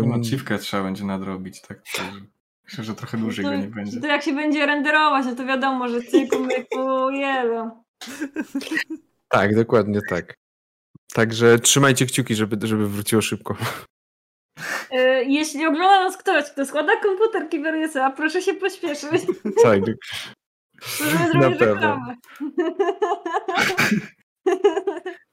[0.06, 1.82] No, Ciwkę trzeba będzie nadrobić, tak?
[1.96, 2.20] Także
[2.64, 4.00] Myślę, że trochę dłużej to, go nie będzie.
[4.00, 7.84] to jak się będzie renderować, no to wiadomo, że cyku, myku, jelo.
[9.28, 10.34] tak, dokładnie tak.
[11.14, 13.56] Także trzymajcie kciuki, żeby, żeby wróciło szybko.
[14.90, 19.22] E, Jeśli ogląda nas ktoś, kto składa komputer Kiberysa, proszę się pośpieszyć.
[19.62, 19.80] tak,
[21.00, 22.14] Możemy zrobić reklamę.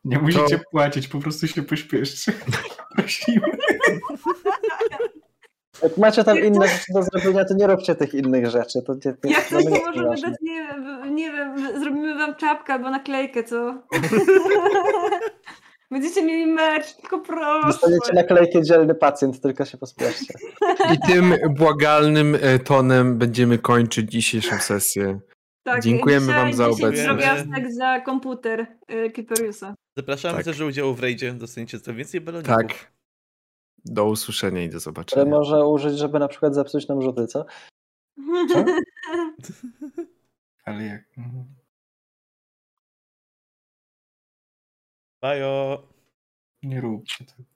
[0.06, 2.34] Nie musicie To- płacić, po prostu się pośpieszcie.
[2.96, 3.48] Prosimy.
[5.84, 8.80] Jak macie tam inne rzeczy do zrobienia, to nie róbcie tych innych rzeczy.
[8.88, 10.30] To nie, nie, Jak to coś, to możemy ważne.
[10.30, 13.56] dać, nie wiem, nie wiem, zrobimy wam czapkę albo naklejkę, co?
[15.92, 17.68] Będziecie mieli merch, tylko proszę.
[17.68, 20.34] Dostaniecie naklejkę dzielny pacjent, tylko się pospieszcie.
[20.94, 25.20] I tym błagalnym e, tonem będziemy kończyć dzisiejszą sesję.
[25.64, 27.08] Tak, Dziękujemy dzisiaj wam za 10 obecność.
[27.08, 29.76] drobiazgek za komputer y, Kiperiusa.
[29.98, 30.46] Zapraszamy Tak.
[30.46, 32.56] też do udziału w rejdzie, dostaniecie to więcej baloników.
[32.56, 32.94] Tak.
[33.86, 35.26] Do usłyszenia i do Ale zobaczenia.
[35.26, 37.46] może użyć, żeby na przykład zepsuć nam rzuty, co?
[38.54, 38.66] Co?
[40.66, 41.04] Ale jak...
[41.18, 41.46] mhm.
[45.22, 45.88] Bajo!
[46.64, 47.53] Nie róbcie tego.